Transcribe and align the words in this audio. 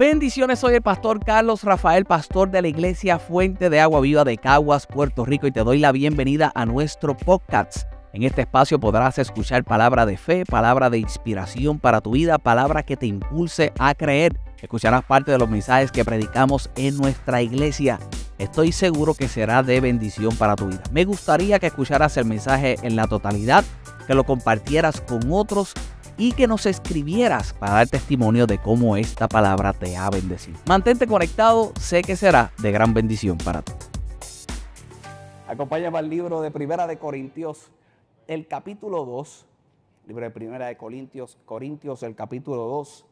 Bendiciones, 0.00 0.60
soy 0.60 0.76
el 0.76 0.80
pastor 0.80 1.22
Carlos 1.22 1.62
Rafael, 1.62 2.06
pastor 2.06 2.50
de 2.50 2.62
la 2.62 2.68
iglesia 2.68 3.18
Fuente 3.18 3.68
de 3.68 3.80
Agua 3.80 4.00
Viva 4.00 4.24
de 4.24 4.38
Caguas, 4.38 4.86
Puerto 4.86 5.26
Rico, 5.26 5.46
y 5.46 5.52
te 5.52 5.62
doy 5.62 5.78
la 5.78 5.92
bienvenida 5.92 6.50
a 6.54 6.64
nuestro 6.64 7.14
podcast. 7.14 7.82
En 8.14 8.22
este 8.22 8.40
espacio 8.40 8.80
podrás 8.80 9.18
escuchar 9.18 9.62
palabra 9.62 10.06
de 10.06 10.16
fe, 10.16 10.46
palabra 10.46 10.88
de 10.88 10.96
inspiración 10.96 11.78
para 11.78 12.00
tu 12.00 12.12
vida, 12.12 12.38
palabra 12.38 12.82
que 12.82 12.96
te 12.96 13.04
impulse 13.04 13.74
a 13.78 13.94
creer. 13.94 14.40
Escucharás 14.62 15.04
parte 15.04 15.32
de 15.32 15.38
los 15.38 15.50
mensajes 15.50 15.92
que 15.92 16.02
predicamos 16.02 16.70
en 16.76 16.96
nuestra 16.96 17.42
iglesia. 17.42 17.98
Estoy 18.38 18.72
seguro 18.72 19.12
que 19.12 19.28
será 19.28 19.62
de 19.62 19.82
bendición 19.82 20.34
para 20.34 20.56
tu 20.56 20.68
vida. 20.68 20.82
Me 20.92 21.04
gustaría 21.04 21.58
que 21.58 21.66
escucharas 21.66 22.16
el 22.16 22.24
mensaje 22.24 22.76
en 22.82 22.96
la 22.96 23.06
totalidad, 23.06 23.66
que 24.06 24.14
lo 24.14 24.24
compartieras 24.24 25.02
con 25.02 25.30
otros 25.30 25.74
y 26.20 26.32
que 26.32 26.46
nos 26.46 26.66
escribieras 26.66 27.54
para 27.54 27.72
dar 27.72 27.88
testimonio 27.88 28.46
de 28.46 28.58
cómo 28.58 28.94
esta 28.98 29.26
palabra 29.26 29.72
te 29.72 29.96
ha 29.96 30.10
bendecido. 30.10 30.58
Mantente 30.66 31.06
conectado, 31.06 31.72
sé 31.80 32.02
que 32.02 32.14
será 32.14 32.52
de 32.58 32.70
gran 32.70 32.92
bendición 32.92 33.38
para 33.38 33.62
ti. 33.62 33.72
Acompáñame 35.48 35.96
al 35.96 36.10
libro 36.10 36.42
de 36.42 36.50
Primera 36.50 36.86
de 36.86 36.98
Corintios, 36.98 37.70
el 38.26 38.46
capítulo 38.46 39.06
2. 39.06 39.46
Libro 40.08 40.24
de 40.26 40.30
Primera 40.30 40.66
de 40.66 40.76
Corintios, 40.76 41.38
Corintios, 41.46 42.02
el 42.02 42.14
capítulo 42.14 42.64
2. 42.64 43.06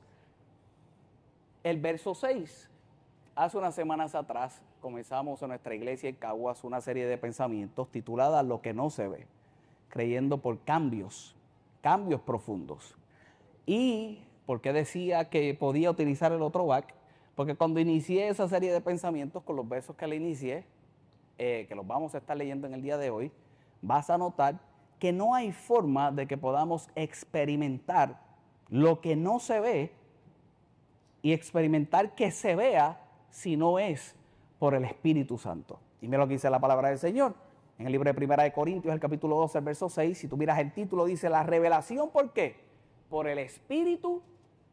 El 1.64 1.80
verso 1.80 2.14
6. 2.14 2.68
Hace 3.34 3.56
unas 3.56 3.74
semanas 3.74 4.14
atrás 4.14 4.60
comenzamos 4.82 5.40
en 5.40 5.48
nuestra 5.48 5.74
iglesia 5.74 6.10
en 6.10 6.16
Caguas 6.16 6.62
una 6.62 6.82
serie 6.82 7.06
de 7.06 7.16
pensamientos 7.16 7.88
titulada 7.90 8.42
Lo 8.42 8.60
que 8.60 8.74
no 8.74 8.90
se 8.90 9.08
ve, 9.08 9.26
creyendo 9.88 10.42
por 10.42 10.58
cambios, 10.60 11.34
cambios 11.80 12.20
profundos. 12.20 12.97
¿Y 13.68 14.24
por 14.46 14.62
qué 14.62 14.72
decía 14.72 15.28
que 15.28 15.52
podía 15.52 15.90
utilizar 15.90 16.32
el 16.32 16.40
otro 16.40 16.66
back? 16.66 16.94
Porque 17.34 17.54
cuando 17.54 17.80
inicié 17.80 18.28
esa 18.28 18.48
serie 18.48 18.72
de 18.72 18.80
pensamientos 18.80 19.42
con 19.42 19.56
los 19.56 19.68
versos 19.68 19.94
que 19.94 20.06
le 20.06 20.16
inicié, 20.16 20.64
eh, 21.36 21.66
que 21.68 21.74
los 21.74 21.86
vamos 21.86 22.14
a 22.14 22.18
estar 22.18 22.34
leyendo 22.34 22.66
en 22.66 22.72
el 22.72 22.80
día 22.80 22.96
de 22.96 23.10
hoy, 23.10 23.30
vas 23.82 24.08
a 24.08 24.16
notar 24.16 24.58
que 24.98 25.12
no 25.12 25.34
hay 25.34 25.52
forma 25.52 26.10
de 26.10 26.26
que 26.26 26.38
podamos 26.38 26.88
experimentar 26.94 28.18
lo 28.70 29.02
que 29.02 29.16
no 29.16 29.38
se 29.38 29.60
ve 29.60 29.92
y 31.20 31.34
experimentar 31.34 32.14
que 32.14 32.30
se 32.30 32.56
vea 32.56 32.98
si 33.28 33.58
no 33.58 33.78
es 33.78 34.16
por 34.58 34.74
el 34.74 34.86
Espíritu 34.86 35.36
Santo. 35.36 35.78
Y 36.00 36.06
mira 36.06 36.20
lo 36.20 36.26
que 36.26 36.34
dice 36.36 36.48
la 36.48 36.58
palabra 36.58 36.88
del 36.88 36.98
Señor. 36.98 37.34
En 37.78 37.84
el 37.84 37.92
libro 37.92 38.08
de 38.08 38.14
Primera 38.14 38.44
de 38.44 38.52
Corintios, 38.52 38.94
el 38.94 38.98
capítulo 38.98 39.36
12, 39.36 39.58
el 39.58 39.64
verso 39.64 39.90
6, 39.90 40.16
si 40.16 40.26
tú 40.26 40.38
miras 40.38 40.58
el 40.58 40.72
título, 40.72 41.04
dice 41.04 41.28
la 41.28 41.42
revelación, 41.42 42.08
¿por 42.08 42.32
qué? 42.32 42.67
Por 43.08 43.28
el 43.28 43.38
Espíritu 43.38 44.22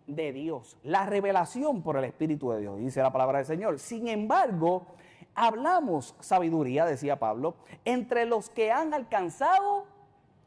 de 0.08 0.32
Dios. 0.34 0.78
La 0.84 1.06
revelación 1.06 1.82
por 1.82 1.98
el 1.98 2.06
Espíritu 2.06 2.52
de 2.52 2.62
Dios, 2.62 2.78
dice 2.80 3.02
la 3.02 3.12
palabra 3.12 3.40
del 3.40 3.48
Señor. 3.48 3.80
Sin 3.80 4.08
embargo, 4.08 4.86
hablamos 5.34 6.16
sabiduría, 6.20 6.86
decía 6.86 7.20
Pablo, 7.20 7.56
entre 7.84 8.26
los 8.26 8.50
que 8.50 8.72
han 8.72 8.94
alcanzado 8.94 9.86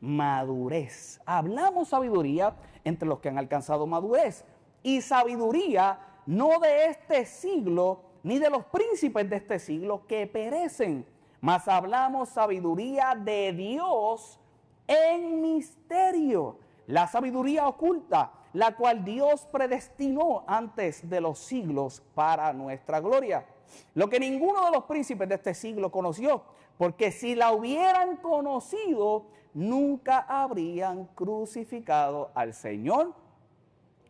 madurez. 0.01 1.21
Hablamos 1.27 1.89
sabiduría 1.89 2.55
entre 2.85 3.09
los 3.09 3.21
que 3.21 3.29
han 3.29 3.39
alcanzado 3.39 3.87
madurez. 3.87 4.45
Y 4.83 5.01
sabiduría 5.01 5.99
no 6.27 6.61
de 6.61 6.87
este 6.87 7.25
siglo, 7.25 8.03
ni 8.23 8.39
de 8.39 8.51
los 8.51 8.65
príncipes 8.67 9.29
de 9.29 9.37
este 9.37 9.59
siglo 9.59 10.07
que 10.07 10.27
perecen, 10.27 11.07
mas 11.41 11.69
hablamos 11.69 12.29
sabiduría 12.29 13.15
de 13.15 13.53
Dios 13.53 14.39
en 14.87 15.41
misterio 15.41 16.57
la 16.89 17.07
sabiduría 17.07 17.69
oculta, 17.69 18.33
la 18.55 18.75
cual 18.75 19.05
Dios 19.05 19.47
predestinó 19.53 20.45
antes 20.47 21.09
de 21.09 21.21
los 21.21 21.39
siglos 21.39 22.03
para 22.15 22.53
nuestra 22.55 22.99
gloria. 23.01 23.47
Lo 23.95 24.09
que 24.09 24.19
ninguno 24.19 24.65
de 24.65 24.73
los 24.73 24.85
príncipes 24.85 25.29
de 25.29 25.35
este 25.35 25.53
siglo 25.53 25.93
conoció, 25.93 26.43
porque 26.79 27.13
si 27.13 27.35
la 27.35 27.53
hubieran 27.53 28.17
conocido, 28.17 29.27
nunca 29.53 30.21
habrían 30.21 31.05
crucificado 31.15 32.31
al 32.35 32.55
Señor 32.55 33.13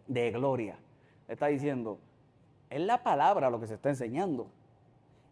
de 0.06 0.30
gloria. 0.30 0.78
Está 1.26 1.48
diciendo, 1.48 1.98
es 2.70 2.80
la 2.80 3.02
palabra 3.02 3.50
lo 3.50 3.58
que 3.58 3.66
se 3.66 3.74
está 3.74 3.88
enseñando, 3.88 4.46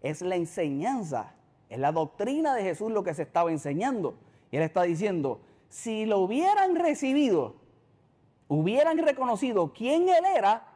es 0.03 0.21
la 0.21 0.35
enseñanza, 0.35 1.33
es 1.69 1.79
la 1.79 1.93
doctrina 1.93 2.57
de 2.57 2.65
Jesús 2.65 2.91
lo 2.91 3.05
que 3.05 3.15
se 3.15 3.23
estaba 3.23 3.53
enseñando. 3.53 4.15
Y 4.51 4.57
él 4.57 4.65
está 4.65 4.83
diciendo, 4.83 5.41
si 5.69 6.07
lo 6.07 6.19
hubieran 6.19 6.77
recibido, 6.77 7.57
hubieran 8.49 8.99
reconocido 8.99 9.73
quién 9.73 10.09
él 10.09 10.25
era, 10.25 10.67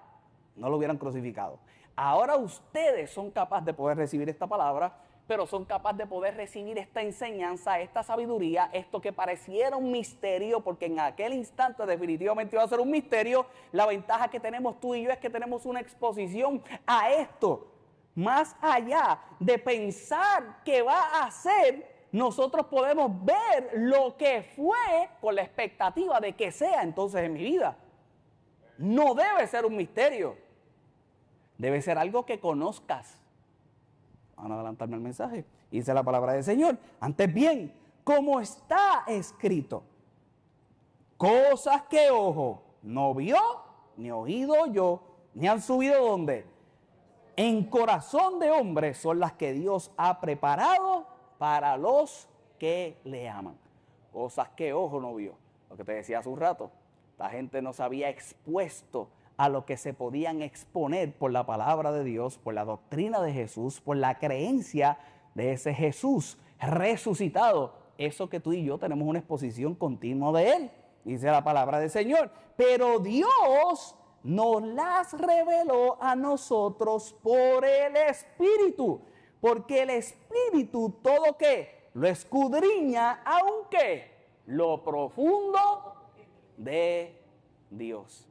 no 0.56 0.68
lo 0.68 0.76
hubieran 0.76 0.98
crucificado. 0.98 1.58
Ahora 1.96 2.36
ustedes 2.36 3.10
son 3.10 3.30
capaces 3.30 3.66
de 3.66 3.74
poder 3.74 3.96
recibir 3.96 4.28
esta 4.28 4.46
palabra, 4.46 4.96
pero 5.26 5.46
son 5.46 5.64
capaces 5.64 5.98
de 5.98 6.06
poder 6.06 6.36
recibir 6.36 6.76
esta 6.78 7.02
enseñanza, 7.02 7.78
esta 7.78 8.02
sabiduría, 8.02 8.68
esto 8.72 9.00
que 9.00 9.12
pareciera 9.12 9.76
un 9.76 9.92
misterio, 9.92 10.60
porque 10.60 10.86
en 10.86 10.98
aquel 10.98 11.34
instante 11.34 11.86
definitivamente 11.86 12.56
iba 12.56 12.64
a 12.64 12.68
ser 12.68 12.80
un 12.80 12.90
misterio. 12.90 13.46
La 13.70 13.86
ventaja 13.86 14.28
que 14.28 14.40
tenemos 14.40 14.80
tú 14.80 14.94
y 14.94 15.02
yo 15.02 15.10
es 15.12 15.18
que 15.18 15.30
tenemos 15.30 15.66
una 15.66 15.78
exposición 15.78 16.60
a 16.84 17.12
esto, 17.12 17.68
más 18.16 18.56
allá 18.60 19.20
de 19.38 19.56
pensar 19.58 20.64
que 20.64 20.82
va 20.82 21.22
a 21.22 21.30
ser 21.30 21.89
nosotros 22.12 22.66
podemos 22.66 23.24
ver 23.24 23.70
lo 23.74 24.16
que 24.16 24.42
fue 24.42 25.10
con 25.20 25.34
la 25.34 25.42
expectativa 25.42 26.18
de 26.20 26.34
que 26.34 26.50
sea 26.50 26.82
entonces 26.82 27.22
en 27.22 27.32
mi 27.32 27.44
vida. 27.44 27.76
No 28.78 29.14
debe 29.14 29.46
ser 29.46 29.64
un 29.64 29.76
misterio. 29.76 30.36
Debe 31.56 31.80
ser 31.82 31.98
algo 31.98 32.26
que 32.26 32.40
conozcas. 32.40 33.18
Van 34.36 34.50
a 34.50 34.54
adelantarme 34.54 34.96
el 34.96 35.02
mensaje. 35.02 35.44
Dice 35.70 35.94
la 35.94 36.02
palabra 36.02 36.32
del 36.32 36.42
Señor. 36.42 36.78
Antes 36.98 37.32
bien, 37.32 37.72
como 38.02 38.40
está 38.40 39.04
escrito, 39.06 39.84
cosas 41.16 41.82
que 41.82 42.10
ojo 42.10 42.62
no 42.82 43.14
vio, 43.14 43.38
ni 43.96 44.10
oído 44.10 44.66
yo, 44.66 45.02
ni 45.34 45.46
han 45.46 45.60
subido 45.60 46.04
donde. 46.04 46.46
En 47.36 47.64
corazón 47.64 48.38
de 48.40 48.50
hombre 48.50 48.94
son 48.94 49.20
las 49.20 49.34
que 49.34 49.52
Dios 49.52 49.92
ha 49.96 50.20
preparado 50.20 51.06
para 51.40 51.78
los 51.78 52.28
que 52.58 52.98
le 53.02 53.26
aman. 53.26 53.56
Cosas 54.12 54.50
que 54.50 54.74
ojo 54.74 55.00
no 55.00 55.14
vio. 55.14 55.32
Lo 55.70 55.76
que 55.78 55.84
te 55.84 55.92
decía 55.92 56.18
hace 56.18 56.28
un 56.28 56.38
rato. 56.38 56.70
La 57.18 57.30
gente 57.30 57.62
no 57.62 57.72
se 57.72 57.82
había 57.82 58.10
expuesto 58.10 59.08
a 59.38 59.48
lo 59.48 59.64
que 59.64 59.78
se 59.78 59.94
podían 59.94 60.42
exponer 60.42 61.14
por 61.16 61.32
la 61.32 61.46
palabra 61.46 61.92
de 61.92 62.04
Dios, 62.04 62.36
por 62.36 62.52
la 62.52 62.66
doctrina 62.66 63.22
de 63.22 63.32
Jesús, 63.32 63.80
por 63.80 63.96
la 63.96 64.18
creencia 64.18 64.98
de 65.34 65.52
ese 65.52 65.72
Jesús 65.72 66.36
resucitado. 66.60 67.72
Eso 67.96 68.28
que 68.28 68.38
tú 68.38 68.52
y 68.52 68.62
yo 68.62 68.76
tenemos 68.76 69.08
una 69.08 69.20
exposición 69.20 69.74
continua 69.74 70.38
de 70.38 70.50
Él, 70.50 70.70
dice 71.04 71.28
la 71.28 71.42
palabra 71.42 71.78
del 71.80 71.88
Señor. 71.88 72.30
Pero 72.54 72.98
Dios 72.98 73.96
nos 74.22 74.62
las 74.62 75.14
reveló 75.14 75.96
a 76.02 76.14
nosotros 76.14 77.16
por 77.22 77.64
el 77.64 77.96
Espíritu. 77.96 79.00
Porque 79.40 79.82
el 79.82 79.90
Espíritu 79.90 80.96
todo 81.02 81.36
que 81.36 81.80
lo 81.94 82.06
escudriña, 82.06 83.22
aunque 83.24 84.10
lo 84.46 84.82
profundo 84.82 85.94
de 86.56 87.16
Dios. 87.70 88.26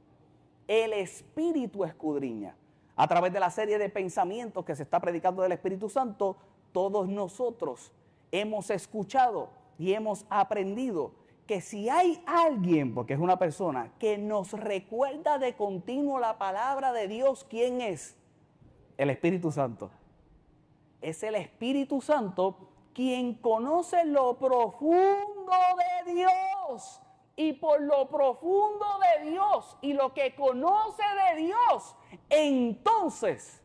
El 0.68 0.94
Espíritu 0.94 1.84
escudriña. 1.84 2.56
A 2.96 3.08
través 3.08 3.32
de 3.32 3.40
la 3.40 3.50
serie 3.50 3.78
de 3.78 3.90
pensamientos 3.90 4.66
que 4.66 4.76
se 4.76 4.84
está 4.84 5.00
predicando 5.00 5.42
del 5.42 5.54
Espíritu 5.54 5.90
Santo, 5.90 6.36
todos 6.72 7.08
nosotros 7.08 7.92
hemos 8.32 8.70
escuchado 8.70 9.50
y 9.78 9.94
hemos 9.94 10.26
aprendido 10.30 11.14
que 11.48 11.62
si 11.62 11.90
hay 11.90 12.22
alguien, 12.28 12.94
porque 12.94 13.14
es 13.14 13.20
una 13.20 13.40
persona, 13.40 13.92
que 13.98 14.18
nos 14.18 14.52
recuerda 14.52 15.40
de 15.40 15.56
continuo 15.56 16.20
la 16.20 16.38
palabra 16.38 16.94
de 16.94 17.08
Dios, 17.08 17.46
¿quién 17.50 17.82
es? 17.82 18.16
El 18.98 19.10
Espíritu 19.10 19.52
Santo 19.52 19.90
es 21.02 21.24
el 21.24 21.36
Espíritu 21.36 22.02
Santo 22.02 22.70
quien 22.94 23.36
conoce 23.36 24.04
lo 24.06 24.38
profundo 24.38 25.54
de 26.06 26.14
Dios. 26.14 27.02
Y 27.36 27.54
por 27.54 27.82
lo 27.82 28.10
profundo 28.10 28.86
de 29.22 29.30
Dios 29.32 29.78
y 29.82 29.94
lo 29.94 30.14
que 30.14 30.36
conoce 30.36 31.04
de 31.32 31.42
Dios, 31.44 31.96
entonces 32.30 33.62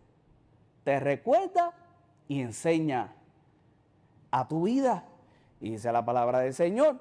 te 0.85 1.01
recuerda 1.01 1.73
y 2.29 2.41
enseña 2.41 3.13
a 4.31 4.47
tu 4.47 4.63
vida. 4.63 5.05
Y 5.61 5.71
dice 5.71 5.91
la 5.91 6.05
palabra 6.05 6.39
del 6.41 6.55
Señor. 6.55 7.01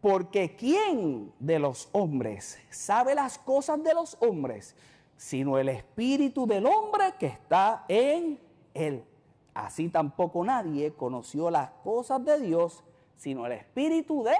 Porque 0.00 0.56
¿quién 0.56 1.32
de 1.38 1.60
los 1.60 1.88
hombres 1.92 2.58
sabe 2.70 3.14
las 3.14 3.38
cosas 3.38 3.80
de 3.84 3.94
los 3.94 4.16
hombres? 4.20 4.74
Sino 5.16 5.56
el 5.58 5.68
espíritu 5.68 6.44
del 6.44 6.66
hombre 6.66 7.14
que 7.20 7.26
está 7.26 7.84
en 7.86 8.40
él. 8.74 9.04
Así 9.54 9.88
tampoco 9.88 10.44
nadie 10.44 10.92
conoció 10.94 11.50
las 11.50 11.70
cosas 11.84 12.24
de 12.24 12.40
Dios, 12.40 12.82
sino 13.16 13.46
el 13.46 13.52
Espíritu 13.52 14.22
de 14.24 14.34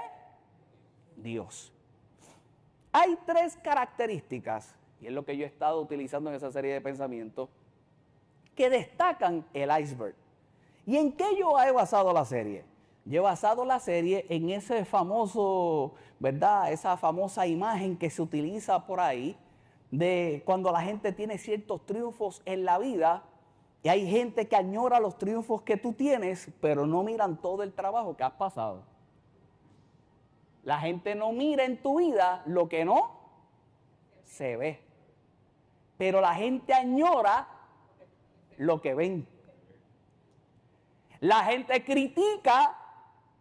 Dios. 1.17 1.73
Hay 2.93 3.19
tres 3.26 3.56
características 3.62 4.76
y 5.03 5.09
es 5.09 5.12
lo 5.12 5.25
que 5.25 5.37
yo 5.37 5.44
he 5.44 5.49
estado 5.49 5.81
utilizando 5.81 6.31
en 6.31 6.37
esa 6.37 6.53
serie 6.53 6.73
de 6.73 6.81
pensamientos, 6.81 7.49
que 8.55 8.70
destacan 8.70 9.44
el 9.53 9.69
iceberg. 9.81 10.14
¿Y 10.87 10.97
en 10.97 11.12
qué 11.12 11.25
yo 11.37 11.59
he 11.61 11.73
basado 11.73 12.12
la 12.12 12.25
serie? 12.25 12.64
Yo 13.05 13.20
he 13.20 13.25
basado 13.25 13.64
la 13.64 13.81
serie 13.81 14.26
en 14.29 14.50
ese 14.50 14.85
famoso, 14.85 15.94
¿verdad? 16.20 16.73
Esa 16.73 16.97
famosa 16.97 17.49
imagen 17.49 17.97
que 17.97 18.11
se 18.11 18.23
utiliza 18.23 18.87
por 18.87 19.00
ahí 19.00 19.37
de 19.91 20.43
cuando 20.47 20.70
la 20.70 20.82
gente 20.82 21.11
tiene 21.12 21.37
ciertos 21.37 21.85
triunfos 21.85 22.41
en 22.44 22.64
la 22.64 22.79
vida 22.79 23.25
y 23.82 23.88
hay 23.88 24.08
gente 24.08 24.46
que 24.46 24.55
añora 24.55 25.00
los 25.00 25.19
triunfos 25.19 25.62
que 25.62 25.76
tú 25.76 25.93
tienes, 25.93 26.50
pero 26.61 26.87
no 26.87 27.02
miran 27.02 27.37
todo 27.37 27.64
el 27.64 27.73
trabajo 27.73 28.17
que 28.17 28.23
has 28.23 28.32
pasado. 28.32 28.84
La 30.62 30.79
gente 30.79 31.17
no 31.17 31.32
mira 31.32 31.64
en 31.64 31.82
tu 31.82 31.99
vida 31.99 32.43
lo 32.46 32.69
que 32.69 32.84
no 32.84 33.11
se 34.25 34.56
ve. 34.56 34.81
Pero 35.99 36.20
la 36.20 36.34
gente 36.34 36.73
añora 36.73 37.49
lo 38.56 38.81
que 38.81 38.94
ven. 38.94 39.26
La 41.19 41.44
gente 41.44 41.85
critica 41.85 42.78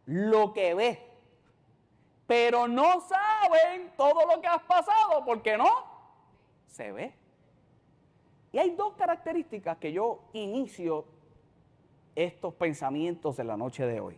lo 0.07 0.53
que 0.53 0.73
ve. 0.73 1.07
Pero 2.25 2.67
no 2.67 3.01
saben 3.01 3.93
todo 3.95 4.25
lo 4.25 4.41
que 4.41 4.47
has 4.47 4.63
pasado 4.63 5.23
porque 5.23 5.55
no 5.55 5.69
se 6.65 6.91
ve. 6.91 7.20
Y 8.51 8.57
hay 8.57 8.71
dos 8.71 8.93
características 8.93 9.77
que 9.77 9.93
yo 9.93 10.19
inicio 10.33 11.05
estos 12.15 12.53
pensamientos 12.53 13.39
en 13.39 13.47
la 13.47 13.57
noche 13.57 13.85
de 13.85 13.99
hoy. 13.99 14.17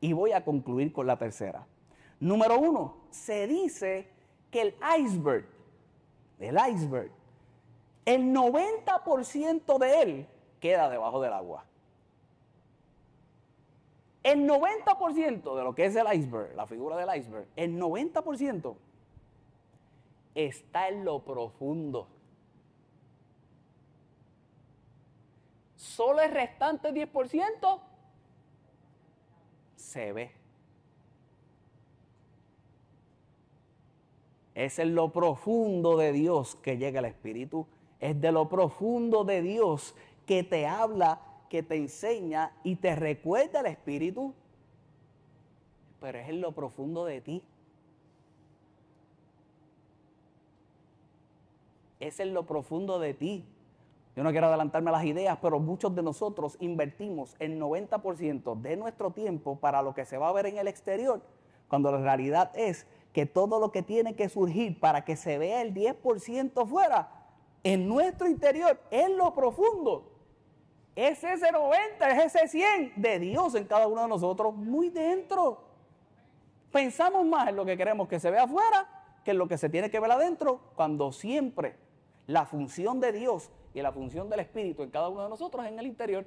Y 0.00 0.12
voy 0.12 0.32
a 0.32 0.44
concluir 0.44 0.92
con 0.92 1.06
la 1.06 1.18
tercera. 1.18 1.66
Número 2.20 2.58
uno, 2.58 2.96
se 3.10 3.46
dice 3.46 4.08
que 4.50 4.62
el 4.62 4.74
iceberg, 4.98 5.46
el 6.38 6.56
iceberg, 6.70 7.10
el 8.04 8.32
90% 8.32 9.78
de 9.78 10.02
él 10.02 10.26
queda 10.60 10.88
debajo 10.88 11.20
del 11.20 11.32
agua. 11.32 11.64
El 14.22 14.48
90% 14.48 15.56
de 15.56 15.62
lo 15.62 15.74
que 15.74 15.84
es 15.84 15.96
el 15.96 16.06
iceberg, 16.10 16.54
la 16.54 16.66
figura 16.66 16.96
del 16.96 17.14
iceberg, 17.18 17.46
el 17.56 17.78
90% 17.78 18.74
está 20.34 20.88
en 20.88 21.04
lo 21.04 21.20
profundo. 21.20 22.08
Solo 25.94 26.22
el 26.22 26.32
restante 26.32 26.92
10% 26.92 27.78
se 29.76 30.12
ve. 30.12 30.32
Es 34.56 34.80
en 34.80 34.96
lo 34.96 35.12
profundo 35.12 35.96
de 35.96 36.10
Dios 36.10 36.56
que 36.56 36.78
llega 36.78 36.98
el 36.98 37.04
Espíritu. 37.04 37.68
Es 38.00 38.20
de 38.20 38.32
lo 38.32 38.48
profundo 38.48 39.22
de 39.22 39.40
Dios 39.40 39.94
que 40.26 40.42
te 40.42 40.66
habla, 40.66 41.20
que 41.48 41.62
te 41.62 41.76
enseña 41.76 42.50
y 42.64 42.74
te 42.74 42.96
recuerda 42.96 43.60
el 43.60 43.66
Espíritu. 43.66 44.34
Pero 46.00 46.18
es 46.18 46.28
en 46.28 46.40
lo 46.40 46.50
profundo 46.50 47.04
de 47.04 47.20
ti. 47.20 47.40
Es 52.00 52.18
en 52.18 52.34
lo 52.34 52.46
profundo 52.46 52.98
de 52.98 53.14
ti. 53.14 53.44
Yo 54.16 54.22
no 54.22 54.30
quiero 54.30 54.46
adelantarme 54.46 54.90
a 54.90 54.92
las 54.92 55.04
ideas, 55.04 55.38
pero 55.42 55.58
muchos 55.58 55.94
de 55.94 56.02
nosotros 56.02 56.56
invertimos 56.60 57.34
el 57.40 57.60
90% 57.60 58.60
de 58.60 58.76
nuestro 58.76 59.10
tiempo 59.10 59.56
para 59.58 59.82
lo 59.82 59.92
que 59.94 60.04
se 60.04 60.18
va 60.18 60.28
a 60.28 60.32
ver 60.32 60.46
en 60.46 60.58
el 60.58 60.68
exterior, 60.68 61.20
cuando 61.68 61.90
la 61.90 61.98
realidad 61.98 62.52
es 62.54 62.86
que 63.12 63.26
todo 63.26 63.58
lo 63.58 63.72
que 63.72 63.82
tiene 63.82 64.14
que 64.14 64.28
surgir 64.28 64.78
para 64.78 65.04
que 65.04 65.16
se 65.16 65.38
vea 65.38 65.62
el 65.62 65.74
10% 65.74 66.66
fuera, 66.66 67.08
en 67.64 67.88
nuestro 67.88 68.28
interior, 68.28 68.78
en 68.90 69.16
lo 69.16 69.34
profundo, 69.34 70.12
es 70.94 71.24
ese 71.24 71.50
90, 71.50 72.10
es 72.10 72.34
ese 72.34 72.48
100 72.48 72.92
de 72.96 73.18
Dios 73.18 73.54
en 73.56 73.64
cada 73.64 73.88
uno 73.88 74.02
de 74.02 74.08
nosotros, 74.08 74.54
muy 74.54 74.90
dentro. 74.90 75.64
Pensamos 76.70 77.26
más 77.26 77.48
en 77.48 77.56
lo 77.56 77.64
que 77.64 77.76
queremos 77.76 78.06
que 78.06 78.20
se 78.20 78.30
vea 78.30 78.44
afuera 78.44 78.86
que 79.24 79.32
en 79.32 79.38
lo 79.38 79.48
que 79.48 79.58
se 79.58 79.68
tiene 79.68 79.90
que 79.90 79.98
ver 79.98 80.12
adentro, 80.12 80.60
cuando 80.76 81.10
siempre 81.10 81.76
la 82.26 82.44
función 82.44 83.00
de 83.00 83.12
Dios 83.12 83.50
y 83.74 83.82
la 83.82 83.92
función 83.92 84.30
del 84.30 84.40
Espíritu 84.40 84.82
en 84.82 84.90
cada 84.90 85.08
uno 85.08 85.24
de 85.24 85.28
nosotros 85.28 85.66
en 85.66 85.78
el 85.78 85.86
interior. 85.86 86.24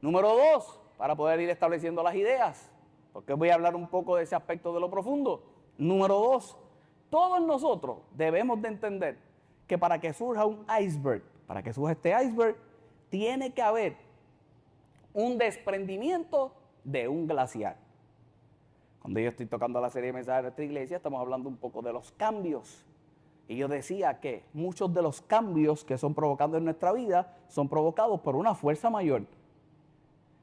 Número 0.00 0.36
dos, 0.36 0.80
para 0.98 1.14
poder 1.14 1.40
ir 1.40 1.48
estableciendo 1.48 2.02
las 2.02 2.16
ideas, 2.16 2.70
porque 3.12 3.32
voy 3.34 3.50
a 3.50 3.54
hablar 3.54 3.76
un 3.76 3.88
poco 3.88 4.16
de 4.16 4.24
ese 4.24 4.34
aspecto 4.34 4.74
de 4.74 4.80
lo 4.80 4.90
profundo. 4.90 5.44
Número 5.78 6.14
dos, 6.14 6.58
todos 7.08 7.40
nosotros 7.40 7.98
debemos 8.14 8.60
de 8.60 8.68
entender 8.68 9.18
que 9.68 9.78
para 9.78 10.00
que 10.00 10.12
surja 10.12 10.44
un 10.44 10.66
iceberg, 10.80 11.22
para 11.46 11.62
que 11.62 11.72
surja 11.72 11.92
este 11.92 12.10
iceberg, 12.10 12.56
tiene 13.08 13.52
que 13.52 13.62
haber 13.62 13.96
un 15.14 15.38
desprendimiento 15.38 16.52
de 16.82 17.06
un 17.06 17.28
glaciar. 17.28 17.76
Cuando 19.00 19.20
yo 19.20 19.28
estoy 19.28 19.46
tocando 19.46 19.80
la 19.80 19.90
serie 19.90 20.08
de 20.08 20.14
mensajes 20.14 20.42
de 20.42 20.48
esta 20.48 20.62
iglesia, 20.62 20.96
estamos 20.96 21.20
hablando 21.20 21.48
un 21.48 21.56
poco 21.56 21.82
de 21.82 21.92
los 21.92 22.10
cambios 22.12 22.84
y 23.52 23.56
yo 23.56 23.68
decía 23.68 24.18
que 24.18 24.44
muchos 24.54 24.92
de 24.94 25.02
los 25.02 25.20
cambios 25.20 25.84
que 25.84 25.98
son 25.98 26.14
provocando 26.14 26.56
en 26.56 26.64
nuestra 26.64 26.90
vida 26.92 27.36
son 27.48 27.68
provocados 27.68 28.18
por 28.22 28.34
una 28.34 28.54
fuerza 28.54 28.88
mayor. 28.88 29.26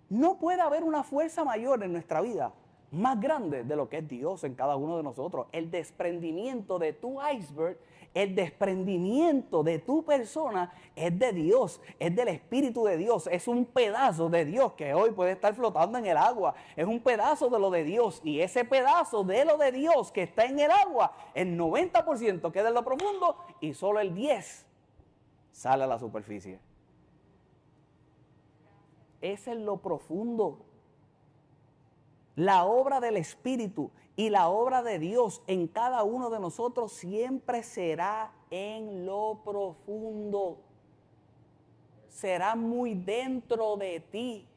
No 0.09 0.37
puede 0.37 0.61
haber 0.61 0.83
una 0.83 1.03
fuerza 1.03 1.43
mayor 1.43 1.83
en 1.83 1.91
nuestra 1.91 2.21
vida 2.21 2.53
más 2.91 3.19
grande 3.19 3.63
de 3.63 3.75
lo 3.75 3.89
que 3.89 3.97
es 3.97 4.07
Dios 4.07 4.43
en 4.43 4.53
cada 4.53 4.75
uno 4.75 4.97
de 4.97 5.03
nosotros. 5.03 5.47
El 5.51 5.71
desprendimiento 5.71 6.77
de 6.77 6.93
tu 6.93 7.17
iceberg, 7.21 7.79
el 8.13 8.35
desprendimiento 8.35 9.63
de 9.63 9.79
tu 9.79 10.03
persona 10.03 10.73
es 10.95 11.17
de 11.17 11.31
Dios, 11.33 11.81
es 11.99 12.15
del 12.15 12.29
Espíritu 12.29 12.83
de 12.85 12.97
Dios, 12.97 13.27
es 13.31 13.47
un 13.47 13.65
pedazo 13.65 14.29
de 14.29 14.45
Dios 14.45 14.73
que 14.73 14.93
hoy 14.93 15.11
puede 15.11 15.31
estar 15.31 15.53
flotando 15.53 15.97
en 15.97 16.05
el 16.05 16.17
agua, 16.17 16.55
es 16.75 16.85
un 16.85 16.99
pedazo 16.99 17.49
de 17.49 17.59
lo 17.59 17.69
de 17.69 17.83
Dios 17.83 18.21
y 18.23 18.41
ese 18.41 18.65
pedazo 18.65 19.23
de 19.23 19.45
lo 19.45 19.57
de 19.57 19.71
Dios 19.71 20.11
que 20.11 20.23
está 20.23 20.45
en 20.45 20.59
el 20.59 20.71
agua, 20.71 21.13
el 21.33 21.57
90% 21.57 22.51
queda 22.51 22.69
en 22.69 22.73
lo 22.73 22.83
profundo 22.83 23.37
y 23.61 23.73
solo 23.73 23.99
el 23.99 24.13
10% 24.15 24.65
sale 25.51 25.83
a 25.83 25.87
la 25.87 25.99
superficie. 25.99 26.59
Es 29.21 29.47
en 29.47 29.65
lo 29.65 29.77
profundo 29.77 30.65
la 32.39 32.63
obra 32.63 33.01
del 33.01 33.17
Espíritu 33.17 33.91
y 34.15 34.29
la 34.29 34.47
obra 34.47 34.81
de 34.81 34.97
Dios 34.97 35.43
en 35.45 35.67
cada 35.67 36.03
uno 36.03 36.29
de 36.29 36.39
nosotros 36.39 36.93
siempre 36.93 37.63
será 37.63 38.31
en 38.49 39.05
lo 39.05 39.41
profundo. 39.43 40.61
Será 42.07 42.55
muy 42.55 42.93
dentro 42.93 43.75
de 43.75 43.99
ti, 43.99 44.47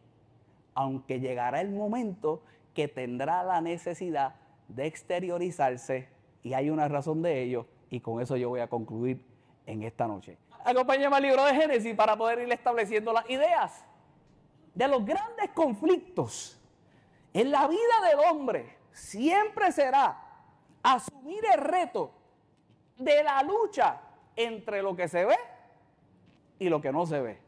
aunque 0.75 1.19
llegará 1.19 1.61
el 1.61 1.73
momento 1.73 2.45
que 2.73 2.87
tendrá 2.87 3.43
la 3.43 3.61
necesidad 3.61 4.37
de 4.69 4.87
exteriorizarse 4.87 6.09
y 6.45 6.53
hay 6.53 6.71
una 6.71 6.87
razón 6.87 7.21
de 7.21 7.43
ello 7.43 7.67
y 7.91 7.99
con 7.99 8.23
eso 8.23 8.37
yo 8.37 8.49
voy 8.49 8.61
a 8.61 8.69
concluir 8.69 9.25
en 9.67 9.83
esta 9.83 10.07
noche. 10.07 10.39
Acompáñame 10.65 11.17
al 11.17 11.23
libro 11.25 11.45
de 11.47 11.55
Génesis 11.57 11.97
para 11.97 12.17
poder 12.17 12.39
ir 12.39 12.53
estableciendo 12.53 13.13
las 13.13 13.29
ideas 13.29 13.85
de 14.73 14.87
los 14.87 15.05
grandes 15.05 15.51
conflictos 15.53 16.62
en 17.35 17.51
la 17.51 17.67
vida 17.67 17.79
del 18.09 18.19
hombre 18.31 18.77
siempre 18.93 19.73
será 19.73 20.19
asumir 20.83 21.43
el 21.55 21.61
reto 21.61 22.13
de 22.99 23.23
la 23.23 23.43
lucha 23.43 24.01
entre 24.37 24.83
lo 24.83 24.95
que 24.95 25.09
se 25.09 25.25
ve 25.25 25.37
y 26.59 26.69
lo 26.69 26.81
que 26.81 26.93
no 26.93 27.07
se 27.07 27.21
ve. 27.21 27.39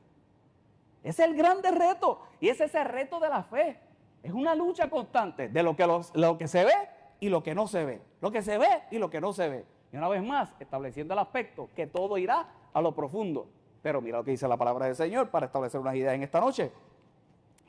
Ese 1.02 1.22
es 1.22 1.28
el 1.28 1.36
grande 1.36 1.70
reto 1.70 2.22
y 2.40 2.48
ese 2.48 2.64
es 2.64 2.74
el 2.74 2.86
reto 2.86 3.20
de 3.20 3.28
la 3.28 3.42
fe. 3.42 3.78
Es 4.22 4.32
una 4.32 4.54
lucha 4.54 4.88
constante 4.88 5.48
de 5.48 5.62
lo 5.62 5.76
que, 5.76 5.86
lo 6.14 6.38
que 6.38 6.48
se 6.48 6.64
ve 6.64 6.72
y 7.20 7.28
lo 7.28 7.42
que 7.42 7.54
no 7.54 7.66
se 7.66 7.84
ve. 7.84 8.00
Lo 8.22 8.30
que 8.30 8.40
se 8.40 8.56
ve 8.56 8.84
y 8.90 8.98
lo 8.98 9.10
que 9.10 9.20
no 9.20 9.32
se 9.32 9.48
ve. 9.48 9.64
Y 9.92 9.96
una 9.96 10.08
vez 10.08 10.22
más, 10.22 10.54
estableciendo 10.58 11.12
el 11.12 11.20
aspecto 11.20 11.68
que 11.76 11.86
todo 11.86 12.16
irá 12.16 12.48
a 12.72 12.80
lo 12.80 12.94
profundo. 12.94 13.46
Pero 13.82 14.00
mira 14.00 14.18
lo 14.18 14.24
que 14.24 14.30
dice 14.30 14.48
la 14.48 14.56
palabra 14.56 14.86
del 14.86 14.96
Señor 14.96 15.28
para 15.28 15.46
establecer 15.46 15.78
unas 15.78 15.94
ideas 15.94 16.14
en 16.14 16.22
esta 16.22 16.40
noche. 16.40 16.72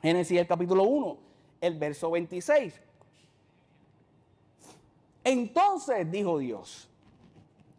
Génesis 0.00 0.46
capítulo 0.46 0.84
1 0.84 1.26
el 1.60 1.78
verso 1.78 2.10
26. 2.10 2.80
Entonces 5.24 6.10
dijo 6.10 6.38
Dios, 6.38 6.88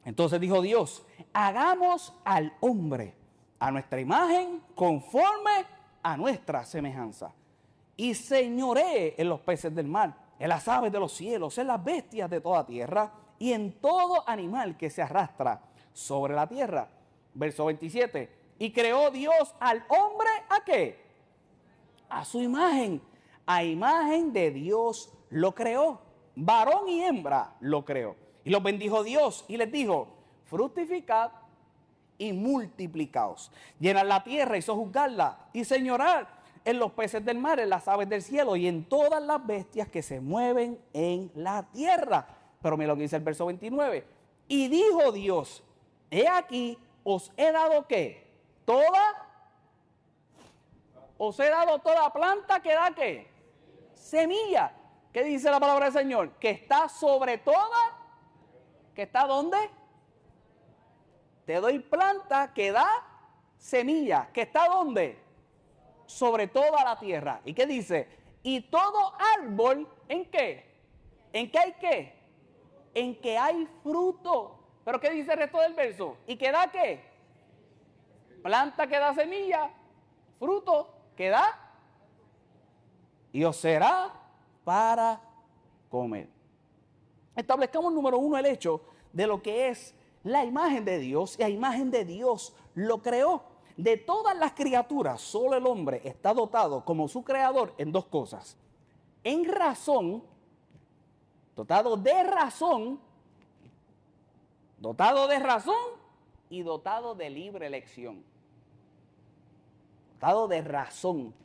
entonces 0.03 0.39
dijo 0.39 0.61
Dios, 0.61 1.05
hagamos 1.33 2.13
al 2.23 2.53
hombre 2.59 3.13
a 3.59 3.71
nuestra 3.71 3.99
imagen 3.99 4.61
conforme 4.75 5.65
a 6.03 6.17
nuestra 6.17 6.63
semejanza. 6.65 7.33
Y 7.95 8.13
señoré 8.13 9.15
en 9.17 9.29
los 9.29 9.41
peces 9.41 9.73
del 9.73 9.87
mar, 9.87 10.15
en 10.39 10.49
las 10.49 10.67
aves 10.67 10.91
de 10.91 10.99
los 10.99 11.13
cielos, 11.13 11.57
en 11.57 11.67
las 11.67 11.83
bestias 11.83 12.29
de 12.29 12.41
toda 12.41 12.65
tierra 12.65 13.11
y 13.39 13.53
en 13.53 13.73
todo 13.81 14.27
animal 14.29 14.77
que 14.77 14.89
se 14.89 15.01
arrastra 15.01 15.61
sobre 15.93 16.35
la 16.35 16.47
tierra. 16.47 16.87
Verso 17.33 17.65
27. 17.65 18.29
Y 18.59 18.71
creó 18.71 19.11
Dios 19.11 19.55
al 19.59 19.83
hombre 19.89 20.29
a 20.49 20.63
qué? 20.63 21.05
A 22.09 22.23
su 22.23 22.41
imagen 22.41 23.01
a 23.47 23.63
imagen 23.63 24.33
de 24.33 24.51
Dios 24.51 25.11
lo 25.29 25.55
creó. 25.55 26.01
Varón 26.35 26.87
y 26.87 27.03
hembra 27.03 27.55
lo 27.61 27.83
creó. 27.83 28.15
Y 28.43 28.51
los 28.51 28.61
bendijo 28.61 29.03
Dios 29.03 29.45
y 29.47 29.57
les 29.57 29.71
dijo, 29.71 30.09
fructificad 30.45 31.31
y 32.17 32.33
multiplicaos. 32.33 33.51
Llenad 33.79 34.05
la 34.05 34.23
tierra 34.23 34.57
y 34.57 34.61
sojuzgarla 34.61 35.47
y 35.53 35.63
señorar 35.63 36.27
en 36.63 36.79
los 36.79 36.91
peces 36.91 37.23
del 37.23 37.37
mar, 37.37 37.59
en 37.59 37.69
las 37.69 37.87
aves 37.87 38.09
del 38.09 38.21
cielo 38.21 38.55
y 38.55 38.67
en 38.67 38.83
todas 38.83 39.23
las 39.23 39.45
bestias 39.45 39.87
que 39.87 40.03
se 40.03 40.19
mueven 40.19 40.79
en 40.93 41.31
la 41.33 41.63
tierra. 41.71 42.27
Pero 42.61 42.75
mira 42.75 42.89
lo 42.89 42.95
que 42.95 43.03
dice 43.03 43.15
el 43.15 43.23
verso 43.23 43.45
29. 43.45 44.05
Y 44.49 44.67
dijo 44.67 45.11
Dios, 45.11 45.63
he 46.11 46.27
aquí, 46.27 46.77
os 47.03 47.31
he 47.37 47.51
dado 47.51 47.87
qué? 47.87 48.27
Toda, 48.65 49.27
os 51.17 51.39
he 51.39 51.49
dado 51.49 51.79
toda 51.79 52.11
planta 52.11 52.59
que 52.61 52.73
da 52.73 52.91
qué? 52.93 53.36
Semilla. 54.07 54.71
¿Qué 55.11 55.21
dice 55.23 55.51
la 55.51 55.59
palabra 55.59 55.85
del 55.85 55.93
Señor? 55.93 56.31
Que 56.39 56.51
está 56.51 56.87
sobre 56.87 57.39
toda, 57.39 57.97
que 58.95 59.01
está 59.01 59.27
donde? 59.27 59.57
Te 61.45 61.55
doy 61.55 61.79
planta 61.79 62.53
que 62.53 62.71
da 62.71 62.87
semilla, 63.57 64.29
que 64.31 64.43
está 64.43 64.69
donde? 64.69 65.19
Sobre 66.05 66.47
toda 66.47 66.85
la 66.85 66.97
tierra. 66.97 67.41
¿Y 67.43 67.53
qué 67.53 67.65
dice? 67.65 68.07
Y 68.43 68.61
todo 68.61 69.13
árbol, 69.39 69.85
¿en 70.07 70.31
qué? 70.31 70.79
¿En 71.33 71.51
qué 71.51 71.59
hay 71.59 71.73
qué? 71.73 72.13
En 72.93 73.19
que 73.19 73.37
hay 73.37 73.67
fruto. 73.83 74.57
Pero 74.85 75.01
¿qué 75.01 75.09
dice 75.09 75.33
el 75.33 75.39
resto 75.39 75.59
del 75.59 75.73
verso? 75.73 76.17
¿Y 76.27 76.37
que 76.37 76.49
da 76.49 76.71
qué? 76.71 77.03
Planta 78.41 78.87
que 78.87 78.99
da 78.99 79.13
semilla, 79.13 79.69
fruto 80.39 80.93
que 81.17 81.27
da. 81.27 81.66
Y 83.37 83.43
os 83.43 83.55
será 83.55 84.11
para 84.63 85.21
comer. 85.91 86.27
Establezcamos 87.35 87.93
número 87.93 88.17
uno 88.17 88.35
el 88.35 88.47
hecho 88.47 88.81
de 89.13 89.27
lo 89.27 89.43
que 89.43 89.69
es 89.69 89.93
la 90.23 90.43
imagen 90.43 90.83
de 90.83 90.97
Dios 90.97 91.37
y 91.37 91.43
a 91.43 91.49
imagen 91.49 91.91
de 91.91 92.03
Dios 92.03 92.55
lo 92.73 93.03
creó. 93.03 93.43
De 93.75 93.95
todas 93.95 94.35
las 94.35 94.53
criaturas, 94.53 95.21
solo 95.21 95.55
el 95.55 95.67
hombre 95.67 96.01
está 96.03 96.33
dotado 96.33 96.83
como 96.83 97.07
su 97.07 97.23
creador 97.23 97.75
en 97.77 97.91
dos 97.91 98.07
cosas. 98.07 98.57
En 99.23 99.45
razón, 99.45 100.23
dotado 101.55 101.95
de 101.95 102.23
razón, 102.23 102.99
dotado 104.79 105.27
de 105.27 105.37
razón 105.37 105.75
y 106.49 106.63
dotado 106.63 107.13
de 107.13 107.29
libre 107.29 107.67
elección. 107.67 108.23
Dotado 110.13 110.47
de 110.47 110.61
razón. 110.63 111.35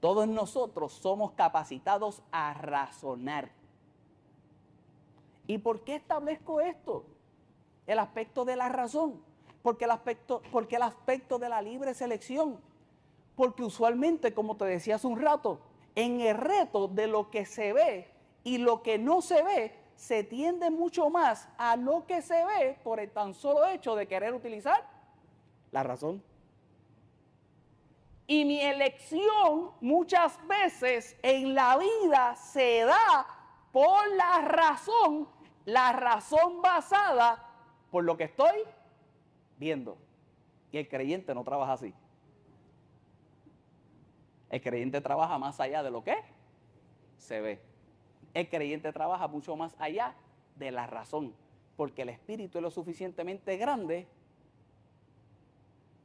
Todos 0.00 0.28
nosotros 0.28 0.92
somos 0.92 1.32
capacitados 1.32 2.22
a 2.30 2.54
razonar. 2.54 3.50
¿Y 5.46 5.58
por 5.58 5.80
qué 5.82 5.96
establezco 5.96 6.60
esto? 6.60 7.04
el 7.86 7.98
aspecto 7.98 8.44
de 8.44 8.56
la 8.56 8.68
razón, 8.68 9.22
porque 9.62 9.84
el 9.84 9.90
aspecto, 9.90 10.42
porque 10.50 10.76
el 10.76 10.82
aspecto 10.82 11.38
de 11.38 11.48
la 11.48 11.62
libre 11.62 11.94
selección, 11.94 12.58
porque 13.36 13.62
usualmente, 13.62 14.34
como 14.34 14.56
te 14.56 14.64
decía 14.64 14.96
hace 14.96 15.06
un 15.06 15.20
rato, 15.20 15.60
en 15.94 16.20
el 16.20 16.36
reto 16.36 16.88
de 16.88 17.06
lo 17.06 17.30
que 17.30 17.46
se 17.46 17.72
ve 17.72 18.08
y 18.44 18.58
lo 18.58 18.82
que 18.82 18.98
no 18.98 19.22
se 19.22 19.42
ve, 19.42 19.74
se 19.94 20.24
tiende 20.24 20.70
mucho 20.70 21.08
más 21.08 21.48
a 21.56 21.76
lo 21.76 22.06
que 22.06 22.20
se 22.20 22.44
ve 22.44 22.78
por 22.84 23.00
el 23.00 23.10
tan 23.10 23.34
solo 23.34 23.66
hecho 23.66 23.94
de 23.94 24.06
querer 24.06 24.34
utilizar 24.34 24.86
la 25.72 25.82
razón. 25.82 26.22
Y 28.26 28.44
mi 28.44 28.60
elección 28.60 29.70
muchas 29.80 30.38
veces 30.48 31.16
en 31.22 31.54
la 31.54 31.78
vida 31.78 32.34
se 32.34 32.80
da 32.80 33.26
por 33.72 34.08
la 34.16 34.40
razón, 34.40 35.28
la 35.64 35.92
razón 35.92 36.60
basada 36.60 37.46
por 37.90 38.04
lo 38.04 38.16
que 38.16 38.24
estoy 38.24 38.56
viendo. 39.58 39.96
Y 40.72 40.78
el 40.78 40.88
creyente 40.88 41.34
no 41.34 41.44
trabaja 41.44 41.74
así. 41.74 41.94
El 44.50 44.60
creyente 44.60 45.00
trabaja 45.00 45.38
más 45.38 45.60
allá 45.60 45.82
de 45.82 45.90
lo 45.90 46.02
que 46.02 46.16
se 47.18 47.40
ve. 47.40 47.60
El 48.34 48.48
creyente 48.48 48.92
trabaja 48.92 49.28
mucho 49.28 49.56
más 49.56 49.74
allá 49.78 50.14
de 50.56 50.70
la 50.70 50.86
razón, 50.86 51.34
porque 51.76 52.02
el 52.02 52.08
espíritu 52.08 52.58
es 52.58 52.62
lo 52.62 52.70
suficientemente 52.70 53.56
grande 53.56 54.08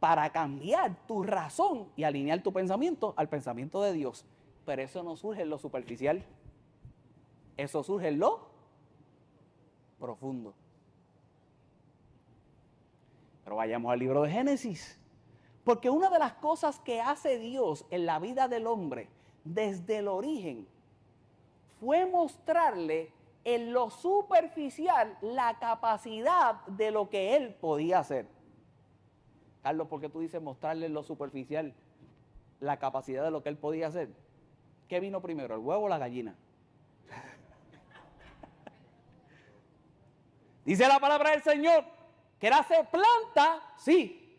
para 0.01 0.31
cambiar 0.31 0.96
tu 1.05 1.22
razón 1.22 1.88
y 1.96 2.05
alinear 2.05 2.41
tu 2.41 2.51
pensamiento 2.51 3.13
al 3.17 3.29
pensamiento 3.29 3.84
de 3.84 3.93
Dios. 3.93 4.25
Pero 4.65 4.81
eso 4.81 5.03
no 5.03 5.15
surge 5.15 5.43
en 5.43 5.51
lo 5.51 5.60
superficial. 5.60 6.25
Eso 7.55 7.84
surge 7.84 8.08
en 8.08 8.17
lo 8.17 8.48
profundo. 10.00 10.55
Pero 13.43 13.58
vayamos 13.58 13.93
al 13.93 14.00
libro 14.00 14.24
de 14.24 14.31
Génesis. 14.31 15.00
Porque 15.63 15.91
una 15.91 16.10
de 16.10 16.17
las 16.17 16.34
cosas 16.34 16.79
que 16.79 17.00
hace 17.00 17.38
Dios 17.38 17.86
en 17.91 18.08
la 18.08 18.17
vida 18.17 18.48
del 18.48 18.65
hombre 18.65 19.08
desde 19.43 20.00
el 20.00 20.08
origen 20.08 20.67
fue 21.79 22.08
mostrarle 22.08 23.13
en 23.43 23.72
lo 23.72 23.91
superficial 23.91 25.15
la 25.22 25.60
capacidad 25.60 26.65
de 26.65 26.89
lo 26.89 27.08
que 27.08 27.36
él 27.36 27.53
podía 27.53 28.00
hacer. 28.00 28.41
Carlos, 29.63 29.88
¿por 29.88 30.01
qué 30.01 30.10
tú 30.10 30.20
dices 30.20 30.41
mostrarle 30.41 30.89
lo 30.89 31.03
superficial 31.03 31.74
la 32.60 32.77
capacidad 32.77 33.24
de 33.24 33.32
lo 33.32 33.44
que 33.44 33.50
él 33.50 33.58
podía 33.58 33.88
hacer? 33.88 34.10
¿Qué 34.88 35.00
vino 35.00 35.22
primero, 35.22 35.56
el 35.56 35.62
huevo 35.62 35.86
o 35.86 35.89
la 35.89 35.98
gallina? 35.98 36.36
Dice 40.65 40.88
la 40.88 41.00
palabra 41.00 41.32
del 41.32 41.44
Señor 41.44 41.86
que 42.39 42.48
era 42.48 42.58
hacer 42.58 42.89
planta, 42.89 43.62
sí, 43.77 44.36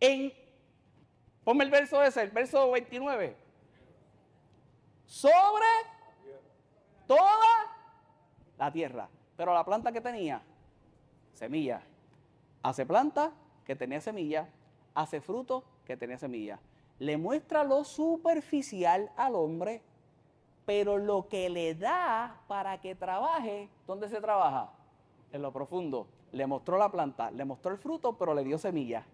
en, 0.00 0.32
ponme 1.44 1.64
el 1.64 1.70
verso 1.70 2.02
ese, 2.02 2.22
el 2.22 2.30
verso 2.30 2.70
29, 2.70 3.36
sobre 5.04 5.66
toda 7.06 7.70
la 8.56 8.72
tierra. 8.72 9.10
Pero 9.36 9.52
la 9.52 9.62
planta 9.62 9.92
que 9.92 10.00
tenía, 10.00 10.40
semilla. 11.34 11.82
Hace 12.62 12.86
planta 12.86 13.30
que 13.64 13.76
tenía 13.76 14.00
semilla, 14.00 14.48
hace 14.94 15.20
fruto 15.20 15.64
que 15.86 15.96
tenía 15.96 16.18
semilla. 16.18 16.58
Le 16.98 17.16
muestra 17.16 17.64
lo 17.64 17.84
superficial 17.84 19.10
al 19.16 19.34
hombre, 19.34 19.82
pero 20.66 20.98
lo 20.98 21.28
que 21.28 21.50
le 21.50 21.74
da 21.74 22.40
para 22.46 22.80
que 22.80 22.94
trabaje, 22.94 23.68
¿dónde 23.86 24.08
se 24.08 24.20
trabaja? 24.20 24.70
En 25.32 25.42
lo 25.42 25.52
profundo 25.52 26.06
le 26.32 26.46
mostró 26.46 26.78
la 26.78 26.90
planta, 26.90 27.30
le 27.30 27.44
mostró 27.44 27.72
el 27.72 27.78
fruto, 27.78 28.14
pero 28.18 28.34
le 28.34 28.44
dio 28.44 28.58
semilla. 28.58 29.04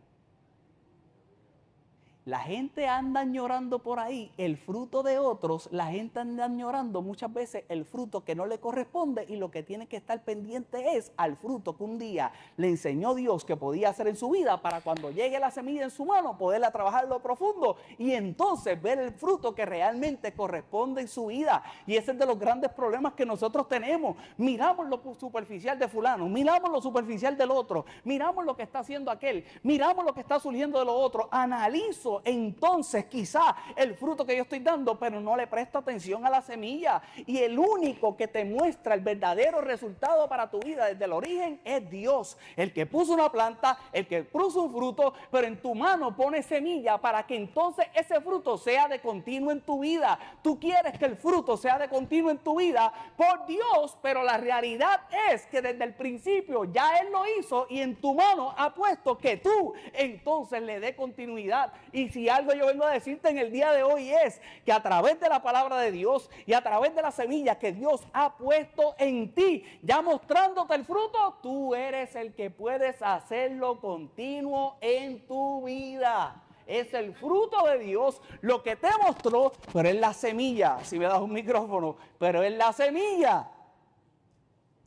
La 2.31 2.39
gente 2.39 2.87
anda 2.87 3.23
añorando 3.23 3.81
por 3.81 3.99
ahí 3.99 4.31
el 4.37 4.57
fruto 4.57 5.03
de 5.03 5.19
otros, 5.19 5.69
la 5.73 5.87
gente 5.87 6.21
anda 6.21 6.45
añorando 6.45 7.03
muchas 7.03 7.33
veces 7.33 7.65
el 7.69 7.85
fruto 7.85 8.23
que 8.23 8.37
no 8.37 8.47
le 8.47 8.61
corresponde 8.61 9.27
y 9.29 9.35
lo 9.35 9.51
que 9.51 9.65
tiene 9.65 9.89
que 9.89 9.97
estar 9.97 10.23
pendiente 10.23 10.97
es 10.97 11.11
al 11.17 11.37
fruto 11.37 11.77
que 11.77 11.83
un 11.83 11.99
día 11.99 12.31
le 12.57 12.69
enseñó 12.69 13.17
Dios 13.17 13.45
que 13.45 13.57
podía 13.57 13.89
hacer 13.89 14.07
en 14.07 14.15
su 14.15 14.31
vida 14.31 14.63
para 14.63 14.81
cuando 14.81 15.11
llegue 15.11 15.41
la 15.41 15.51
semilla 15.51 15.83
en 15.83 15.91
su 15.91 16.05
mano 16.05 16.39
poderla 16.39 16.71
trabajar 16.71 17.09
lo 17.09 17.19
profundo 17.19 17.79
y 17.99 18.13
entonces 18.13 18.81
ver 18.81 19.01
el 19.01 19.11
fruto 19.11 19.53
que 19.53 19.67
realmente 19.67 20.33
corresponde 20.33 21.01
en 21.01 21.09
su 21.09 21.27
vida. 21.27 21.65
Y 21.85 21.97
ese 21.97 22.13
es 22.13 22.19
de 22.21 22.27
los 22.27 22.39
grandes 22.39 22.71
problemas 22.71 23.15
que 23.15 23.27
nosotros 23.27 23.67
tenemos. 23.67 24.17
Miramos 24.37 24.87
lo 24.87 25.03
superficial 25.19 25.81
de 25.81 25.89
fulano, 25.89 26.29
miramos 26.29 26.71
lo 26.71 26.81
superficial 26.81 27.37
del 27.37 27.51
otro, 27.51 27.87
miramos 28.05 28.45
lo 28.45 28.55
que 28.57 28.63
está 28.63 28.79
haciendo 28.79 29.11
aquel, 29.11 29.45
miramos 29.65 30.05
lo 30.05 30.15
que 30.15 30.21
está 30.21 30.39
surgiendo 30.39 30.79
de 30.79 30.85
lo 30.85 30.95
otro, 30.95 31.29
analizo 31.33 32.20
entonces 32.25 33.07
quizá 33.07 33.57
el 33.77 33.95
fruto 33.95 34.25
que 34.27 34.37
yo 34.37 34.43
estoy 34.43 34.61
dando, 34.61 34.99
pero 34.99 35.21
no 35.21 35.37
le 35.37 35.47
presto 35.47 35.79
atención 35.79 36.27
a 36.27 36.31
la 36.31 36.43
semilla. 36.43 37.03
Y 37.27 37.39
el 37.39 37.59
único 37.59 38.17
que 38.17 38.29
te 38.29 38.45
muestra 38.45 38.95
el 38.95 39.01
verdadero 39.01 39.61
resultado 39.61 40.29
para 40.29 40.51
tu 40.51 40.61
vida 40.61 40.87
desde 40.87 41.05
el 41.05 41.13
origen 41.13 41.61
es 41.65 41.89
Dios. 41.91 42.37
El 42.57 42.73
que 42.73 42.87
puso 42.87 43.13
una 43.13 43.31
planta, 43.31 43.79
el 43.93 44.07
que 44.07 44.25
puso 44.25 44.63
un 44.63 44.73
fruto, 44.73 45.15
pero 45.31 45.47
en 45.47 45.61
tu 45.61 45.75
mano 45.75 46.17
pone 46.17 46.43
semilla 46.43 46.99
para 46.99 47.27
que 47.27 47.37
entonces 47.37 47.87
ese 47.95 48.21
fruto 48.21 48.59
sea 48.59 48.89
de 48.89 49.01
continuo 49.01 49.51
en 49.51 49.61
tu 49.61 49.81
vida. 49.81 50.19
Tú 50.43 50.59
quieres 50.59 50.99
que 50.99 51.07
el 51.07 51.17
fruto 51.17 51.57
sea 51.57 51.79
de 51.79 51.89
continuo 51.89 52.31
en 52.31 52.39
tu 52.39 52.59
vida 52.59 52.93
por 53.17 53.47
Dios, 53.47 53.97
pero 54.03 54.23
la 54.23 54.37
realidad 54.37 55.01
es 55.31 55.47
que 55.47 55.63
desde 55.63 55.85
el 55.85 55.95
principio 55.95 56.65
ya 56.65 56.99
Él 56.99 57.13
lo 57.13 57.23
hizo 57.39 57.67
y 57.69 57.81
en 57.81 58.01
tu 58.01 58.15
mano 58.15 58.55
ha 58.57 58.75
puesto 58.75 59.19
que 59.19 59.37
tú 59.37 59.75
entonces 59.93 60.63
le 60.63 60.81
dé 60.81 60.95
continuidad. 60.95 61.73
Si 62.09 62.29
algo 62.29 62.53
yo 62.55 62.67
vengo 62.67 62.85
a 62.85 62.93
decirte 62.93 63.29
en 63.29 63.39
el 63.39 63.53
día 63.53 63.73
de 63.73 63.83
hoy 63.83 64.11
es 64.11 64.41
que 64.65 64.73
a 64.73 64.83
través 64.83 65.21
de 65.21 65.29
la 65.29 65.43
palabra 65.43 65.77
de 65.79 65.93
Dios 65.93 66.31
y 66.47 66.53
a 66.53 66.63
través 66.63 66.95
de 66.95 67.03
la 67.03 67.11
semilla 67.11 67.59
que 67.59 67.73
Dios 67.73 68.03
ha 68.13 68.37
puesto 68.37 68.95
en 68.99 69.35
ti, 69.35 69.65
ya 69.83 70.03
mostrándote 70.03 70.75
el 70.75 70.85
fruto, 70.85 71.39
tú 71.43 71.75
eres 71.75 72.15
el 72.17 72.35
que 72.35 72.51
puedes 72.51 73.03
hacerlo 73.03 73.81
continuo 73.81 74.77
en 74.81 75.27
tu 75.27 75.65
vida. 75.65 76.43
Es 76.67 76.95
el 76.95 77.15
fruto 77.15 77.67
de 77.67 77.79
Dios 77.81 78.23
lo 78.43 78.63
que 78.63 78.77
te 78.77 78.89
mostró, 79.05 79.53
pero 79.73 79.89
es 79.89 79.97
la 79.97 80.13
semilla, 80.13 80.79
si 80.85 80.99
me 80.99 81.07
das 81.07 81.21
un 81.21 81.33
micrófono, 81.33 81.97
pero 82.19 82.43
es 82.43 82.53
la 82.57 82.73
semilla 82.73 83.51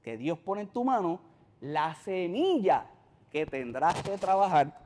que 0.01 0.17
Dios 0.17 0.39
pone 0.39 0.61
en 0.61 0.67
tu 0.67 0.83
mano 0.83 1.19
la 1.59 1.95
semilla 1.95 2.85
que 3.31 3.45
tendrás 3.45 4.01
que 4.03 4.17
trabajar, 4.17 4.77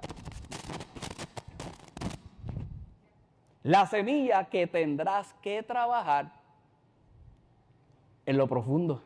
la 3.68 3.86
semilla 3.86 4.46
que 4.46 4.66
tendrás 4.66 5.34
que 5.42 5.62
trabajar 5.62 6.32
en 8.26 8.38
lo 8.38 8.48
profundo. 8.48 9.02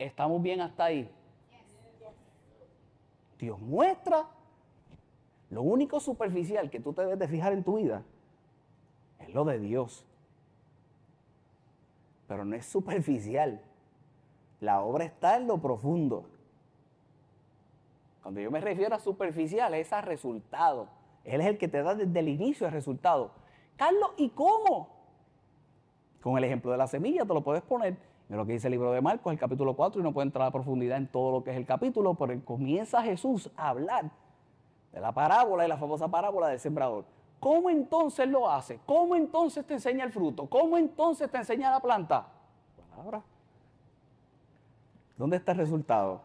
¿Estamos 0.00 0.42
bien 0.42 0.60
hasta 0.60 0.86
ahí? 0.86 1.08
Dios 3.38 3.60
muestra 3.60 4.26
lo 5.48 5.62
único 5.62 6.00
superficial 6.00 6.70
que 6.70 6.80
tú 6.80 6.92
te 6.92 7.02
debes 7.02 7.20
de 7.20 7.28
fijar 7.28 7.52
en 7.52 7.62
tu 7.62 7.76
vida 7.76 8.02
es 9.20 9.32
lo 9.32 9.44
de 9.44 9.60
Dios. 9.60 10.04
Pero 12.26 12.44
no 12.44 12.56
es 12.56 12.66
superficial. 12.66 13.62
La 14.60 14.80
obra 14.80 15.04
está 15.04 15.36
en 15.36 15.46
lo 15.46 15.58
profundo. 15.58 16.24
Cuando 18.24 18.40
yo 18.40 18.50
me 18.50 18.60
refiero 18.60 18.96
a 18.96 18.98
superficial, 18.98 19.72
es 19.74 19.92
a 19.92 20.00
resultado. 20.00 20.88
Él 21.22 21.40
es 21.40 21.46
el 21.46 21.58
que 21.58 21.68
te 21.68 21.80
da 21.80 21.94
desde 21.94 22.18
el 22.18 22.28
inicio 22.28 22.66
el 22.66 22.72
resultado. 22.72 23.43
Carlos, 23.76 24.10
¿y 24.16 24.30
cómo? 24.30 24.88
Con 26.22 26.38
el 26.38 26.44
ejemplo 26.44 26.70
de 26.70 26.78
la 26.78 26.86
semilla 26.86 27.24
te 27.24 27.34
lo 27.34 27.42
puedes 27.42 27.62
poner 27.62 27.96
en 28.28 28.36
lo 28.36 28.46
que 28.46 28.52
dice 28.52 28.68
el 28.68 28.72
libro 28.72 28.92
de 28.92 29.00
Marcos, 29.00 29.32
el 29.32 29.38
capítulo 29.38 29.74
4, 29.74 30.00
y 30.00 30.04
no 30.04 30.12
puede 30.12 30.26
entrar 30.26 30.46
a 30.46 30.50
profundidad 30.50 30.96
en 30.96 31.06
todo 31.06 31.32
lo 31.32 31.44
que 31.44 31.50
es 31.50 31.56
el 31.56 31.66
capítulo, 31.66 32.14
pero 32.14 32.38
comienza 32.44 33.02
Jesús 33.02 33.50
a 33.56 33.68
hablar 33.68 34.10
de 34.92 35.00
la 35.00 35.12
parábola 35.12 35.64
y 35.64 35.68
la 35.68 35.76
famosa 35.76 36.08
parábola 36.08 36.48
del 36.48 36.58
sembrador. 36.58 37.04
¿Cómo 37.40 37.68
entonces 37.68 38.26
lo 38.26 38.50
hace? 38.50 38.80
¿Cómo 38.86 39.16
entonces 39.16 39.66
te 39.66 39.74
enseña 39.74 40.04
el 40.04 40.12
fruto? 40.12 40.46
¿Cómo 40.46 40.78
entonces 40.78 41.30
te 41.30 41.36
enseña 41.36 41.70
la 41.70 41.80
planta? 41.80 42.26
Palabra. 42.90 43.22
¿Dónde 45.18 45.36
está 45.36 45.52
el 45.52 45.58
resultado? 45.58 46.22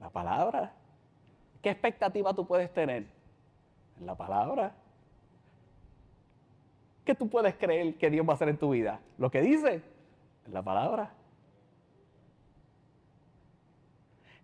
La 0.00 0.08
palabra. 0.08 0.72
¿Qué 1.60 1.70
expectativa 1.70 2.32
tú 2.32 2.46
puedes 2.46 2.72
tener? 2.72 3.06
En 3.98 4.06
la 4.06 4.14
palabra. 4.14 4.72
¿Qué 7.08 7.14
tú 7.14 7.26
puedes 7.30 7.54
creer 7.54 7.96
que 7.96 8.10
Dios 8.10 8.28
va 8.28 8.32
a 8.32 8.34
hacer 8.34 8.50
en 8.50 8.58
tu 8.58 8.68
vida? 8.68 9.00
Lo 9.16 9.30
que 9.30 9.40
dice 9.40 9.80
en 10.46 10.52
la 10.52 10.60
palabra. 10.60 11.14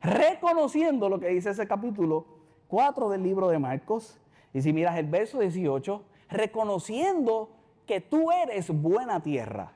Reconociendo 0.01 1.11
lo 1.11 1.21
que 1.21 1.29
dice 1.29 1.51
ese 1.51 1.69
capítulo 1.69 2.25
4 2.69 3.11
del 3.11 3.23
libro 3.23 3.49
de 3.49 3.59
Marcos. 3.59 4.19
Y 4.55 4.63
si 4.63 4.73
miras 4.73 4.97
el 4.97 5.05
verso 5.09 5.41
18, 5.41 6.03
reconociendo 6.31 7.51
que 7.87 8.01
tú 8.01 8.33
eres 8.33 8.71
buena 8.71 9.23
tierra. 9.23 9.73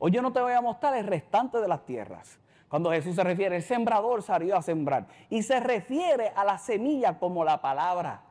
Hoy 0.00 0.10
yo 0.10 0.20
no 0.20 0.32
te 0.32 0.40
voy 0.40 0.54
a 0.54 0.60
mostrar 0.60 0.96
el 0.96 1.06
restante 1.06 1.60
de 1.60 1.68
las 1.68 1.86
tierras. 1.86 2.40
Cuando 2.68 2.90
Jesús 2.90 3.14
se 3.14 3.22
refiere, 3.22 3.54
el 3.54 3.62
sembrador 3.62 4.24
salió 4.24 4.56
a 4.56 4.62
sembrar. 4.62 5.06
Y 5.30 5.44
se 5.44 5.60
refiere 5.60 6.32
a 6.34 6.44
la 6.44 6.58
semilla 6.58 7.20
como 7.20 7.44
la 7.44 7.62
palabra. 7.62 8.22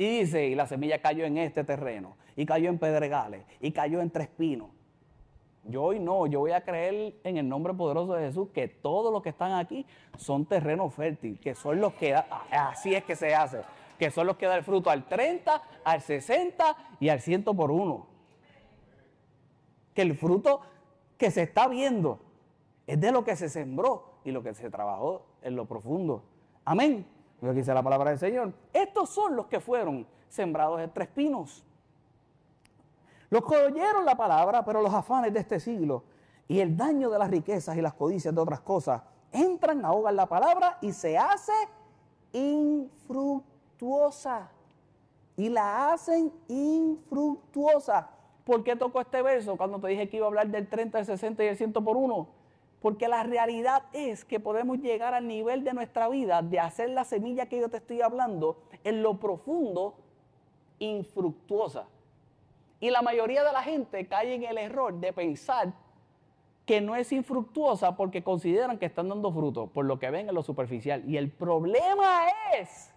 Y 0.00 0.20
dice, 0.20 0.46
y 0.46 0.54
la 0.54 0.66
semilla 0.66 1.02
cayó 1.02 1.26
en 1.26 1.36
este 1.36 1.62
terreno, 1.62 2.16
y 2.40 2.46
cayó 2.46 2.70
en 2.70 2.78
pedregales, 2.78 3.44
y 3.60 3.70
cayó 3.70 4.00
en 4.00 4.08
tres 4.08 4.26
pinos. 4.28 4.70
Yo 5.64 5.82
hoy 5.82 6.00
no, 6.00 6.26
yo 6.26 6.40
voy 6.40 6.52
a 6.52 6.64
creer 6.64 7.16
en 7.22 7.36
el 7.36 7.46
nombre 7.46 7.74
poderoso 7.74 8.14
de 8.14 8.28
Jesús 8.28 8.48
que 8.48 8.66
todos 8.66 9.12
los 9.12 9.22
que 9.22 9.28
están 9.28 9.52
aquí 9.52 9.84
son 10.16 10.46
terreno 10.46 10.88
fértil, 10.88 11.38
que 11.38 11.54
son 11.54 11.82
los 11.82 11.92
que, 11.92 12.14
así 12.14 12.94
es 12.94 13.04
que 13.04 13.14
se 13.14 13.34
hace, 13.34 13.60
que 13.98 14.10
son 14.10 14.26
los 14.26 14.38
que 14.38 14.46
dan 14.46 14.56
el 14.56 14.64
fruto 14.64 14.88
al 14.88 15.04
30, 15.04 15.62
al 15.84 16.00
60 16.00 16.76
y 16.98 17.10
al 17.10 17.20
100 17.20 17.44
por 17.44 17.70
uno. 17.70 18.06
Que 19.92 20.00
el 20.00 20.16
fruto 20.16 20.62
que 21.18 21.30
se 21.30 21.42
está 21.42 21.68
viendo 21.68 22.20
es 22.86 22.98
de 22.98 23.12
lo 23.12 23.22
que 23.22 23.36
se 23.36 23.50
sembró 23.50 24.14
y 24.24 24.30
lo 24.30 24.42
que 24.42 24.54
se 24.54 24.70
trabajó 24.70 25.26
en 25.42 25.56
lo 25.56 25.66
profundo. 25.66 26.24
Amén. 26.64 27.06
Lo 27.42 27.50
que 27.50 27.56
dice 27.56 27.74
la 27.74 27.82
palabra 27.82 28.08
del 28.08 28.18
Señor. 28.18 28.54
Estos 28.72 29.10
son 29.10 29.36
los 29.36 29.46
que 29.48 29.60
fueron 29.60 30.06
sembrados 30.30 30.80
en 30.80 30.90
tres 30.90 31.08
pinos. 31.08 31.66
Los 33.30 33.44
que 33.44 33.56
oyeron 33.56 34.04
la 34.04 34.16
palabra, 34.16 34.64
pero 34.64 34.82
los 34.82 34.92
afanes 34.92 35.32
de 35.32 35.40
este 35.40 35.60
siglo 35.60 36.02
y 36.48 36.58
el 36.58 36.76
daño 36.76 37.10
de 37.10 37.18
las 37.18 37.30
riquezas 37.30 37.76
y 37.76 37.80
las 37.80 37.94
codicias 37.94 38.34
de 38.34 38.40
otras 38.40 38.60
cosas 38.60 39.02
entran, 39.30 39.84
ahogan 39.84 40.16
la 40.16 40.26
palabra 40.26 40.78
y 40.80 40.90
se 40.92 41.16
hace 41.16 41.52
infructuosa. 42.32 44.50
Y 45.36 45.48
la 45.48 45.92
hacen 45.92 46.32
infructuosa. 46.48 48.10
¿Por 48.44 48.64
qué 48.64 48.74
tocó 48.74 49.00
este 49.00 49.22
verso 49.22 49.56
cuando 49.56 49.78
te 49.78 49.86
dije 49.88 50.08
que 50.08 50.16
iba 50.16 50.26
a 50.26 50.28
hablar 50.28 50.48
del 50.48 50.68
30, 50.68 50.98
el 50.98 51.06
60 51.06 51.44
y 51.44 51.46
el 51.46 51.56
100 51.56 51.72
por 51.72 51.96
uno? 51.96 52.26
Porque 52.82 53.06
la 53.06 53.22
realidad 53.22 53.84
es 53.92 54.24
que 54.24 54.40
podemos 54.40 54.78
llegar 54.78 55.14
al 55.14 55.28
nivel 55.28 55.62
de 55.62 55.72
nuestra 55.72 56.08
vida 56.08 56.42
de 56.42 56.58
hacer 56.58 56.90
la 56.90 57.04
semilla 57.04 57.46
que 57.46 57.60
yo 57.60 57.68
te 57.68 57.76
estoy 57.76 58.02
hablando 58.02 58.56
en 58.82 59.04
lo 59.04 59.20
profundo 59.20 59.94
infructuosa. 60.80 61.86
Y 62.80 62.90
la 62.90 63.02
mayoría 63.02 63.44
de 63.44 63.52
la 63.52 63.62
gente 63.62 64.06
cae 64.06 64.34
en 64.34 64.44
el 64.44 64.58
error 64.58 64.94
de 64.94 65.12
pensar 65.12 65.72
que 66.64 66.80
no 66.80 66.96
es 66.96 67.12
infructuosa 67.12 67.96
porque 67.96 68.22
consideran 68.22 68.78
que 68.78 68.86
están 68.86 69.08
dando 69.08 69.30
fruto 69.32 69.66
por 69.66 69.84
lo 69.84 69.98
que 69.98 70.10
ven 70.10 70.28
en 70.28 70.34
lo 70.34 70.42
superficial. 70.42 71.02
Y 71.06 71.16
el 71.16 71.30
problema 71.30 72.26
es 72.58 72.92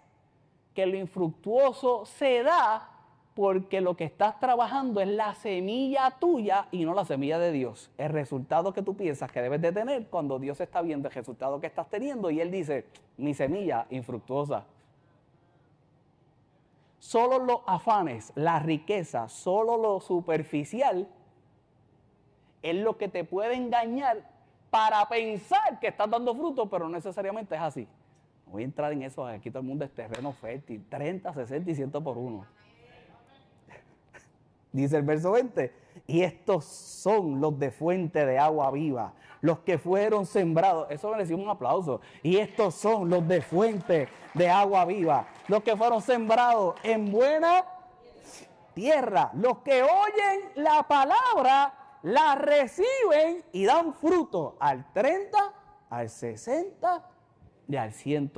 que 0.74 0.86
lo 0.86 0.96
infructuoso 0.96 2.06
se 2.06 2.42
da 2.42 2.90
porque 3.34 3.80
lo 3.80 3.96
que 3.96 4.04
estás 4.04 4.38
trabajando 4.38 5.00
es 5.00 5.08
la 5.08 5.34
semilla 5.34 6.16
tuya 6.20 6.68
y 6.70 6.84
no 6.84 6.94
la 6.94 7.04
semilla 7.04 7.38
de 7.38 7.50
Dios. 7.50 7.90
El 7.98 8.10
resultado 8.10 8.72
que 8.72 8.82
tú 8.82 8.96
piensas 8.96 9.30
que 9.30 9.42
debes 9.42 9.60
de 9.60 9.72
tener 9.72 10.06
cuando 10.06 10.38
Dios 10.38 10.60
está 10.60 10.80
viendo 10.80 11.08
el 11.08 11.14
resultado 11.14 11.60
que 11.60 11.66
estás 11.66 11.90
teniendo 11.90 12.30
y 12.30 12.40
Él 12.40 12.50
dice, 12.50 12.86
mi 13.16 13.34
semilla 13.34 13.86
infructuosa. 13.90 14.66
Solo 17.04 17.38
los 17.38 17.60
afanes, 17.66 18.32
la 18.34 18.60
riqueza, 18.60 19.28
solo 19.28 19.76
lo 19.76 20.00
superficial 20.00 21.06
es 22.62 22.74
lo 22.76 22.96
que 22.96 23.08
te 23.08 23.24
puede 23.24 23.56
engañar 23.56 24.22
para 24.70 25.06
pensar 25.06 25.78
que 25.80 25.88
estás 25.88 26.08
dando 26.08 26.34
fruto, 26.34 26.70
pero 26.70 26.86
no 26.86 26.92
necesariamente 26.92 27.56
es 27.56 27.60
así. 27.60 27.86
Voy 28.46 28.62
a 28.62 28.64
entrar 28.64 28.90
en 28.90 29.02
eso, 29.02 29.26
aquí 29.26 29.50
todo 29.50 29.60
el 29.60 29.68
mundo 29.68 29.84
es 29.84 29.90
terreno 29.90 30.32
fértil, 30.32 30.82
30, 30.88 31.34
60 31.34 31.70
y 31.70 31.74
100 31.74 31.90
por 31.90 32.16
uno. 32.16 32.46
Dice 34.72 34.96
el 34.96 35.02
verso 35.02 35.32
20, 35.32 35.74
y 36.06 36.22
estos 36.22 36.64
son 36.64 37.40
los 37.40 37.58
de 37.58 37.70
fuente 37.70 38.26
de 38.26 38.38
agua 38.38 38.70
viva, 38.70 39.14
los 39.40 39.60
que 39.60 39.78
fueron 39.78 40.26
sembrados. 40.26 40.86
Eso 40.90 41.10
merecía 41.10 41.36
un 41.36 41.48
aplauso. 41.48 42.00
Y 42.22 42.36
estos 42.36 42.74
son 42.74 43.08
los 43.08 43.26
de 43.26 43.40
fuente 43.40 44.08
de 44.34 44.48
agua 44.48 44.84
viva, 44.84 45.26
los 45.48 45.62
que 45.62 45.76
fueron 45.76 46.02
sembrados 46.02 46.74
en 46.82 47.10
buena 47.10 47.64
tierra, 48.74 49.30
los 49.34 49.58
que 49.58 49.82
oyen 49.82 50.50
la 50.56 50.82
palabra, 50.82 51.98
la 52.02 52.34
reciben 52.34 53.44
y 53.52 53.64
dan 53.64 53.94
fruto 53.94 54.56
al 54.60 54.92
30, 54.92 55.38
al 55.90 56.10
60 56.10 57.10
y 57.68 57.76
al 57.76 57.92
100 57.92 58.32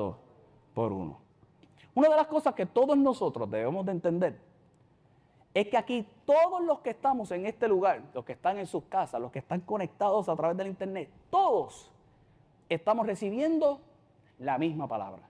por 0.75 0.93
uno. 0.93 1.21
Una 1.95 2.11
de 2.11 2.17
las 2.17 2.27
cosas 2.27 2.55
que 2.55 2.67
todos 2.67 2.97
nosotros 2.97 3.51
debemos 3.51 3.85
de 3.87 3.93
entender 3.93 4.46
es 5.57 5.69
que 5.69 5.79
aquí 5.79 6.07
todos 6.27 6.61
los 6.61 6.81
que 6.81 6.91
estamos 6.91 7.31
en 7.31 7.47
este 7.47 7.67
lugar, 7.67 8.03
los 8.13 8.27
que 8.27 8.33
están 8.33 8.59
en 8.59 8.67
sus 8.67 8.85
casas, 8.85 9.19
los 9.19 9.33
que 9.33 9.39
están 9.39 9.63
conectados 9.63 10.29
a 10.29 10.37
través 10.37 10.55
del 10.55 10.67
internet, 10.67 11.09
todos 11.31 11.91
estamos 12.69 13.07
recibiendo 13.07 13.81
la 14.39 14.59
misma 14.59 14.87
palabra. 14.87 15.23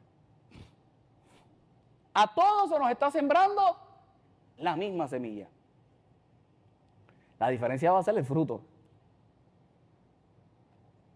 A 2.12 2.34
todos 2.34 2.70
se 2.70 2.76
nos 2.76 2.90
está 2.90 3.08
sembrando 3.12 3.76
la 4.58 4.74
misma 4.74 5.06
semilla. 5.06 5.46
La 7.38 7.48
diferencia 7.48 7.92
va 7.92 8.00
a 8.00 8.02
ser 8.02 8.18
el 8.18 8.24
fruto. 8.24 8.62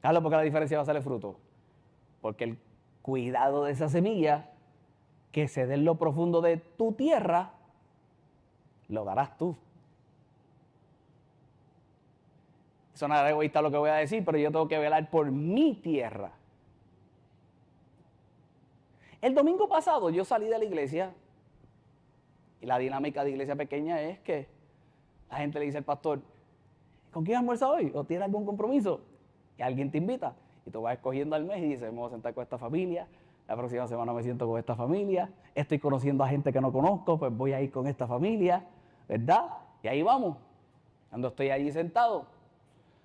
Carlos, 0.02 0.22
¿por 0.22 0.30
qué 0.30 0.36
la 0.36 0.42
diferencia 0.42 0.76
va 0.76 0.84
a 0.84 0.86
ser 0.86 0.94
el 0.94 1.02
fruto? 1.02 1.34
Porque 2.20 2.44
el 2.44 2.58
cuidado 3.02 3.64
de 3.64 3.72
esa 3.72 3.88
semilla 3.88 4.50
que 5.32 5.48
se 5.48 5.66
dé 5.66 5.74
en 5.74 5.84
lo 5.84 5.96
profundo 5.96 6.40
de 6.40 6.58
tu 6.58 6.92
tierra 6.92 7.54
lo 8.90 9.04
darás 9.04 9.36
tú. 9.36 9.56
Sonará 12.94 13.30
egoísta 13.30 13.62
lo 13.62 13.70
que 13.70 13.78
voy 13.78 13.90
a 13.90 13.94
decir, 13.94 14.24
pero 14.24 14.36
yo 14.36 14.50
tengo 14.50 14.68
que 14.68 14.78
velar 14.78 15.08
por 15.08 15.30
mi 15.30 15.74
tierra. 15.76 16.32
El 19.22 19.34
domingo 19.34 19.68
pasado 19.68 20.10
yo 20.10 20.24
salí 20.24 20.46
de 20.46 20.58
la 20.58 20.64
iglesia 20.64 21.12
y 22.60 22.66
la 22.66 22.78
dinámica 22.78 23.24
de 23.24 23.30
iglesia 23.30 23.56
pequeña 23.56 24.00
es 24.02 24.18
que 24.20 24.48
la 25.30 25.38
gente 25.38 25.58
le 25.58 25.66
dice 25.66 25.78
al 25.78 25.84
pastor, 25.84 26.20
¿con 27.12 27.24
quién 27.24 27.38
almuerza 27.38 27.70
hoy? 27.70 27.90
¿O 27.94 28.04
tiene 28.04 28.24
algún 28.24 28.44
compromiso? 28.44 29.00
Y 29.56 29.62
alguien 29.62 29.90
te 29.90 29.98
invita 29.98 30.34
y 30.66 30.70
tú 30.70 30.82
vas 30.82 30.94
escogiendo 30.94 31.36
al 31.36 31.44
mes 31.44 31.58
y 31.58 31.68
dices, 31.68 31.92
me 31.92 31.98
voy 31.98 32.08
a 32.08 32.10
sentar 32.10 32.34
con 32.34 32.42
esta 32.42 32.58
familia, 32.58 33.06
la 33.48 33.56
próxima 33.56 33.86
semana 33.86 34.12
me 34.12 34.22
siento 34.22 34.46
con 34.46 34.58
esta 34.58 34.74
familia, 34.74 35.30
estoy 35.54 35.78
conociendo 35.78 36.24
a 36.24 36.28
gente 36.28 36.52
que 36.52 36.60
no 36.60 36.72
conozco, 36.72 37.18
pues 37.18 37.34
voy 37.36 37.52
a 37.52 37.60
ir 37.60 37.70
con 37.70 37.86
esta 37.86 38.06
familia. 38.06 38.64
¿Verdad? 39.10 39.46
Y 39.82 39.88
ahí 39.88 40.02
vamos. 40.02 40.36
Cuando 41.08 41.28
estoy 41.28 41.50
allí 41.50 41.72
sentado, 41.72 42.26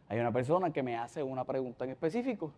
hay 0.08 0.20
una 0.20 0.32
persona 0.32 0.72
que 0.72 0.84
me 0.84 0.96
hace 0.96 1.24
una 1.24 1.44
pregunta 1.44 1.84
en 1.84 1.91
específico. 1.91 2.52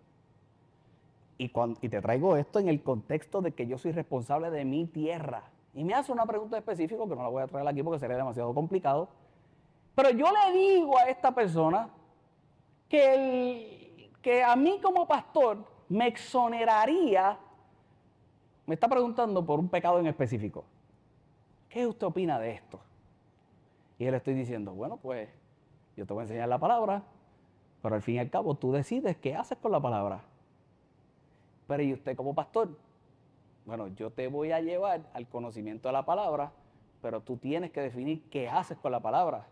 Y, 1.37 1.47
te 1.47 2.01
traigo 2.01 2.35
esto 2.35 2.59
en 2.59 2.67
el 2.67 2.83
contexto 2.83 3.41
de 3.41 3.53
que 3.53 3.65
yo 3.65 3.77
soy 3.77 3.93
responsable 3.93 4.49
de 4.49 4.65
mi 4.65 4.85
tierra. 4.85 5.43
Y 5.73 5.85
me 5.85 5.93
hace 5.93 6.11
una 6.11 6.25
pregunta 6.25 6.57
específica 6.57 7.01
que 7.03 7.15
no 7.15 7.23
la 7.23 7.29
voy 7.29 7.41
a 7.41 7.47
traer 7.47 7.65
aquí 7.65 7.81
porque 7.83 7.99
sería 7.99 8.17
demasiado 8.17 8.53
complicado. 8.53 9.07
Pero 9.95 10.09
yo 10.09 10.25
le 10.29 10.57
digo 10.57 10.97
a 10.97 11.03
esta 11.03 11.33
persona 11.33 11.89
que, 12.89 14.11
que 14.21 14.43
a 14.43 14.57
mí 14.57 14.81
como 14.83 15.07
pastor 15.07 15.59
me 15.87 16.07
exoneraría, 16.07 17.37
me 18.65 18.73
está 18.73 18.89
preguntando 18.89 19.45
por 19.45 19.57
un 19.57 19.69
pecado 19.69 19.99
en 19.99 20.07
específico. 20.07 20.65
¿Qué 21.69 21.87
usted 21.87 22.07
opina 22.07 22.39
de 22.39 22.51
esto? 22.51 22.81
Y 23.99 24.09
le 24.09 24.17
estoy 24.17 24.33
diciendo, 24.33 24.73
bueno, 24.73 24.97
pues 24.97 25.29
yo 25.95 26.05
te 26.05 26.13
voy 26.13 26.21
a 26.21 26.23
enseñar 26.23 26.49
la 26.49 26.59
palabra, 26.59 27.03
pero 27.81 27.95
al 27.95 28.01
fin 28.01 28.15
y 28.15 28.19
al 28.19 28.29
cabo 28.29 28.55
tú 28.55 28.71
decides 28.71 29.17
qué 29.17 29.35
haces 29.35 29.57
con 29.57 29.71
la 29.71 29.79
palabra. 29.79 30.21
Pero 31.67 31.83
¿y 31.83 31.93
usted 31.93 32.15
como 32.15 32.33
pastor? 32.33 32.69
Bueno, 33.65 33.87
yo 33.89 34.11
te 34.11 34.27
voy 34.27 34.51
a 34.51 34.61
llevar 34.61 35.01
al 35.13 35.27
conocimiento 35.27 35.89
de 35.89 35.93
la 35.93 36.05
palabra, 36.05 36.51
pero 37.01 37.21
tú 37.21 37.37
tienes 37.37 37.71
que 37.71 37.81
definir 37.81 38.23
qué 38.29 38.47
haces 38.47 38.77
con 38.77 38.91
la 38.91 38.99
palabra. 38.99 39.47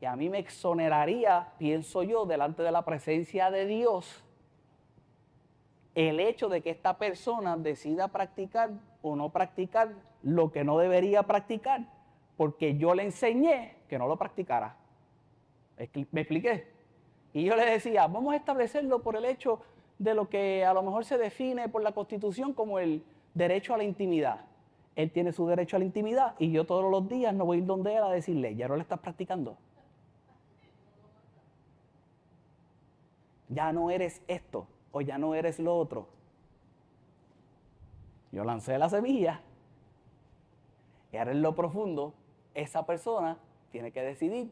Y 0.00 0.06
a 0.06 0.16
mí 0.16 0.28
me 0.28 0.38
exoneraría, 0.38 1.52
pienso 1.58 2.02
yo, 2.02 2.26
delante 2.26 2.62
de 2.62 2.72
la 2.72 2.84
presencia 2.84 3.50
de 3.50 3.66
Dios, 3.66 4.24
el 5.94 6.20
hecho 6.20 6.48
de 6.48 6.60
que 6.62 6.70
esta 6.70 6.98
persona 6.98 7.56
decida 7.56 8.08
practicar 8.08 8.70
o 9.02 9.16
no 9.16 9.30
practicar 9.30 9.92
lo 10.22 10.52
que 10.52 10.64
no 10.64 10.78
debería 10.78 11.22
practicar, 11.24 11.86
porque 12.40 12.78
yo 12.78 12.94
le 12.94 13.02
enseñé 13.02 13.76
que 13.86 13.98
no 13.98 14.08
lo 14.08 14.16
practicara. 14.16 14.74
¿Me 15.76 16.22
expliqué? 16.22 16.72
Y 17.34 17.44
yo 17.44 17.54
le 17.54 17.66
decía, 17.66 18.06
vamos 18.06 18.32
a 18.32 18.36
establecerlo 18.36 19.02
por 19.02 19.14
el 19.14 19.26
hecho 19.26 19.60
de 19.98 20.14
lo 20.14 20.30
que 20.30 20.64
a 20.64 20.72
lo 20.72 20.82
mejor 20.82 21.04
se 21.04 21.18
define 21.18 21.68
por 21.68 21.82
la 21.82 21.92
Constitución 21.92 22.54
como 22.54 22.78
el 22.78 23.04
derecho 23.34 23.74
a 23.74 23.76
la 23.76 23.84
intimidad. 23.84 24.46
Él 24.96 25.10
tiene 25.10 25.34
su 25.34 25.46
derecho 25.46 25.76
a 25.76 25.80
la 25.80 25.84
intimidad 25.84 26.34
y 26.38 26.50
yo 26.50 26.64
todos 26.64 26.90
los 26.90 27.06
días 27.10 27.34
no 27.34 27.44
voy 27.44 27.58
a 27.58 27.60
ir 27.60 27.66
donde 27.66 27.94
él 27.94 28.02
a 28.02 28.08
decirle, 28.08 28.56
ya 28.56 28.68
no 28.68 28.76
le 28.76 28.80
estás 28.80 29.00
practicando. 29.00 29.58
Ya 33.50 33.70
no 33.70 33.90
eres 33.90 34.22
esto 34.28 34.66
o 34.92 35.02
ya 35.02 35.18
no 35.18 35.34
eres 35.34 35.58
lo 35.58 35.76
otro. 35.76 36.08
Yo 38.32 38.44
lancé 38.44 38.78
la 38.78 38.88
semilla 38.88 39.42
y 41.12 41.18
ahora 41.18 41.32
en 41.32 41.42
lo 41.42 41.54
profundo 41.54 42.14
esa 42.54 42.86
persona 42.86 43.38
tiene 43.70 43.92
que 43.92 44.02
decidir 44.02 44.50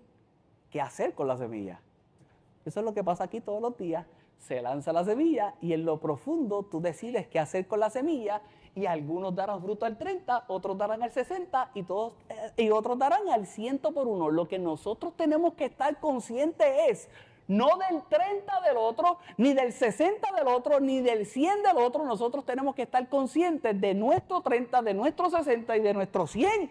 qué 0.71 0.81
hacer 0.81 1.15
con 1.15 1.29
la 1.29 1.37
semilla. 1.37 1.81
Eso 2.65 2.81
es 2.81 2.87
lo 2.87 2.95
que 2.95 3.05
pasa 3.05 3.25
aquí 3.25 3.41
todos 3.41 3.63
los 3.63 3.77
días. 3.77 4.07
Se 4.39 4.63
lanza 4.63 4.93
la 4.93 5.05
semilla 5.05 5.55
y 5.61 5.73
en 5.73 5.85
lo 5.85 5.99
profundo 5.99 6.63
tú 6.63 6.81
decides 6.81 7.27
qué 7.27 7.41
hacer 7.41 7.67
con 7.67 7.81
la 7.81 7.91
semilla 7.91 8.41
y 8.75 8.87
algunos 8.87 9.35
darán 9.35 9.61
fruto 9.61 9.87
al 9.87 9.99
30, 9.99 10.45
otros 10.47 10.79
darán 10.79 11.03
al 11.03 11.11
60 11.11 11.73
y, 11.75 11.83
todos, 11.83 12.15
eh, 12.29 12.65
y 12.65 12.71
otros 12.71 12.99
darán 12.99 13.29
al 13.29 13.47
100 13.47 13.79
por 13.79 14.07
uno. 14.07 14.31
Lo 14.31 14.47
que 14.47 14.59
nosotros 14.59 15.15
tenemos 15.17 15.55
que 15.55 15.65
estar 15.65 15.99
conscientes 15.99 16.67
es 16.89 17.09
no 17.49 17.67
del 17.89 18.03
30 18.09 18.61
del 18.61 18.77
otro, 18.77 19.19
ni 19.39 19.55
del 19.55 19.73
60 19.73 20.31
del 20.33 20.47
otro, 20.47 20.79
ni 20.79 21.01
del 21.01 21.27
100 21.27 21.63
del 21.63 21.79
otro. 21.79 22.05
Nosotros 22.05 22.45
tenemos 22.45 22.75
que 22.75 22.83
estar 22.83 23.09
conscientes 23.09 23.81
de 23.81 23.95
nuestro 23.95 24.43
30, 24.43 24.83
de 24.83 24.95
nuestro 24.95 25.31
60 25.31 25.77
y 25.77 25.81
de 25.81 25.95
nuestro 25.95 26.27
100 26.27 26.71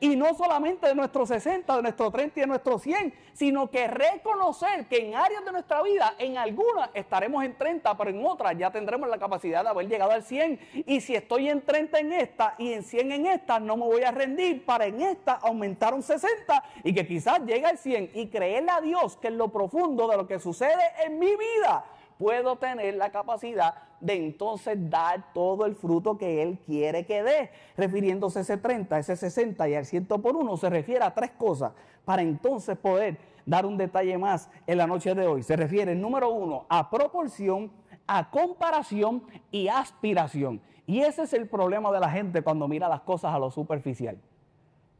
y 0.00 0.16
no 0.16 0.34
solamente 0.34 0.86
de 0.86 0.94
nuestros 0.94 1.28
60, 1.28 1.76
de 1.76 1.82
nuestros 1.82 2.12
30 2.12 2.38
y 2.38 2.40
de 2.42 2.46
nuestros 2.46 2.82
100, 2.82 3.14
sino 3.32 3.70
que 3.70 3.86
reconocer 3.86 4.86
que 4.86 5.06
en 5.06 5.14
áreas 5.14 5.44
de 5.44 5.52
nuestra 5.52 5.82
vida, 5.82 6.14
en 6.18 6.38
algunas 6.38 6.90
estaremos 6.94 7.44
en 7.44 7.56
30, 7.56 7.96
pero 7.96 8.10
en 8.10 8.24
otras 8.24 8.56
ya 8.56 8.70
tendremos 8.70 9.08
la 9.08 9.18
capacidad 9.18 9.62
de 9.62 9.68
haber 9.68 9.88
llegado 9.88 10.12
al 10.12 10.22
100. 10.22 10.84
Y 10.86 11.00
si 11.00 11.14
estoy 11.14 11.48
en 11.48 11.62
30 11.62 11.98
en 11.98 12.12
esta 12.12 12.54
y 12.58 12.72
en 12.72 12.82
100 12.82 13.12
en 13.12 13.26
esta, 13.26 13.60
no 13.60 13.76
me 13.76 13.84
voy 13.84 14.02
a 14.02 14.10
rendir 14.10 14.64
para 14.64 14.86
en 14.86 15.00
esta 15.00 15.34
aumentar 15.34 15.94
un 15.94 16.02
60 16.02 16.64
y 16.82 16.94
que 16.94 17.06
quizás 17.06 17.40
llegue 17.40 17.66
al 17.66 17.78
100 17.78 18.10
y 18.14 18.28
creerle 18.28 18.70
a 18.70 18.80
Dios 18.80 19.16
que 19.16 19.28
en 19.28 19.38
lo 19.38 19.48
profundo 19.48 20.08
de 20.08 20.16
lo 20.16 20.26
que 20.26 20.38
sucede 20.38 20.82
en 21.04 21.18
mi 21.18 21.30
vida 21.36 21.84
puedo 22.24 22.56
tener 22.56 22.94
la 22.94 23.10
capacidad 23.10 23.74
de 24.00 24.14
entonces 24.14 24.78
dar 24.88 25.34
todo 25.34 25.66
el 25.66 25.74
fruto 25.74 26.16
que 26.16 26.42
Él 26.42 26.58
quiere 26.64 27.04
que 27.04 27.22
dé. 27.22 27.50
Refiriéndose 27.76 28.38
a 28.38 28.42
ese 28.42 28.56
30, 28.56 28.98
ese 28.98 29.14
60 29.14 29.68
y 29.68 29.74
al 29.74 29.84
100 29.84 30.06
por 30.06 30.34
uno, 30.34 30.56
se 30.56 30.70
refiere 30.70 31.04
a 31.04 31.12
tres 31.12 31.32
cosas 31.32 31.72
para 32.02 32.22
entonces 32.22 32.78
poder 32.78 33.18
dar 33.44 33.66
un 33.66 33.76
detalle 33.76 34.16
más 34.16 34.48
en 34.66 34.78
la 34.78 34.86
noche 34.86 35.14
de 35.14 35.26
hoy. 35.26 35.42
Se 35.42 35.54
refiere, 35.54 35.94
número 35.94 36.30
uno, 36.30 36.64
a 36.70 36.88
proporción, 36.88 37.70
a 38.06 38.30
comparación 38.30 39.24
y 39.50 39.68
aspiración. 39.68 40.62
Y 40.86 41.00
ese 41.00 41.24
es 41.24 41.34
el 41.34 41.46
problema 41.46 41.92
de 41.92 42.00
la 42.00 42.08
gente 42.08 42.40
cuando 42.40 42.66
mira 42.66 42.88
las 42.88 43.02
cosas 43.02 43.34
a 43.34 43.38
lo 43.38 43.50
superficial. 43.50 44.16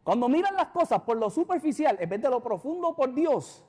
Cuando 0.03 0.29
miran 0.29 0.57
las 0.57 0.67
cosas 0.67 1.01
por 1.01 1.17
lo 1.17 1.31
superficial, 1.31 1.97
en 1.99 2.09
vez 2.11 2.21
de 2.21 2.29
lo 2.29 2.43
profundo 2.43 2.95
por 2.95 3.15
Dios, 3.15 3.65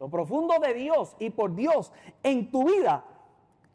lo 0.00 0.08
profundo 0.08 0.58
de 0.58 0.72
Dios 0.74 1.14
y 1.18 1.30
por 1.30 1.54
Dios 1.54 1.92
en 2.22 2.50
tu 2.50 2.64
vida, 2.64 3.04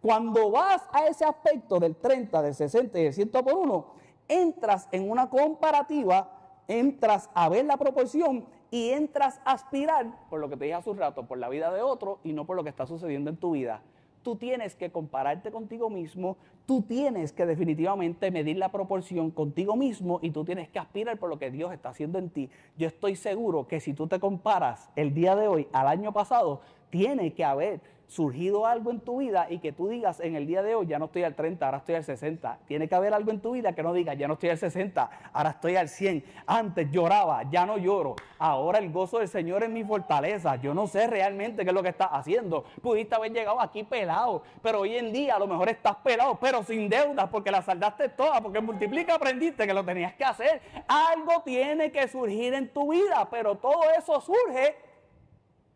cuando 0.02 0.52
vas 0.52 0.82
a 0.92 1.06
ese 1.06 1.24
aspecto 1.24 1.80
del 1.80 1.96
30, 1.96 2.42
del 2.42 2.56
60 2.56 3.00
y 3.00 3.04
del 3.04 3.14
100 3.14 3.30
por 3.30 3.54
1, 3.54 3.86
entras 4.28 4.90
en 4.92 5.10
una 5.10 5.30
comparativa, 5.30 6.64
entras 6.68 7.30
a 7.36 7.48
ver 7.48 7.66
la 7.66 7.78
proporción 7.78 8.46
y 8.72 8.90
entras 8.90 9.40
a 9.46 9.52
aspirar, 9.52 10.28
por 10.30 10.40
lo 10.40 10.50
que 10.50 10.58
te 10.58 10.66
dije 10.66 10.76
hace 10.76 10.90
un 10.90 10.98
rato, 10.98 11.28
por 11.28 11.38
la 11.38 11.48
vida 11.48 11.72
de 11.72 11.84
otro 11.84 12.20
y 12.24 12.34
no 12.34 12.46
por 12.46 12.56
lo 12.56 12.64
que 12.64 12.70
está 12.70 12.88
sucediendo 12.88 13.30
en 13.30 13.38
tu 13.38 13.52
vida 13.52 13.82
tú 14.26 14.36
tienes 14.38 14.76
que 14.76 14.92
compararte 14.92 15.52
contigo 15.52 15.92
mismo, 15.92 16.38
tú 16.66 16.82
tienes 16.82 17.32
que 17.32 17.46
definitivamente 17.46 18.32
medir 18.32 18.58
la 18.58 18.72
proporción 18.72 19.30
contigo 19.30 19.76
mismo 19.76 20.20
y 20.24 20.32
tú 20.32 20.44
tienes 20.44 20.68
que 20.68 20.80
aspirar 20.80 21.20
por 21.20 21.30
lo 21.30 21.38
que 21.38 21.52
Dios 21.52 21.72
está 21.72 21.90
haciendo 21.90 22.18
en 22.18 22.32
ti. 22.32 22.50
Yo 22.76 22.88
estoy 22.88 23.16
seguro 23.16 23.68
que 23.68 23.80
si 23.80 23.94
tú 23.94 24.08
te 24.08 24.20
comparas 24.20 24.90
el 24.96 25.14
día 25.14 25.36
de 25.36 25.48
hoy 25.48 25.68
al 25.74 25.88
año 25.88 26.12
pasado, 26.12 26.62
tiene 26.90 27.36
que 27.36 27.46
haber 27.46 27.82
surgido 28.08 28.66
algo 28.66 28.92
en 28.92 29.00
tu 29.00 29.18
vida 29.18 29.48
y 29.50 29.60
que 29.60 29.72
tú 29.72 29.88
digas 29.88 30.20
en 30.20 30.36
el 30.36 30.46
día 30.48 30.62
de 30.62 30.76
hoy 30.76 30.88
ya 30.88 31.00
no 31.00 31.06
estoy 31.06 31.24
al 31.24 31.36
30, 31.36 31.66
ahora 31.66 31.80
estoy 31.80 31.96
al 31.96 32.04
60. 32.04 32.60
Tiene 32.68 32.88
que 32.88 32.96
haber 32.96 33.14
algo 33.14 33.32
en 33.32 33.40
tu 33.40 33.52
vida 33.52 33.74
que 33.74 33.84
no 33.84 33.94
diga 33.94 34.14
ya 34.14 34.28
no 34.28 34.36
estoy 34.36 34.50
al 34.50 34.58
60, 34.58 35.10
ahora 35.34 35.52
estoy 35.52 35.76
al 35.76 35.90
100. 35.90 36.24
Antes 36.46 36.92
lloraba, 36.92 37.44
ya 37.50 37.66
no 37.66 37.78
lloro. 37.78 38.16
Ahora 38.38 38.80
el 38.80 38.92
gozo 38.92 39.20
del 39.20 39.28
Señor 39.28 39.64
es 39.64 39.70
mi 39.70 39.84
fortaleza. 39.84 40.56
Yo 40.58 40.74
no 40.74 40.88
sé 40.88 41.08
realmente 41.08 41.64
qué 41.64 41.70
es 41.70 41.74
lo 41.74 41.84
que 41.84 41.90
estás 41.90 42.10
haciendo. 42.12 42.66
Pudiste 42.82 43.16
haber 43.16 43.32
llegado 43.32 43.60
aquí 43.60 43.84
pelado, 43.84 44.44
pero 44.62 44.82
hoy 44.82 44.96
en 44.96 45.12
día 45.12 45.36
a 45.36 45.40
lo 45.40 45.48
mejor 45.48 45.70
estás 45.70 45.96
pelado, 45.98 46.38
pero 46.40 46.64
sin 46.64 46.90
deudas 46.90 47.30
porque 47.30 47.52
la 47.52 47.62
saldaste 47.62 48.10
toda, 48.10 48.42
porque 48.42 48.62
multiplica 48.62 49.16
aprendiste 49.16 49.66
que 49.66 49.74
lo 49.74 49.84
tenías 49.84 50.14
que 50.14 50.24
hacer. 50.24 50.62
Algo 50.88 51.42
tiene 51.44 51.92
que 51.92 52.08
surgir 52.08 52.54
en 52.54 52.70
tu 52.70 52.92
vida, 52.92 53.28
pero 53.30 53.56
todo 53.56 53.84
eso 53.98 54.22
surge 54.22 54.76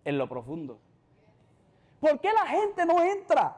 en 0.05 0.17
lo 0.17 0.27
profundo. 0.27 0.79
¿Por 1.99 2.19
qué 2.19 2.31
la 2.31 2.45
gente 2.45 2.85
no 2.85 3.01
entra 3.01 3.57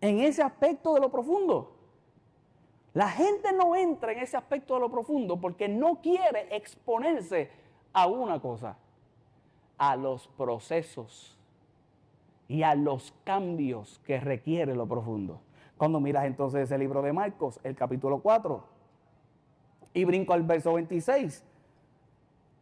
en 0.00 0.20
ese 0.20 0.42
aspecto 0.42 0.94
de 0.94 1.00
lo 1.00 1.10
profundo? 1.10 1.72
La 2.94 3.10
gente 3.10 3.52
no 3.52 3.76
entra 3.76 4.12
en 4.12 4.20
ese 4.20 4.36
aspecto 4.36 4.74
de 4.74 4.80
lo 4.80 4.90
profundo 4.90 5.38
porque 5.38 5.68
no 5.68 6.00
quiere 6.00 6.56
exponerse 6.56 7.50
a 7.92 8.06
una 8.06 8.40
cosa, 8.40 8.78
a 9.76 9.96
los 9.96 10.28
procesos 10.28 11.36
y 12.48 12.62
a 12.62 12.74
los 12.74 13.12
cambios 13.24 14.00
que 14.06 14.18
requiere 14.18 14.74
lo 14.74 14.86
profundo. 14.86 15.40
Cuando 15.76 16.00
miras 16.00 16.24
entonces 16.24 16.62
ese 16.62 16.78
libro 16.78 17.02
de 17.02 17.12
Marcos, 17.12 17.60
el 17.62 17.76
capítulo 17.76 18.20
4, 18.20 18.64
y 19.92 20.04
brinco 20.04 20.32
al 20.32 20.42
verso 20.42 20.72
26, 20.72 21.44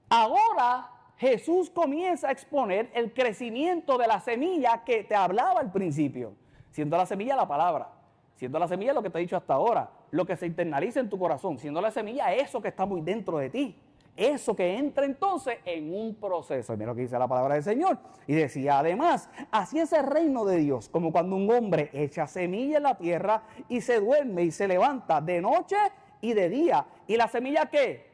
ahora 0.08 0.90
Jesús 1.16 1.70
comienza 1.70 2.28
a 2.28 2.32
exponer 2.32 2.90
el 2.94 3.12
crecimiento 3.12 3.96
de 3.98 4.06
la 4.06 4.20
semilla 4.20 4.82
que 4.84 5.04
te 5.04 5.14
hablaba 5.14 5.60
al 5.60 5.70
principio, 5.70 6.34
siendo 6.70 6.96
la 6.96 7.06
semilla 7.06 7.36
la 7.36 7.46
palabra, 7.46 7.88
siendo 8.34 8.58
la 8.58 8.66
semilla 8.66 8.92
lo 8.92 9.02
que 9.02 9.10
te 9.10 9.18
he 9.18 9.22
dicho 9.22 9.36
hasta 9.36 9.54
ahora, 9.54 9.90
lo 10.10 10.26
que 10.26 10.36
se 10.36 10.46
internaliza 10.46 11.00
en 11.00 11.08
tu 11.08 11.18
corazón, 11.18 11.58
siendo 11.58 11.80
la 11.80 11.90
semilla 11.90 12.34
eso 12.34 12.60
que 12.60 12.68
está 12.68 12.84
muy 12.84 13.00
dentro 13.00 13.38
de 13.38 13.50
ti, 13.50 13.80
eso 14.16 14.54
que 14.54 14.76
entra 14.76 15.04
entonces 15.04 15.58
en 15.64 15.92
un 15.92 16.14
proceso. 16.14 16.76
Mira 16.76 16.86
lo 16.86 16.94
que 16.94 17.02
dice 17.02 17.18
la 17.18 17.26
palabra 17.26 17.54
del 17.54 17.64
Señor. 17.64 17.98
Y 18.26 18.34
decía 18.34 18.78
además, 18.78 19.28
así 19.50 19.80
es 19.80 19.92
el 19.92 20.06
reino 20.06 20.44
de 20.44 20.58
Dios, 20.58 20.88
como 20.88 21.10
cuando 21.10 21.34
un 21.36 21.50
hombre 21.50 21.90
echa 21.92 22.26
semilla 22.26 22.76
en 22.76 22.84
la 22.84 22.96
tierra 22.96 23.42
y 23.68 23.80
se 23.80 24.00
duerme 24.00 24.44
y 24.44 24.50
se 24.50 24.68
levanta 24.68 25.20
de 25.20 25.40
noche 25.40 25.76
y 26.20 26.32
de 26.32 26.48
día. 26.48 26.86
¿Y 27.06 27.16
la 27.16 27.28
semilla 27.28 27.66
qué? 27.66 28.12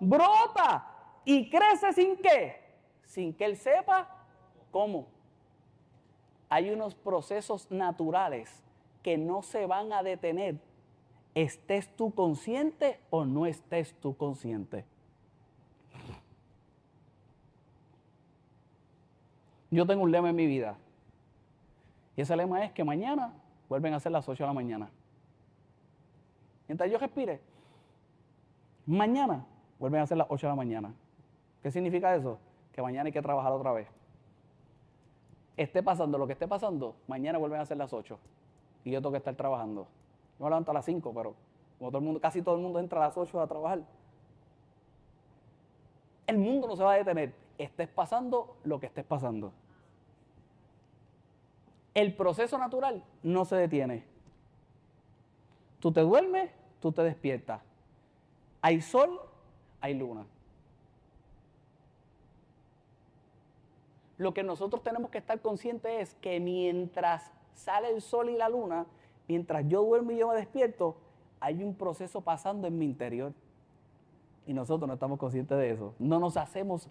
Brota 0.00 0.97
y 1.28 1.50
crece 1.50 1.92
sin 1.92 2.16
qué? 2.16 2.56
Sin 3.04 3.34
que 3.34 3.44
él 3.44 3.58
sepa 3.58 4.08
cómo. 4.70 5.08
Hay 6.48 6.70
unos 6.70 6.94
procesos 6.94 7.70
naturales 7.70 8.62
que 9.02 9.18
no 9.18 9.42
se 9.42 9.66
van 9.66 9.92
a 9.92 10.02
detener, 10.02 10.56
estés 11.34 11.94
tú 11.96 12.14
consciente 12.14 12.98
o 13.10 13.26
no 13.26 13.44
estés 13.44 13.92
tú 14.00 14.16
consciente. 14.16 14.86
Yo 19.70 19.86
tengo 19.86 20.04
un 20.04 20.10
lema 20.10 20.30
en 20.30 20.36
mi 20.36 20.46
vida 20.46 20.78
Y 22.16 22.22
ese 22.22 22.34
lema 22.34 22.64
es 22.64 22.72
que 22.72 22.84
mañana 22.84 23.34
vuelven 23.68 23.92
a 23.92 24.00
ser 24.00 24.12
las 24.12 24.26
8 24.26 24.44
de 24.44 24.46
la 24.46 24.54
mañana. 24.54 24.88
Mientras 26.66 26.90
yo 26.90 26.96
respire, 26.96 27.42
mañana 28.86 29.44
vuelven 29.78 30.00
a 30.00 30.06
ser 30.06 30.16
las 30.16 30.26
8 30.30 30.46
de 30.46 30.52
la 30.52 30.56
mañana. 30.56 30.94
¿Qué 31.62 31.70
significa 31.70 32.14
eso? 32.14 32.38
Que 32.72 32.82
mañana 32.82 33.06
hay 33.06 33.12
que 33.12 33.22
trabajar 33.22 33.52
otra 33.52 33.72
vez. 33.72 33.88
Esté 35.56 35.82
pasando 35.82 36.18
lo 36.18 36.26
que 36.26 36.34
esté 36.34 36.46
pasando, 36.46 36.94
mañana 37.08 37.38
vuelven 37.38 37.60
a 37.60 37.66
ser 37.66 37.76
las 37.76 37.92
8. 37.92 38.18
Y 38.84 38.92
yo 38.92 39.00
tengo 39.00 39.10
que 39.10 39.18
estar 39.18 39.34
trabajando. 39.34 39.88
Yo 40.38 40.44
me 40.44 40.50
levanto 40.50 40.70
a 40.70 40.74
las 40.74 40.84
5, 40.84 41.12
pero 41.12 41.34
como 41.78 42.20
casi 42.20 42.42
todo 42.42 42.54
el 42.54 42.62
mundo 42.62 42.78
entra 42.78 43.02
a 43.02 43.08
las 43.08 43.16
8 43.16 43.40
a 43.40 43.46
trabajar. 43.46 43.80
El 46.28 46.38
mundo 46.38 46.68
no 46.68 46.76
se 46.76 46.84
va 46.84 46.92
a 46.92 46.96
detener. 46.96 47.34
Estés 47.56 47.88
pasando 47.88 48.56
lo 48.62 48.78
que 48.78 48.86
estés 48.86 49.04
pasando. 49.04 49.52
El 51.94 52.14
proceso 52.14 52.56
natural 52.58 53.02
no 53.24 53.44
se 53.44 53.56
detiene. 53.56 54.04
Tú 55.80 55.90
te 55.90 56.00
duermes, 56.02 56.50
tú 56.80 56.92
te 56.92 57.02
despiertas. 57.02 57.62
Hay 58.62 58.80
sol, 58.80 59.20
hay 59.80 59.94
luna. 59.94 60.24
Lo 64.18 64.34
que 64.34 64.42
nosotros 64.42 64.82
tenemos 64.82 65.10
que 65.10 65.18
estar 65.18 65.40
conscientes 65.40 65.92
es 66.10 66.14
que 66.16 66.40
mientras 66.40 67.30
sale 67.54 67.90
el 67.90 68.02
sol 68.02 68.30
y 68.30 68.36
la 68.36 68.48
luna, 68.48 68.86
mientras 69.28 69.66
yo 69.68 69.82
duermo 69.82 70.10
y 70.10 70.18
yo 70.18 70.28
me 70.28 70.34
despierto, 70.34 70.96
hay 71.40 71.62
un 71.62 71.74
proceso 71.74 72.20
pasando 72.20 72.66
en 72.66 72.76
mi 72.78 72.84
interior. 72.84 73.32
Y 74.44 74.52
nosotros 74.52 74.88
no 74.88 74.94
estamos 74.94 75.18
conscientes 75.18 75.56
de 75.56 75.70
eso. 75.70 75.94
No 75.98 76.18
nos 76.18 76.36
hacemos 76.36 76.88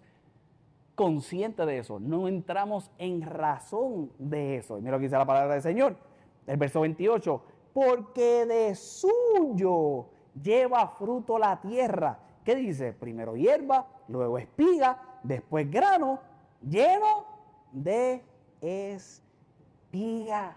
conscientes 0.95 1.65
de 1.65 1.79
eso. 1.79 1.99
No 1.99 2.27
entramos 2.27 2.91
en 2.97 3.21
razón 3.21 4.11
de 4.17 4.57
eso. 4.57 4.77
mira 4.77 4.91
lo 4.91 4.97
que 4.97 5.03
dice 5.03 5.17
la 5.17 5.25
palabra 5.25 5.53
del 5.53 5.61
Señor. 5.61 5.97
El 6.45 6.57
verso 6.57 6.81
28. 6.81 7.41
Porque 7.73 8.45
de 8.45 8.73
suyo 8.73 10.05
lleva 10.41 10.87
fruto 10.87 11.37
la 11.37 11.59
tierra. 11.59 12.19
¿Qué 12.45 12.55
dice? 12.55 12.93
Primero 12.93 13.35
hierba, 13.35 13.87
luego 14.07 14.37
espiga, 14.37 15.19
después 15.23 15.69
grano, 15.69 16.19
lleno 16.61 17.25
de 17.71 18.23
espiga 18.61 20.55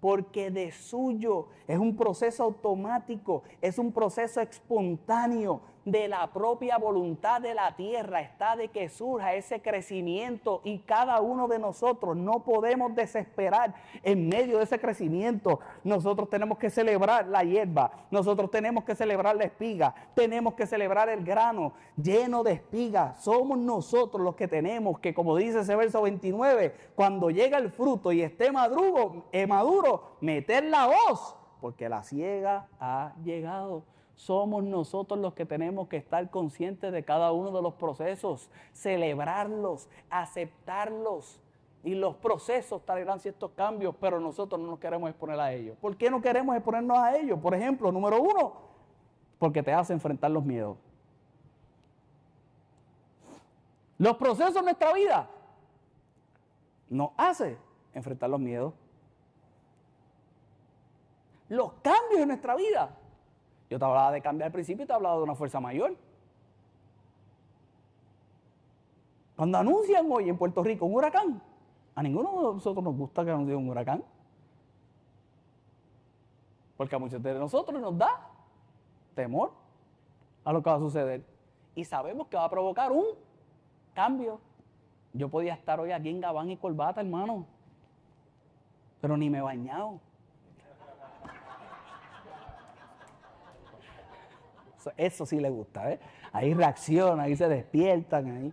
porque 0.00 0.50
de 0.50 0.72
suyo 0.72 1.46
es 1.68 1.78
un 1.78 1.96
proceso 1.96 2.42
automático, 2.42 3.44
es 3.60 3.78
un 3.78 3.92
proceso 3.92 4.40
espontáneo 4.40 5.60
de 5.84 6.06
la 6.08 6.32
propia 6.32 6.78
voluntad 6.78 7.40
de 7.40 7.54
la 7.54 7.74
tierra, 7.74 8.20
está 8.20 8.56
de 8.56 8.68
que 8.68 8.88
surja 8.88 9.34
ese 9.34 9.60
crecimiento 9.60 10.60
y 10.64 10.78
cada 10.78 11.20
uno 11.20 11.48
de 11.48 11.58
nosotros 11.58 12.16
no 12.16 12.44
podemos 12.44 12.94
desesperar 12.94 13.74
en 14.02 14.28
medio 14.28 14.58
de 14.58 14.64
ese 14.64 14.78
crecimiento. 14.78 15.60
Nosotros 15.82 16.30
tenemos 16.30 16.58
que 16.58 16.70
celebrar 16.70 17.26
la 17.26 17.42
hierba, 17.42 17.92
nosotros 18.10 18.50
tenemos 18.50 18.84
que 18.84 18.94
celebrar 18.94 19.36
la 19.36 19.44
espiga, 19.44 19.94
tenemos 20.14 20.54
que 20.54 20.66
celebrar 20.66 21.08
el 21.08 21.24
grano 21.24 21.72
lleno 21.96 22.44
de 22.44 22.52
espiga. 22.52 23.14
Somos 23.14 23.58
nosotros 23.58 24.22
los 24.22 24.36
que 24.36 24.48
tenemos 24.48 25.00
que, 25.00 25.12
como 25.12 25.36
dice 25.36 25.60
ese 25.60 25.74
verso 25.74 26.02
29, 26.02 26.74
cuando 26.94 27.30
llega 27.30 27.58
el 27.58 27.70
fruto 27.70 28.12
y 28.12 28.22
esté 28.22 28.52
maduro, 28.52 29.24
eh, 29.32 29.46
maduro 29.46 30.16
meter 30.20 30.64
la 30.64 30.86
voz, 30.86 31.36
porque 31.60 31.88
la 31.88 32.02
ciega 32.02 32.68
ha 32.78 33.14
llegado 33.24 33.84
somos 34.14 34.62
nosotros 34.62 35.18
los 35.18 35.34
que 35.34 35.46
tenemos 35.46 35.88
que 35.88 35.96
estar 35.96 36.30
conscientes 36.30 36.92
de 36.92 37.04
cada 37.04 37.32
uno 37.32 37.50
de 37.50 37.62
los 37.62 37.74
procesos, 37.74 38.50
celebrarlos, 38.72 39.88
aceptarlos. 40.10 41.40
Y 41.84 41.96
los 41.96 42.14
procesos 42.16 42.84
traerán 42.84 43.18
ciertos 43.18 43.50
cambios, 43.52 43.96
pero 44.00 44.20
nosotros 44.20 44.60
no 44.60 44.68
nos 44.68 44.78
queremos 44.78 45.10
exponer 45.10 45.40
a 45.40 45.52
ellos. 45.52 45.76
¿Por 45.80 45.96
qué 45.96 46.10
no 46.10 46.20
queremos 46.20 46.54
exponernos 46.54 46.96
a 46.96 47.16
ellos? 47.16 47.40
Por 47.40 47.54
ejemplo, 47.54 47.90
número 47.90 48.22
uno, 48.22 48.52
porque 49.38 49.62
te 49.62 49.72
hace 49.72 49.92
enfrentar 49.92 50.30
los 50.30 50.44
miedos. 50.44 50.76
Los 53.98 54.16
procesos 54.16 54.56
en 54.56 54.64
nuestra 54.64 54.92
vida 54.92 55.28
nos 56.88 57.10
hace 57.16 57.58
enfrentar 57.94 58.30
los 58.30 58.38
miedos. 58.38 58.74
Los 61.48 61.72
cambios 61.82 62.20
en 62.20 62.28
nuestra 62.28 62.54
vida 62.54 62.96
yo 63.72 63.78
te 63.78 63.84
hablaba 63.86 64.12
de 64.12 64.20
cambiar 64.20 64.48
al 64.48 64.52
principio 64.52 64.84
y 64.84 64.86
te 64.86 64.92
hablaba 64.92 65.16
de 65.16 65.22
una 65.22 65.34
fuerza 65.34 65.58
mayor. 65.58 65.96
Cuando 69.34 69.56
anuncian 69.56 70.06
hoy 70.12 70.28
en 70.28 70.36
Puerto 70.36 70.62
Rico 70.62 70.84
un 70.84 70.94
huracán, 70.94 71.42
a 71.94 72.02
ninguno 72.02 72.36
de 72.36 72.54
nosotros 72.54 72.84
nos 72.84 72.94
gusta 72.94 73.24
que 73.24 73.30
anuncien 73.30 73.56
un 73.56 73.70
huracán. 73.70 74.04
Porque 76.76 76.94
a 76.94 76.98
muchos 76.98 77.22
de 77.22 77.34
nosotros 77.34 77.80
nos 77.80 77.96
da 77.96 78.28
temor 79.14 79.52
a 80.44 80.52
lo 80.52 80.62
que 80.62 80.68
va 80.68 80.76
a 80.76 80.80
suceder. 80.80 81.24
Y 81.74 81.86
sabemos 81.86 82.26
que 82.26 82.36
va 82.36 82.44
a 82.44 82.50
provocar 82.50 82.92
un 82.92 83.06
cambio. 83.94 84.38
Yo 85.14 85.30
podía 85.30 85.54
estar 85.54 85.80
hoy 85.80 85.92
aquí 85.92 86.10
en 86.10 86.20
Gabán 86.20 86.50
y 86.50 86.58
corbata, 86.58 87.00
hermano. 87.00 87.46
Pero 89.00 89.16
ni 89.16 89.30
me 89.30 89.38
he 89.38 89.42
bañado. 89.42 89.98
Eso, 94.96 95.26
sí 95.26 95.38
le 95.38 95.50
gusta, 95.50 95.92
¿eh? 95.92 96.00
Ahí 96.32 96.54
reaccionan, 96.54 97.20
ahí 97.20 97.36
se 97.36 97.48
despiertan, 97.48 98.30
ahí. 98.30 98.52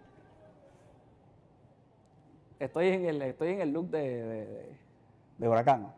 Estoy 2.59 2.89
en 2.89 3.05
el, 3.05 3.21
estoy 3.21 3.49
en 3.49 3.61
el 3.61 3.71
look 3.71 3.89
de, 3.89 4.75
de, 5.37 5.47
huracán. 5.47 5.93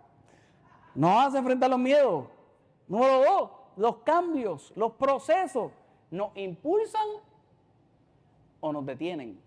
No 0.93 1.19
hace 1.19 1.37
enfrentar 1.37 1.69
los 1.69 1.79
miedos. 1.79 2.27
Número 2.87 3.23
dos, 3.23 3.51
los 3.77 3.97
cambios, 3.97 4.71
los 4.75 4.93
procesos, 4.93 5.71
¿nos 6.11 6.35
impulsan 6.35 7.07
o 8.59 8.71
nos 8.71 8.85
detienen? 8.85 9.39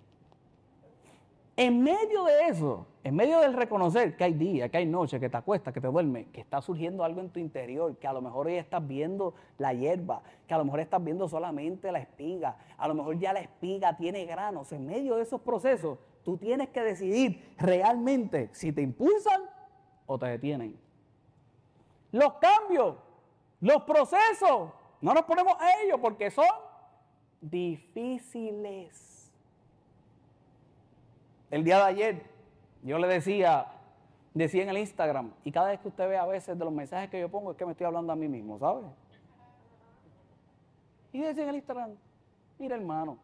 En 1.57 1.83
medio 1.83 2.25
de 2.25 2.49
eso, 2.49 2.87
en 3.05 3.15
medio 3.15 3.39
del 3.39 3.53
reconocer 3.53 4.17
que 4.17 4.25
hay 4.25 4.33
días, 4.33 4.69
que 4.71 4.79
hay 4.79 4.87
noches, 4.87 5.21
que 5.21 5.29
te 5.29 5.37
acuestas, 5.37 5.73
que 5.73 5.81
te 5.81 5.87
duermes, 5.87 6.27
que 6.33 6.41
está 6.41 6.61
surgiendo 6.61 7.05
algo 7.05 7.21
en 7.21 7.31
tu 7.31 7.39
interior, 7.39 7.97
que 7.97 8.09
a 8.09 8.13
lo 8.13 8.21
mejor 8.21 8.49
hoy 8.49 8.55
estás 8.55 8.85
viendo 8.85 9.35
la 9.59 9.73
hierba, 9.73 10.23
que 10.49 10.55
a 10.55 10.59
lo 10.59 10.65
mejor 10.65 10.81
estás 10.81 11.05
viendo 11.05 11.29
solamente 11.29 11.93
la 11.93 12.01
espiga, 12.01 12.57
a 12.77 12.89
lo 12.89 12.95
mejor 12.95 13.19
ya 13.21 13.33
la 13.33 13.41
espiga 13.41 13.97
tiene 13.97 14.25
granos, 14.25 14.73
en 14.73 14.85
medio 14.85 15.15
de 15.15 15.23
esos 15.23 15.41
procesos, 15.43 15.99
tú 16.25 16.37
tienes 16.39 16.71
que 16.71 16.83
decidir 16.83 17.55
realmente 17.57 18.49
si 18.53 18.73
te 18.73 18.83
impulsan 18.83 19.43
o 20.07 20.19
te 20.19 20.27
detienen. 20.27 20.77
Los 22.11 22.35
cambios, 22.35 22.97
los 23.61 23.83
procesos, 23.85 24.71
no 25.01 25.15
nos 25.15 25.23
ponemos 25.23 25.55
a 25.61 25.83
ellos 25.83 26.01
porque 26.01 26.33
son 26.33 26.49
difíciles. 27.41 29.14
El 31.55 31.63
día 31.63 31.77
de 31.77 31.83
ayer 31.85 32.23
yo 32.83 32.99
le 32.99 33.07
decía, 33.07 33.69
decía 34.35 34.65
en 34.65 34.71
el 34.71 34.79
Instagram, 34.79 35.33
y 35.45 35.53
cada 35.53 35.69
vez 35.69 35.79
que 35.79 35.87
usted 35.87 36.09
ve 36.09 36.17
a 36.17 36.27
veces 36.27 36.59
de 36.59 36.65
los 36.65 36.75
mensajes 36.75 37.09
que 37.09 37.21
yo 37.21 37.29
pongo 37.29 37.53
es 37.53 37.57
que 37.57 37.65
me 37.65 37.71
estoy 37.71 37.87
hablando 37.87 38.13
a 38.13 38.17
mí 38.17 38.27
mismo, 38.27 38.59
¿sabe? 38.59 38.83
Y 41.13 41.21
decía 41.21 41.45
en 41.45 41.51
el 41.51 41.55
Instagram, 41.55 41.93
mira 42.59 42.75
hermano, 42.75 43.19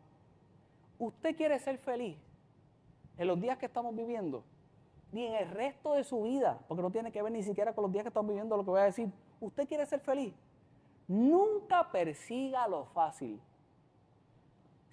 usted 1.01 1.35
quiere 1.37 1.59
ser 1.59 1.77
feliz 1.79 2.16
en 3.19 3.27
los 3.27 3.40
días 3.40 3.59
que 3.59 3.66
estamos 3.66 3.97
viviendo, 3.97 4.45
ni 5.11 5.27
en 5.27 5.35
el 5.35 5.51
resto 5.51 5.95
de 5.95 6.05
su 6.05 6.23
vida, 6.23 6.61
porque 6.69 6.83
no 6.83 6.90
tiene 6.93 7.11
que 7.11 7.21
ver 7.23 7.33
ni 7.33 7.43
siquiera 7.43 7.75
con 7.75 7.83
los 7.83 7.90
días 7.90 8.05
que 8.05 8.11
estamos 8.11 8.29
viviendo 8.29 8.57
lo 8.57 8.62
que 8.62 8.71
voy 8.71 8.81
a 8.81 8.85
decir. 8.85 9.11
Usted 9.40 9.66
quiere 9.66 9.85
ser 9.87 9.99
feliz. 9.99 10.33
Nunca 11.09 11.90
persiga 11.90 12.69
lo 12.69 12.85
fácil. 12.85 13.40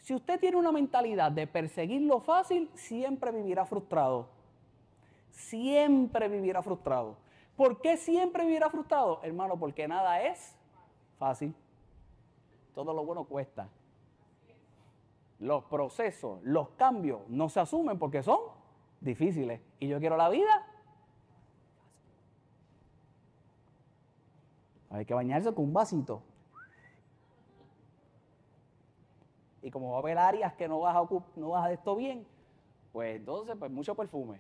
Si 0.02 0.14
usted 0.14 0.40
tiene 0.40 0.58
una 0.58 0.72
mentalidad 0.72 1.32
de 1.32 1.48
perseguir 1.48 2.02
lo 2.02 2.22
fácil, 2.22 2.70
siempre 2.74 3.32
vivirá 3.32 3.66
frustrado. 3.66 4.30
Siempre 5.32 6.30
vivirá 6.30 6.62
frustrado. 6.62 7.18
¿Por 7.56 7.82
qué 7.82 7.98
siempre 7.98 8.46
vivirá 8.46 8.70
frustrado? 8.70 9.20
Hermano, 9.24 9.58
porque 9.58 9.88
nada 9.88 10.22
es 10.22 10.56
fácil. 11.18 11.54
Todo 12.74 12.94
lo 12.94 13.04
bueno 13.04 13.26
cuesta. 13.26 13.68
Los 15.40 15.64
procesos, 15.66 16.40
los 16.44 16.70
cambios 16.70 17.22
no 17.28 17.50
se 17.50 17.60
asumen 17.60 18.00
porque 18.00 18.24
son 18.24 18.40
difíciles. 19.02 19.62
Y 19.80 19.88
yo 19.88 20.00
quiero 20.00 20.18
la 20.18 20.30
vida. 20.30 20.66
Hay 24.90 25.06
que 25.06 25.14
bañarse 25.14 25.54
con 25.54 25.66
un 25.66 25.74
vasito. 25.74 26.22
Y 29.68 29.70
como 29.70 29.92
va 29.92 29.98
a 29.98 30.00
haber 30.00 30.18
áreas 30.18 30.54
que 30.54 30.66
no 30.70 30.80
vas 30.80 30.96
a, 30.96 31.06
no 31.36 31.50
vas 31.50 31.66
a 31.66 31.68
de 31.68 31.74
esto 31.74 31.94
bien, 31.94 32.26
pues 32.94 33.18
entonces, 33.18 33.54
pues 33.60 33.70
mucho 33.70 33.96
perfume. 33.96 34.40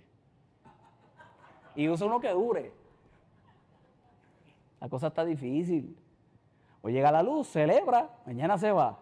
Y 1.75 1.89
usa 1.89 2.07
uno 2.07 2.21
que 2.21 2.29
dure. 2.29 2.71
La 4.79 4.87
cosa 4.87 5.07
está 5.07 5.25
difícil. 5.25 5.97
Hoy 6.81 6.93
llega 6.93 7.11
la 7.11 7.23
luz, 7.23 7.49
celebra, 7.49 8.09
mañana 8.25 8.57
se 8.57 8.71
va. 8.71 8.99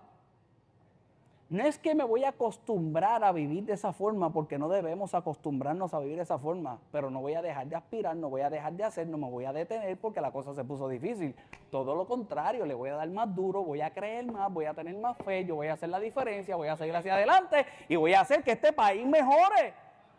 No 1.47 1.63
es 1.63 1.77
que 1.77 1.93
me 1.93 2.03
voy 2.03 2.23
a 2.23 2.29
acostumbrar 2.29 3.23
a 3.23 3.31
vivir 3.31 3.65
de 3.65 3.73
esa 3.73 3.93
forma, 3.93 4.33
porque 4.33 4.57
no 4.57 4.67
debemos 4.67 5.13
acostumbrarnos 5.13 5.93
a 5.93 5.99
vivir 5.99 6.15
de 6.15 6.23
esa 6.23 6.39
forma, 6.39 6.79
pero 6.91 7.11
no 7.11 7.21
voy 7.21 7.35
a 7.35 7.43
dejar 7.43 7.67
de 7.67 7.75
aspirar, 7.75 8.15
no 8.15 8.31
voy 8.31 8.41
a 8.41 8.49
dejar 8.49 8.73
de 8.73 8.83
hacer, 8.83 9.05
no 9.05 9.19
me 9.19 9.29
voy 9.29 9.45
a 9.45 9.53
detener 9.53 9.95
porque 9.97 10.21
la 10.21 10.31
cosa 10.31 10.55
se 10.55 10.63
puso 10.63 10.89
difícil. 10.89 11.35
Todo 11.69 11.93
lo 11.95 12.07
contrario, 12.07 12.65
le 12.65 12.73
voy 12.73 12.89
a 12.89 12.95
dar 12.95 13.09
más 13.09 13.33
duro, 13.35 13.63
voy 13.63 13.81
a 13.81 13.93
creer 13.93 14.25
más, 14.25 14.51
voy 14.51 14.65
a 14.65 14.73
tener 14.73 14.97
más 14.97 15.17
fe, 15.17 15.45
yo 15.45 15.53
voy 15.53 15.67
a 15.67 15.73
hacer 15.73 15.89
la 15.89 15.99
diferencia, 15.99 16.55
voy 16.55 16.67
a 16.67 16.77
seguir 16.77 16.95
hacia 16.95 17.13
adelante 17.13 17.63
y 17.87 17.95
voy 17.95 18.15
a 18.15 18.21
hacer 18.21 18.43
que 18.43 18.53
este 18.53 18.73
país 18.73 19.05
mejore. 19.05 19.75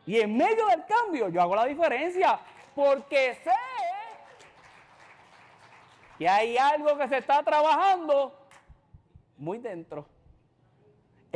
Y 0.06 0.20
en 0.20 0.36
medio 0.36 0.64
del 0.68 0.84
cambio 0.84 1.28
yo 1.28 1.42
hago 1.42 1.56
la 1.56 1.64
diferencia, 1.64 2.38
porque 2.72 3.34
sé 3.42 3.50
que 6.18 6.28
hay 6.28 6.56
algo 6.56 6.96
que 6.96 7.08
se 7.08 7.18
está 7.18 7.42
trabajando 7.42 8.32
muy 9.36 9.58
dentro 9.58 10.06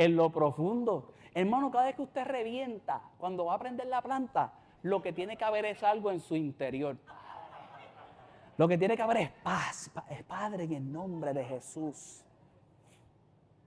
en 0.05 0.15
lo 0.15 0.31
profundo. 0.31 1.13
Hermano, 1.33 1.71
cada 1.71 1.85
vez 1.85 1.95
que 1.95 2.01
usted 2.01 2.25
revienta, 2.25 3.01
cuando 3.17 3.45
va 3.45 3.55
a 3.55 3.59
prender 3.59 3.87
la 3.87 4.01
planta, 4.01 4.53
lo 4.83 5.01
que 5.01 5.13
tiene 5.13 5.37
que 5.37 5.43
haber 5.43 5.65
es 5.65 5.83
algo 5.83 6.11
en 6.11 6.19
su 6.19 6.35
interior. 6.35 6.97
Lo 8.57 8.67
que 8.67 8.77
tiene 8.77 8.95
que 8.95 9.01
haber 9.01 9.17
es 9.17 9.31
paz, 9.43 9.91
es 10.09 10.23
Padre 10.23 10.65
en 10.65 10.73
el 10.73 10.91
nombre 10.91 11.33
de 11.33 11.43
Jesús. 11.45 12.23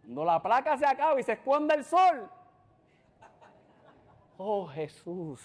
Cuando 0.03 0.25
la 0.25 0.43
placa 0.43 0.77
se 0.77 0.87
acaba 0.87 1.19
y 1.19 1.23
se 1.23 1.33
esconde 1.33 1.75
el 1.75 1.85
sol. 1.85 2.29
Oh 4.37 4.67
Jesús. 4.67 5.41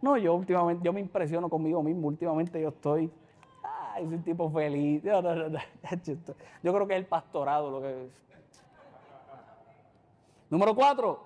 No, 0.00 0.16
yo 0.16 0.34
últimamente, 0.34 0.84
yo 0.84 0.92
me 0.92 1.00
impresiono 1.00 1.48
conmigo 1.48 1.82
mismo. 1.82 2.08
Últimamente 2.08 2.60
yo 2.60 2.68
estoy, 2.68 3.10
ay, 3.62 4.04
soy 4.04 4.14
un 4.14 4.22
tipo 4.22 4.50
feliz. 4.50 5.02
Yo, 6.62 6.72
creo 6.72 6.86
que 6.86 6.94
es 6.94 7.00
el 7.00 7.06
pastorado 7.06 7.70
lo 7.70 7.80
que. 7.80 8.08
Número 10.50 10.74
cuatro, 10.74 11.24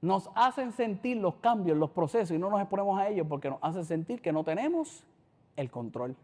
nos 0.00 0.28
hacen 0.34 0.72
sentir 0.72 1.16
los 1.16 1.36
cambios, 1.36 1.78
los 1.78 1.90
procesos 1.90 2.36
y 2.36 2.38
no 2.38 2.50
nos 2.50 2.60
exponemos 2.60 2.98
a 2.98 3.08
ellos 3.08 3.26
porque 3.28 3.48
nos 3.48 3.58
hacen 3.62 3.84
sentir 3.84 4.20
que 4.20 4.32
no 4.32 4.44
tenemos 4.44 5.04
el 5.56 5.70
control. 5.70 6.14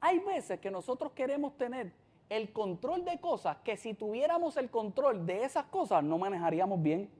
Hay 0.00 0.20
veces 0.20 0.60
que 0.60 0.70
nosotros 0.70 1.12
queremos 1.12 1.56
tener 1.56 1.92
el 2.28 2.52
control 2.52 3.04
de 3.04 3.18
cosas 3.18 3.56
que 3.64 3.76
si 3.76 3.94
tuviéramos 3.94 4.56
el 4.56 4.70
control 4.70 5.26
de 5.26 5.44
esas 5.44 5.64
cosas 5.66 6.04
no 6.04 6.18
manejaríamos 6.18 6.80
bien. 6.80 7.10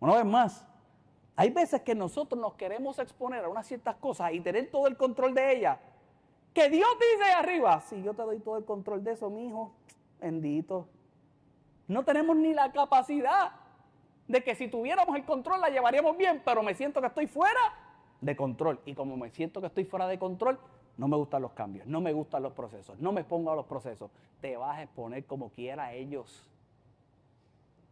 Una 0.00 0.16
vez 0.16 0.24
más, 0.24 0.66
hay 1.36 1.50
veces 1.50 1.80
que 1.82 1.94
nosotros 1.94 2.40
nos 2.40 2.54
queremos 2.54 2.98
exponer 2.98 3.44
a 3.44 3.48
unas 3.48 3.66
ciertas 3.66 3.96
cosas 3.96 4.32
y 4.32 4.40
tener 4.40 4.70
todo 4.70 4.86
el 4.86 4.96
control 4.96 5.34
de 5.34 5.56
ellas. 5.56 5.78
Que 6.52 6.68
Dios 6.68 6.88
dice 7.00 7.24
ahí 7.24 7.32
arriba, 7.32 7.80
si 7.80 8.02
yo 8.02 8.14
te 8.14 8.22
doy 8.22 8.38
todo 8.38 8.56
el 8.56 8.64
control 8.64 9.02
de 9.02 9.12
eso, 9.12 9.30
mi 9.30 9.48
hijo, 9.48 9.72
bendito, 10.20 10.86
no 11.88 12.04
tenemos 12.04 12.36
ni 12.36 12.54
la 12.54 12.72
capacidad 12.72 13.52
de 14.28 14.42
que 14.42 14.54
si 14.54 14.68
tuviéramos 14.68 15.14
el 15.16 15.24
control 15.24 15.60
la 15.60 15.68
llevaríamos 15.68 16.16
bien, 16.16 16.42
pero 16.44 16.62
me 16.62 16.74
siento 16.74 17.00
que 17.00 17.08
estoy 17.08 17.26
fuera 17.26 17.60
de 18.20 18.36
control. 18.36 18.80
Y 18.86 18.94
como 18.94 19.16
me 19.16 19.30
siento 19.30 19.60
que 19.60 19.66
estoy 19.66 19.84
fuera 19.84 20.06
de 20.06 20.18
control, 20.18 20.58
no 20.96 21.08
me 21.08 21.16
gustan 21.16 21.42
los 21.42 21.52
cambios, 21.52 21.86
no 21.86 22.00
me 22.00 22.12
gustan 22.12 22.42
los 22.42 22.52
procesos, 22.52 22.98
no 23.00 23.12
me 23.12 23.20
expongo 23.20 23.50
a 23.50 23.56
los 23.56 23.66
procesos. 23.66 24.10
Te 24.40 24.56
vas 24.56 24.78
a 24.78 24.82
exponer 24.82 25.24
como 25.26 25.50
quiera 25.50 25.92
ellos. 25.92 26.48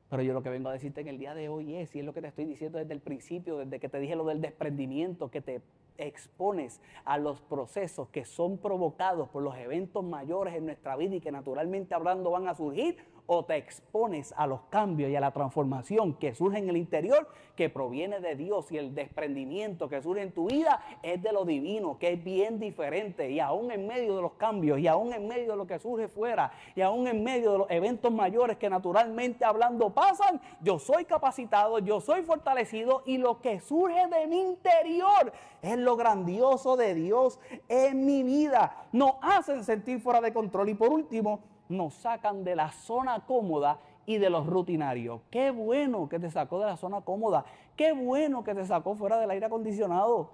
Pero 0.09 0.23
yo 0.23 0.35
lo 0.35 0.43
que 0.43 0.51
vengo 0.51 0.69
a 0.69 0.73
decirte 0.73 1.01
en 1.01 1.09
el 1.09 1.19
día 1.19 1.35
de 1.35 1.49
hoy 1.49 1.75
es, 1.75 1.95
y 1.97 2.01
es 2.01 2.05
lo 2.05 2.13
que 2.13 2.21
te 2.21 2.29
estoy 2.29 2.45
diciendo 2.45 2.79
desde 2.79 2.93
el 2.93 3.01
principio, 3.01 3.59
desde 3.59 3.81
que 3.81 3.89
te 3.89 3.99
dije 3.99 4.15
lo 4.15 4.25
del 4.25 4.41
desprendimiento, 4.43 5.31
que 5.31 5.41
te 5.41 5.63
expones 5.97 6.81
a 7.05 7.19
los 7.19 7.41
procesos 7.41 8.09
que 8.09 8.25
son 8.25 8.59
provocados 8.59 9.29
por 9.31 9.43
los 9.43 9.57
eventos 9.57 10.05
mayores 10.05 10.55
en 10.55 10.67
nuestra 10.67 10.97
vida 10.97 11.17
y 11.17 11.21
que 11.21 11.33
naturalmente 11.33 11.95
hablando 11.95 12.31
van 12.31 12.49
a 12.49 12.55
surgir, 12.55 12.99
o 13.27 13.45
te 13.45 13.57
expones 13.57 14.35
a 14.37 14.47
los 14.47 14.63
cambios 14.63 15.11
y 15.11 15.17
a 15.17 15.21
la 15.21 15.31
transformación 15.31 16.15
que 16.15 16.35
surge 16.35 16.59
en 16.59 16.69
el 16.69 16.77
interior, 16.77 17.29
que 17.57 17.71
proviene 17.71 18.21
de 18.21 18.35
Dios 18.35 18.71
y 18.73 18.79
el 18.79 18.95
desprendimiento 18.95 19.89
que 19.89 20.03
surge 20.03 20.23
en 20.23 20.33
tu 20.33 20.49
vida 20.49 20.83
es 21.03 21.23
de 21.23 21.33
lo 21.33 21.45
divino, 21.45 21.99
que 21.99 22.13
es 22.13 22.25
bien 22.25 22.59
diferente 22.59 23.31
y 23.31 23.41
aún 23.41 23.71
en 23.71 23.87
medio 23.87 24.17
de 24.17 24.23
los 24.23 24.33
cambios 24.33 24.79
y 24.79 24.87
aún 24.87 25.13
en 25.13 25.29
medio 25.29 25.53
de 25.53 25.57
lo 25.57 25.67
que 25.67 25.79
surge 25.79 26.09
fuera 26.09 26.53
y 26.75 26.81
aún 26.81 27.07
en 27.07 27.23
medio 27.23 27.53
de 27.53 27.59
los 27.59 27.71
eventos 27.71 28.13
mayores 28.13 28.57
que 28.57 28.69
naturalmente 28.69 29.45
hablando 29.45 29.91
pasan, 29.91 30.41
yo 30.61 30.79
soy 30.79 31.05
capacitado, 31.05 31.79
yo 31.79 32.01
soy 32.01 32.23
fortalecido 32.23 33.03
y 33.07 33.19
lo 33.19 33.41
que 33.41 33.61
surge 33.61 34.07
de 34.09 34.27
mi 34.27 34.41
interior 34.41 35.33
es 35.61 35.79
lo 35.79 35.97
grandioso 35.97 36.77
de 36.77 36.95
Dios 36.95 37.39
en 37.69 38.05
mi 38.05 38.23
vida. 38.23 38.87
Nos 38.93 39.13
hacen 39.23 39.65
sentir 39.65 40.01
fuera 40.01 40.21
de 40.21 40.33
control 40.33 40.69
y 40.71 40.75
por 40.75 40.91
último, 40.91 41.52
nos 41.69 41.95
sacan 41.95 42.45
de 42.45 42.57
la 42.57 42.71
zona 42.71 43.25
cómoda 43.27 43.79
y 44.07 44.19
de 44.19 44.31
los 44.31 44.47
rutinarios. 44.47 45.21
Qué 45.31 45.51
bueno 45.51 46.09
que 46.09 46.19
te 46.19 46.31
sacó 46.31 46.59
de 46.61 46.67
la 46.67 46.77
zona 46.77 47.01
cómoda. 47.01 47.45
Qué 47.77 47.93
bueno 47.93 48.45
que 48.45 48.55
te 48.55 48.65
sacó 48.67 48.95
fuera 48.95 49.19
del 49.19 49.31
aire 49.31 49.47
acondicionado. 49.47 50.31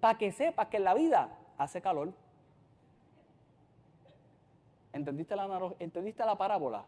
Para 0.00 0.18
que 0.18 0.32
sepas 0.32 0.68
que 0.68 0.78
en 0.78 0.84
la 0.84 0.94
vida 0.94 1.28
hace 1.58 1.80
calor. 1.80 2.12
¿Entendiste 4.92 5.34
la, 5.34 5.74
¿Entendiste 5.78 6.24
la 6.24 6.36
parábola? 6.36 6.84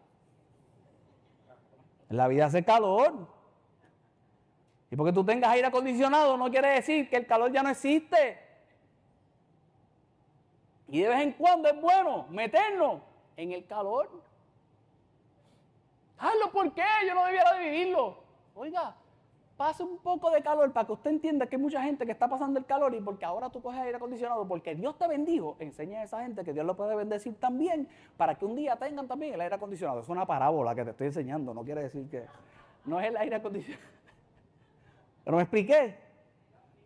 En 2.11 2.16
la 2.16 2.29
vida 2.29 2.47
hace 2.47 2.64
calor. 2.64 3.27
Y 4.90 4.97
porque 4.97 5.12
tú 5.12 5.25
tengas 5.25 5.51
aire 5.51 5.66
acondicionado 5.66 6.37
no 6.37 6.51
quiere 6.51 6.68
decir 6.68 7.09
que 7.09 7.16
el 7.16 7.27
calor 7.27 7.51
ya 7.51 7.62
no 7.62 7.70
existe. 7.70 8.38
Y 10.88 11.01
de 11.01 11.09
vez 11.09 11.20
en 11.20 11.33
cuando 11.33 11.68
es 11.68 11.81
bueno 11.81 12.27
meternos 12.31 13.01
en 13.37 13.53
el 13.53 13.66
calor. 13.66 14.09
Hazlo, 16.18 16.53
¿por 16.53 16.73
qué? 16.73 16.85
Yo 17.07 17.14
no 17.14 17.25
debiera 17.25 17.55
de 17.55 17.70
vivirlo. 17.70 18.18
Oiga, 18.55 18.94
pase 19.57 19.83
un 19.83 19.99
poco 19.99 20.31
de 20.31 20.42
calor 20.42 20.73
para 20.73 20.87
que 20.87 20.92
usted 20.92 21.11
entienda 21.11 21.47
que 21.47 21.57
hay 21.57 21.62
mucha 21.62 21.83
gente 21.83 22.07
que 22.07 22.12
está 22.12 22.29
pasando 22.29 22.59
el 22.59 22.66
calor 22.66 22.94
y 22.94 23.01
porque 23.01 23.25
ahora 23.25 23.51
tú 23.51 23.61
coges 23.62 23.81
aire 23.81 23.97
acondicionado, 23.97 24.47
porque 24.47 24.75
Dios 24.75 24.97
te 24.99 25.07
bendijo, 25.07 25.57
enseña 25.59 26.01
a 26.01 26.05
esa 26.05 26.23
gente 26.23 26.44
que 26.44 26.53
Dios 26.53 26.64
lo 26.64 26.77
puede 26.77 26.94
bendecir 26.97 27.35
también 27.38 27.88
para 28.16 28.37
que 28.37 28.44
un 28.44 28.57
día 28.57 28.77
tengan 28.77 29.07
también 29.07 29.35
el 29.35 29.40
aire 29.40 29.55
acondicionado. 29.55 30.01
Es 30.01 30.09
una 30.09 30.27
parábola 30.27 30.75
que 30.75 30.85
te 30.85 30.90
estoy 30.90 31.07
enseñando, 31.09 31.55
no 31.55 31.64
quiere 31.64 31.83
decir 31.83 32.09
que 32.09 32.27
no 32.85 33.01
es 33.01 33.07
el 33.07 33.16
aire 33.16 33.37
acondicionado. 33.37 33.85
Pero 35.25 35.37
me 35.37 35.42
expliqué. 35.42 35.99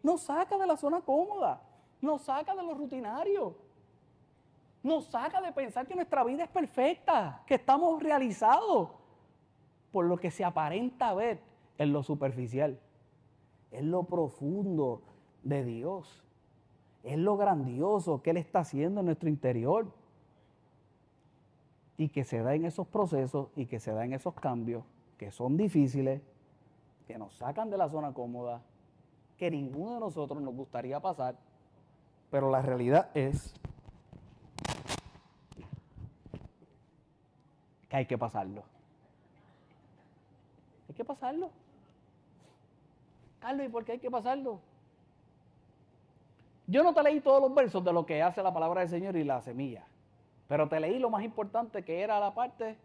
Nos 0.03 0.23
saca 0.23 0.57
de 0.57 0.67
la 0.67 0.77
zona 0.77 1.01
cómoda, 1.01 1.61
nos 2.01 2.23
saca 2.23 2.55
de 2.55 2.63
lo 2.63 2.75
rutinario 2.75 3.68
nos 4.83 5.07
saca 5.07 5.41
de 5.41 5.53
pensar 5.53 5.87
que 5.87 5.95
nuestra 5.95 6.25
vida 6.25 6.45
es 6.45 6.51
perfecta, 6.51 7.43
que 7.47 7.55
estamos 7.55 8.03
realizados 8.03 8.91
por 9.93 10.05
lo 10.05 10.17
que 10.19 10.31
se 10.31 10.45
aparenta 10.45 11.15
ver 11.15 11.41
en 11.79 11.93
lo 11.93 12.03
superficial. 12.03 12.79
Es 13.71 13.83
lo 13.83 14.05
profundo 14.05 15.03
de 15.43 15.65
Dios. 15.65 16.25
Es 17.03 17.19
lo 17.19 17.37
grandioso 17.37 18.23
que 18.23 18.31
Él 18.31 18.37
está 18.37 18.61
haciendo 18.61 19.01
en 19.01 19.07
nuestro 19.07 19.29
interior. 19.29 19.93
Y 21.97 22.09
que 22.09 22.25
se 22.25 22.43
da 22.43 22.55
en 22.55 22.65
esos 22.65 22.87
procesos 22.87 23.49
y 23.57 23.67
que 23.67 23.81
se 23.81 23.93
da 23.93 24.05
en 24.05 24.13
esos 24.13 24.35
cambios 24.35 24.85
que 25.19 25.33
son 25.33 25.57
difíciles, 25.57 26.23
que 27.07 27.19
nos 27.19 27.35
sacan 27.35 27.71
de 27.71 27.77
la 27.77 27.89
zona 27.89 28.15
cómoda, 28.15 28.63
que 29.37 29.51
ninguno 29.51 29.95
de 29.95 30.01
nosotros 30.01 30.41
nos 30.41 30.55
gustaría 30.55 31.01
pasar. 31.01 31.37
Pero 32.31 32.51
la 32.51 32.63
realidad 32.63 33.11
es 33.15 33.53
que 37.89 37.97
hay 37.97 38.07
que 38.07 38.19
pasarlo. 38.19 38.63
Hay 40.89 40.95
que 40.95 41.05
pasarlo. 41.05 41.51
Carlos, 43.41 43.67
¿y 43.67 43.69
por 43.69 43.85
qué 43.85 43.93
hay 43.93 43.99
que 43.99 44.11
pasarlo? 44.11 44.61
Yo 46.67 46.83
no 46.83 46.93
te 46.93 47.03
leí 47.03 47.21
todos 47.21 47.41
los 47.41 47.55
versos 47.55 47.83
de 47.83 47.93
lo 47.93 48.05
que 48.05 48.23
hace 48.23 48.43
la 48.43 48.53
palabra 48.53 48.81
del 48.81 48.91
Señor 48.91 49.17
y 49.17 49.25
la 49.25 49.41
semilla, 49.41 49.87
pero 50.49 50.69
te 50.69 50.79
leí 50.81 50.99
lo 50.99 51.09
más 51.09 51.25
importante 51.25 51.83
que 51.83 52.03
era 52.03 52.21
la 52.21 52.35
parte 52.35 52.77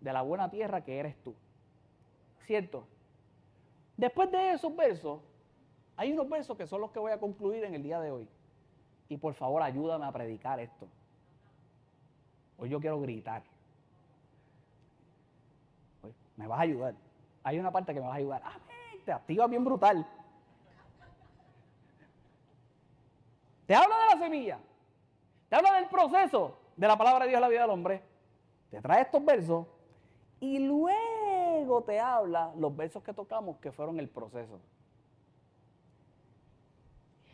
de 0.00 0.12
la 0.12 0.22
buena 0.22 0.50
tierra 0.50 0.82
que 0.82 0.98
eres 0.98 1.16
tú. 1.22 1.34
¿Cierto? 2.46 2.84
Después 3.96 4.30
de 4.32 4.52
esos 4.52 4.74
versos, 4.74 5.20
hay 5.96 6.12
unos 6.12 6.28
versos 6.28 6.56
que 6.56 6.66
son 6.66 6.80
los 6.80 6.90
que 6.90 6.98
voy 6.98 7.12
a 7.12 7.20
concluir 7.20 7.62
en 7.64 7.74
el 7.74 7.82
día 7.82 8.00
de 8.00 8.10
hoy. 8.10 8.28
Y 9.08 9.16
por 9.18 9.34
favor, 9.34 9.62
ayúdame 9.62 10.06
a 10.06 10.12
predicar 10.12 10.58
esto. 10.58 10.88
Hoy 12.56 12.70
yo 12.70 12.80
quiero 12.80 13.00
gritar. 13.00 13.42
Me 16.40 16.46
vas 16.46 16.58
a 16.58 16.62
ayudar. 16.62 16.94
Hay 17.42 17.58
una 17.58 17.70
parte 17.70 17.92
que 17.92 18.00
me 18.00 18.06
vas 18.06 18.14
a 18.14 18.18
ayudar. 18.18 18.42
Amén. 18.42 19.04
Te 19.04 19.12
activa 19.12 19.46
bien 19.46 19.62
brutal. 19.62 20.06
Te 23.66 23.74
habla 23.74 23.94
de 23.94 24.14
la 24.14 24.24
semilla. 24.24 24.58
Te 25.50 25.56
habla 25.56 25.74
del 25.74 25.88
proceso 25.88 26.58
de 26.76 26.88
la 26.88 26.96
palabra 26.96 27.26
de 27.26 27.28
Dios 27.28 27.36
en 27.36 27.42
la 27.42 27.48
vida 27.48 27.60
del 27.60 27.70
hombre. 27.70 28.02
Te 28.70 28.80
trae 28.80 29.02
estos 29.02 29.22
versos. 29.22 29.66
Y 30.40 30.60
luego 30.60 31.82
te 31.82 32.00
habla 32.00 32.54
los 32.56 32.74
versos 32.74 33.02
que 33.02 33.12
tocamos 33.12 33.58
que 33.58 33.70
fueron 33.70 34.00
el 34.00 34.08
proceso. 34.08 34.58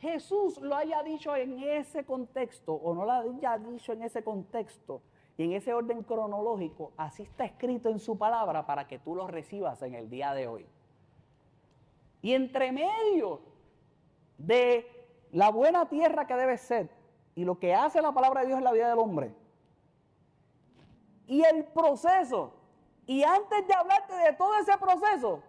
Jesús 0.00 0.58
lo 0.58 0.74
haya 0.74 1.04
dicho 1.04 1.36
en 1.36 1.62
ese 1.62 2.04
contexto 2.04 2.74
o 2.74 2.92
no 2.92 3.04
lo 3.04 3.12
haya 3.12 3.56
dicho 3.58 3.92
en 3.92 4.02
ese 4.02 4.24
contexto 4.24 5.00
Y 5.38 5.44
en 5.44 5.52
ese 5.52 5.74
orden 5.74 6.02
cronológico, 6.02 6.92
así 6.96 7.22
está 7.22 7.44
escrito 7.44 7.90
en 7.90 7.98
su 7.98 8.16
palabra 8.16 8.64
para 8.64 8.86
que 8.86 8.98
tú 8.98 9.14
lo 9.14 9.26
recibas 9.26 9.82
en 9.82 9.94
el 9.94 10.08
día 10.08 10.32
de 10.32 10.46
hoy. 10.46 10.66
Y 12.22 12.32
entre 12.32 12.72
medio 12.72 13.40
de 14.38 14.86
la 15.32 15.50
buena 15.50 15.88
tierra 15.88 16.26
que 16.26 16.34
debe 16.34 16.56
ser 16.56 16.90
y 17.34 17.44
lo 17.44 17.58
que 17.58 17.74
hace 17.74 18.00
la 18.00 18.12
palabra 18.12 18.40
de 18.40 18.46
Dios 18.46 18.58
en 18.58 18.64
la 18.64 18.72
vida 18.72 18.88
del 18.88 18.98
hombre, 18.98 19.34
y 21.26 21.42
el 21.42 21.64
proceso, 21.64 22.54
y 23.06 23.22
antes 23.22 23.66
de 23.66 23.74
hablarte 23.74 24.14
de 24.14 24.32
todo 24.32 24.54
ese 24.58 24.76
proceso, 24.78 25.42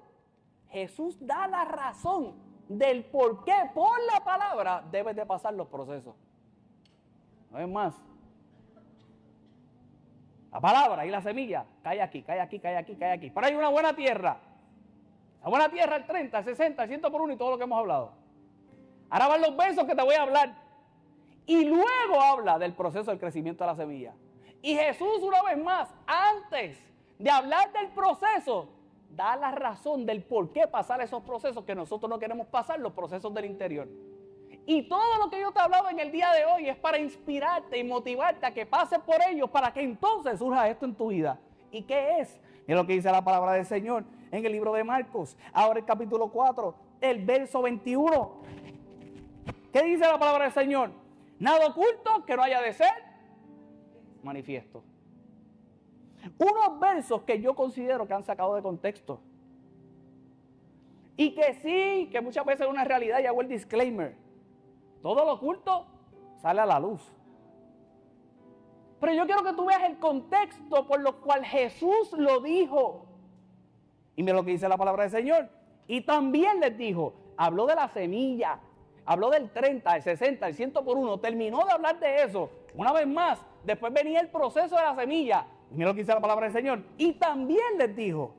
Jesús 0.70 1.18
da 1.26 1.48
la 1.48 1.64
razón 1.64 2.34
del 2.68 3.06
por 3.06 3.46
qué 3.46 3.56
por 3.74 3.98
la 4.12 4.24
palabra 4.24 4.84
debes 4.92 5.16
de 5.16 5.26
pasar 5.26 5.54
los 5.54 5.68
procesos. 5.68 6.16
No 7.52 7.60
es 7.60 7.70
más. 7.70 7.96
La 10.58 10.62
palabra 10.62 11.06
y 11.06 11.12
la 11.12 11.22
semilla, 11.22 11.68
cae 11.84 12.02
aquí, 12.02 12.24
cae 12.24 12.42
aquí, 12.42 12.58
cae 12.58 12.78
aquí, 12.78 12.96
cae 12.96 13.12
aquí. 13.12 13.30
Pero 13.30 13.46
hay 13.46 13.54
una 13.54 13.70
buena 13.70 13.96
tierra. 13.96 14.40
La 15.44 15.50
buena 15.50 15.70
tierra, 15.70 15.98
el 15.98 16.08
30, 16.08 16.36
el 16.36 16.46
60, 16.46 16.82
el 16.82 16.90
100 16.90 17.02
por 17.12 17.22
uno 17.22 17.32
y 17.32 17.38
todo 17.38 17.52
lo 17.52 17.58
que 17.60 17.66
hemos 17.66 17.78
hablado. 17.78 18.14
Ahora 19.12 19.28
van 19.28 19.42
los 19.42 19.56
versos 19.56 19.86
que 19.86 19.94
te 19.94 20.02
voy 20.02 20.16
a 20.16 20.24
hablar. 20.24 20.56
Y 21.46 21.64
luego 21.64 22.20
habla 22.20 22.58
del 22.58 22.74
proceso 22.74 23.12
del 23.12 23.20
crecimiento 23.20 23.64
de 23.64 23.70
la 23.70 23.76
semilla. 23.76 24.16
Y 24.64 24.74
Jesús, 24.74 25.22
una 25.22 25.44
vez 25.44 25.64
más, 25.64 25.90
antes 26.08 26.80
de 27.20 27.30
hablar 27.30 27.72
del 27.74 27.90
proceso, 27.90 28.70
da 29.12 29.36
la 29.36 29.52
razón 29.52 30.08
del 30.08 30.24
por 30.24 30.52
qué 30.52 30.66
pasar 30.66 31.02
esos 31.02 31.22
procesos 31.22 31.66
que 31.66 31.76
nosotros 31.76 32.10
no 32.10 32.18
queremos 32.18 32.48
pasar, 32.48 32.80
los 32.80 32.94
procesos 32.94 33.32
del 33.32 33.46
interior. 33.46 33.88
Y 34.66 34.84
todo 34.84 35.18
lo 35.18 35.30
que 35.30 35.40
yo 35.40 35.52
te 35.52 35.60
he 35.60 35.62
hablado 35.62 35.90
en 35.90 36.00
el 36.00 36.12
día 36.12 36.30
de 36.32 36.46
hoy 36.46 36.68
es 36.68 36.78
para 36.78 36.98
inspirarte 36.98 37.78
y 37.78 37.84
motivarte 37.84 38.46
a 38.46 38.54
que 38.54 38.66
pases 38.66 39.00
por 39.00 39.16
ellos 39.30 39.50
para 39.50 39.72
que 39.72 39.82
entonces 39.82 40.40
surja 40.40 40.68
esto 40.70 40.86
en 40.86 40.94
tu 40.94 41.08
vida. 41.08 41.40
¿Y 41.72 41.84
qué 41.84 42.20
es? 42.20 42.40
Mira 42.68 42.82
lo 42.82 42.86
que 42.86 42.94
dice 42.94 43.10
la 43.10 43.24
palabra 43.24 43.54
del 43.54 43.66
Señor 43.66 44.04
en 44.30 44.46
el 44.46 44.52
libro 44.52 44.74
de 44.74 44.84
Marcos, 44.84 45.38
ahora 45.54 45.80
el 45.80 45.86
capítulo 45.86 46.30
4, 46.30 46.76
el 47.00 47.26
verso 47.26 47.62
21. 47.62 48.42
¿Qué 49.72 49.84
dice 49.84 50.02
la 50.02 50.20
palabra 50.20 50.44
del 50.46 50.54
Señor? 50.54 50.92
Nada 51.40 51.68
oculto 51.68 52.26
que 52.26 52.36
no 52.36 52.44
haya 52.44 52.62
de 52.62 52.74
ser 52.74 52.92
manifiesto. 54.22 54.84
Unos 56.38 56.80
versos 56.80 57.22
que 57.24 57.40
yo 57.40 57.56
considero 57.56 58.06
que 58.06 58.14
han 58.14 58.24
sacado 58.24 58.56
de 58.56 58.62
contexto. 58.62 59.22
Y 61.16 61.34
que 61.34 61.54
sí, 61.56 62.10
que 62.12 62.22
muchas 62.22 62.46
veces 62.46 62.62
es 62.62 62.68
una 62.68 62.84
realidad, 62.84 63.20
y 63.20 63.26
hago 63.26 63.42
el 63.42 63.48
disclaimer. 63.48 64.27
Todo 65.08 65.24
lo 65.24 65.36
oculto 65.36 65.86
sale 66.36 66.60
a 66.60 66.66
la 66.66 66.82
luz. 66.82 67.02
Pero 69.00 69.14
yo 69.14 69.26
quiero 69.26 69.42
que 69.42 69.54
tú 69.54 69.66
veas 69.66 69.84
el 69.84 70.00
contexto 70.00 70.86
por 70.86 71.00
lo 71.00 71.22
cual 71.22 71.46
Jesús 71.46 72.12
lo 72.12 72.42
dijo. 72.42 73.06
Y 74.18 74.24
mira 74.24 74.36
lo 74.36 74.44
que 74.44 74.52
dice 74.52 74.68
la 74.68 74.76
palabra 74.76 75.04
del 75.04 75.12
Señor. 75.14 75.48
Y 75.88 76.02
también 76.02 76.60
les 76.60 76.78
dijo, 76.78 77.14
habló 77.38 77.68
de 77.68 77.76
la 77.76 77.88
semilla, 77.88 78.60
habló 79.06 79.30
del 79.30 79.50
30, 79.50 79.96
el 79.96 80.02
60, 80.02 80.46
el 80.46 80.54
100 80.54 80.74
por 80.74 80.98
uno, 80.98 81.18
terminó 81.22 81.64
de 81.64 81.72
hablar 81.72 82.02
de 82.02 82.24
eso. 82.24 82.50
Una 82.76 82.92
vez 82.92 83.08
más, 83.08 83.40
después 83.64 83.94
venía 83.94 84.20
el 84.20 84.28
proceso 84.28 84.76
de 84.76 84.82
la 84.82 84.94
semilla. 84.94 85.48
Mira 85.72 85.88
lo 85.88 85.94
que 85.94 86.02
dice 86.02 86.14
la 86.14 86.20
palabra 86.20 86.48
del 86.48 86.54
Señor. 86.54 86.84
Y 86.98 87.14
también 87.14 87.78
les 87.78 87.96
dijo, 87.96 88.36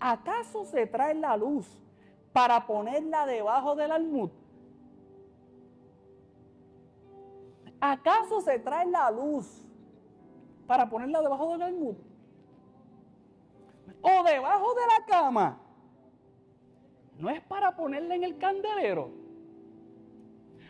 ¿acaso 0.00 0.64
se 0.64 0.84
trae 0.84 1.14
la 1.14 1.36
luz 1.36 1.80
para 2.32 2.66
ponerla 2.66 3.24
debajo 3.24 3.76
del 3.76 3.92
almud? 3.92 4.30
¿Acaso 7.84 8.40
se 8.42 8.60
trae 8.60 8.86
la 8.86 9.10
luz 9.10 9.60
para 10.68 10.88
ponerla 10.88 11.20
debajo 11.20 11.50
del 11.50 11.62
almud? 11.62 11.96
¿O 14.00 14.22
debajo 14.22 14.74
de 14.74 14.80
la 14.86 15.04
cama? 15.04 15.58
No 17.18 17.28
es 17.28 17.42
para 17.42 17.74
ponerla 17.74 18.14
en 18.14 18.22
el 18.22 18.38
candelero. 18.38 19.10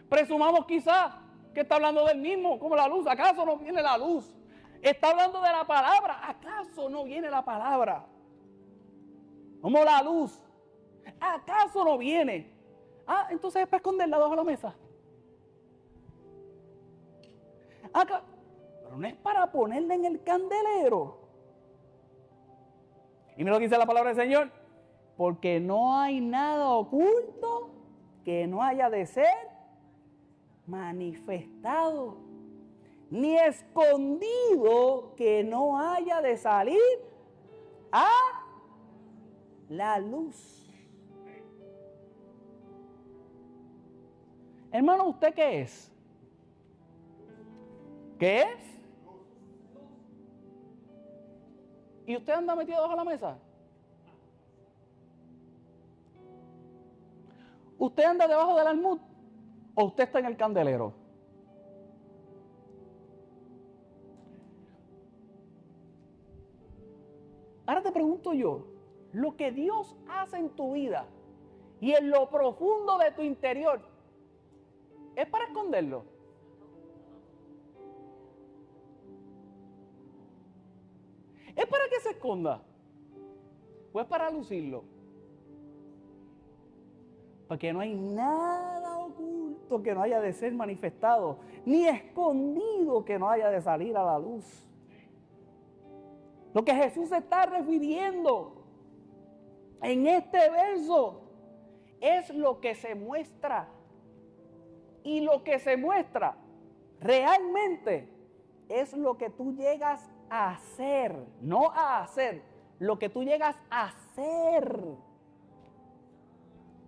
Presumamos 0.08 0.64
quizás 0.64 1.12
que 1.52 1.60
está 1.60 1.74
hablando 1.74 2.06
del 2.06 2.16
mismo, 2.16 2.58
como 2.58 2.76
la 2.76 2.88
luz. 2.88 3.06
¿Acaso 3.06 3.44
no 3.44 3.58
viene 3.58 3.82
la 3.82 3.98
luz? 3.98 4.34
Está 4.80 5.10
hablando 5.10 5.42
de 5.42 5.50
la 5.50 5.66
palabra. 5.66 6.26
¿Acaso 6.26 6.88
no 6.88 7.04
viene 7.04 7.28
la 7.28 7.44
palabra? 7.44 8.06
Como 9.60 9.84
la 9.84 10.02
luz. 10.02 10.42
¿Acaso 11.20 11.84
no 11.84 11.98
viene? 11.98 12.56
Ah, 13.06 13.26
entonces 13.28 13.60
es 13.60 13.68
para 13.68 13.76
esconderla 13.76 14.16
debajo 14.16 14.32
de 14.32 14.36
la 14.38 14.44
mesa. 14.44 14.74
Acá, 17.92 18.22
pero 18.82 18.96
no 18.96 19.06
es 19.06 19.14
para 19.14 19.50
ponerla 19.50 19.94
en 19.94 20.04
el 20.04 20.22
candelero. 20.22 21.18
Y 23.36 23.44
me 23.44 23.50
lo 23.50 23.58
dice 23.58 23.76
la 23.76 23.86
palabra 23.86 24.12
del 24.12 24.24
Señor. 24.24 24.50
Porque 25.16 25.60
no 25.60 25.98
hay 25.98 26.20
nada 26.20 26.70
oculto 26.70 27.70
que 28.24 28.46
no 28.46 28.62
haya 28.62 28.88
de 28.88 29.06
ser 29.06 29.52
manifestado, 30.66 32.16
ni 33.10 33.36
escondido 33.36 35.14
que 35.16 35.44
no 35.44 35.78
haya 35.78 36.22
de 36.22 36.36
salir 36.36 36.80
a 37.90 38.08
la 39.68 39.98
luz. 39.98 40.72
Hermano, 44.70 45.08
¿usted 45.08 45.34
qué 45.34 45.60
es? 45.60 45.91
¿Qué 48.22 48.42
es? 48.42 48.80
¿Y 52.06 52.16
usted 52.16 52.34
anda 52.34 52.54
metido 52.54 52.80
bajo 52.80 52.94
la 52.94 53.02
mesa? 53.02 53.36
¿Usted 57.78 58.04
anda 58.04 58.28
debajo 58.28 58.56
del 58.56 58.68
almud? 58.68 59.00
¿O 59.74 59.86
usted 59.86 60.04
está 60.04 60.20
en 60.20 60.26
el 60.26 60.36
candelero? 60.36 60.94
Ahora 67.66 67.82
te 67.82 67.90
pregunto 67.90 68.34
yo, 68.34 68.68
lo 69.10 69.36
que 69.36 69.50
Dios 69.50 69.96
hace 70.08 70.36
en 70.36 70.50
tu 70.50 70.74
vida 70.74 71.06
y 71.80 71.90
en 71.90 72.08
lo 72.10 72.30
profundo 72.30 72.98
de 72.98 73.10
tu 73.10 73.22
interior, 73.22 73.80
¿es 75.16 75.28
para 75.28 75.46
esconderlo? 75.46 76.11
¿Es 81.56 81.66
para 81.66 81.88
que 81.88 82.00
se 82.00 82.10
esconda? 82.10 82.62
¿O 83.92 84.00
es 84.00 84.06
para 84.06 84.30
lucirlo? 84.30 84.84
Porque 87.48 87.72
no 87.72 87.80
hay 87.80 87.94
nada 87.94 88.98
oculto 88.98 89.82
que 89.82 89.94
no 89.94 90.02
haya 90.02 90.20
de 90.20 90.32
ser 90.32 90.54
manifestado, 90.54 91.38
ni 91.66 91.86
escondido 91.86 93.04
que 93.04 93.18
no 93.18 93.28
haya 93.28 93.50
de 93.50 93.60
salir 93.60 93.96
a 93.96 94.04
la 94.04 94.18
luz. 94.18 94.44
Lo 96.54 96.64
que 96.64 96.74
Jesús 96.74 97.12
está 97.12 97.46
refiriendo 97.46 98.54
en 99.82 100.06
este 100.06 100.50
verso 100.50 101.22
es 102.00 102.30
lo 102.34 102.60
que 102.60 102.74
se 102.74 102.94
muestra. 102.94 103.68
Y 105.04 105.20
lo 105.20 105.42
que 105.42 105.58
se 105.58 105.76
muestra 105.76 106.36
realmente 107.00 108.08
es 108.68 108.92
lo 108.96 109.18
que 109.18 109.30
tú 109.30 109.54
llegas 109.54 110.10
hacer, 110.32 111.26
no 111.40 111.70
a 111.72 112.02
hacer, 112.02 112.42
lo 112.78 112.98
que 112.98 113.08
tú 113.08 113.22
llegas 113.22 113.56
a 113.70 113.86
hacer 113.86 114.82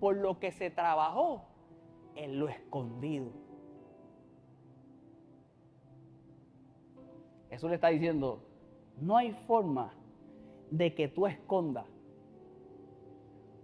por 0.01 0.16
lo 0.16 0.38
que 0.38 0.51
se 0.53 0.70
trabajó 0.70 1.45
en 2.14 2.38
lo 2.38 2.49
escondido. 2.49 3.30
Eso 7.51 7.68
le 7.68 7.76
está 7.76 7.88
diciendo, 7.88 8.42
no 9.01 9.16
hay 9.16 9.32
forma 9.32 9.92
de 10.70 10.95
que 10.95 11.09
tú 11.09 11.26
escondas 11.26 11.86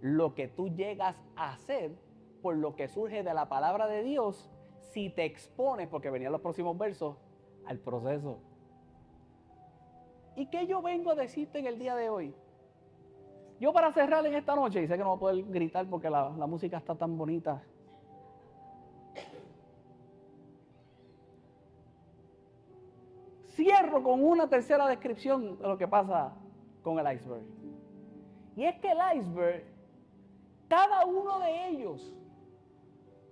lo 0.01 0.33
que 0.33 0.47
tú 0.47 0.69
llegas 0.69 1.15
a 1.35 1.53
hacer 1.53 1.91
por 2.41 2.55
lo 2.55 2.75
que 2.75 2.87
surge 2.87 3.23
de 3.23 3.33
la 3.33 3.49
palabra 3.49 3.87
de 3.87 4.03
Dios 4.03 4.49
si 4.79 5.09
te 5.09 5.25
expones, 5.25 5.87
porque 5.87 6.09
venían 6.09 6.31
los 6.31 6.41
próximos 6.41 6.77
versos, 6.77 7.17
al 7.65 7.77
proceso. 7.77 8.39
¿Y 10.41 10.47
qué 10.47 10.65
yo 10.65 10.81
vengo 10.81 11.11
a 11.11 11.15
decirte 11.15 11.59
en 11.59 11.67
el 11.67 11.77
día 11.77 11.95
de 11.95 12.09
hoy? 12.09 12.33
Yo 13.59 13.71
para 13.71 13.93
cerrar 13.93 14.25
en 14.25 14.33
esta 14.33 14.55
noche, 14.55 14.81
y 14.81 14.87
sé 14.87 14.97
que 14.97 15.03
no 15.03 15.15
voy 15.15 15.17
a 15.17 15.19
poder 15.19 15.45
gritar 15.51 15.87
porque 15.87 16.09
la, 16.09 16.29
la 16.31 16.47
música 16.47 16.77
está 16.77 16.95
tan 16.95 17.15
bonita. 17.15 17.61
Cierro 23.49 24.01
con 24.01 24.23
una 24.23 24.49
tercera 24.49 24.87
descripción 24.87 25.59
de 25.59 25.67
lo 25.67 25.77
que 25.77 25.87
pasa 25.87 26.33
con 26.81 26.97
el 26.97 27.15
iceberg. 27.15 27.43
Y 28.55 28.63
es 28.63 28.79
que 28.79 28.93
el 28.93 29.19
iceberg, 29.19 29.63
cada 30.67 31.05
uno 31.05 31.37
de 31.37 31.67
ellos, 31.67 32.15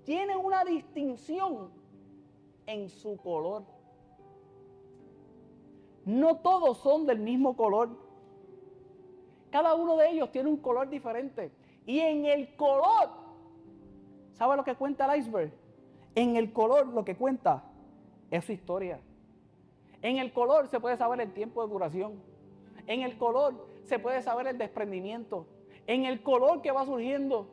tiene 0.03 0.37
una 0.37 0.63
distinción 0.63 1.71
en 2.67 2.87
su 2.87 3.17
color. 3.17 3.78
No 6.05 6.37
todos 6.37 6.77
son 6.79 7.05
del 7.05 7.19
mismo 7.19 7.55
color. 7.55 7.89
Cada 9.51 9.75
uno 9.75 9.97
de 9.97 10.11
ellos 10.11 10.31
tiene 10.31 10.49
un 10.49 10.57
color 10.57 10.89
diferente. 10.89 11.51
Y 11.85 11.99
en 11.99 12.25
el 12.25 12.55
color, 12.55 13.09
¿sabe 14.33 14.55
lo 14.55 14.63
que 14.63 14.75
cuenta 14.75 15.11
el 15.11 15.19
iceberg? 15.19 15.51
En 16.15 16.35
el 16.35 16.51
color 16.53 16.87
lo 16.87 17.03
que 17.03 17.15
cuenta 17.15 17.63
es 18.29 18.45
su 18.45 18.51
historia. 18.51 18.99
En 20.01 20.17
el 20.17 20.31
color 20.31 20.67
se 20.67 20.79
puede 20.79 20.97
saber 20.97 21.21
el 21.21 21.33
tiempo 21.33 21.63
de 21.63 21.71
duración. 21.71 22.21
En 22.87 23.01
el 23.01 23.17
color 23.17 23.67
se 23.83 23.99
puede 23.99 24.21
saber 24.21 24.47
el 24.47 24.57
desprendimiento. 24.57 25.47
En 25.87 26.05
el 26.05 26.21
color 26.21 26.61
que 26.61 26.71
va 26.71 26.85
surgiendo. 26.85 27.47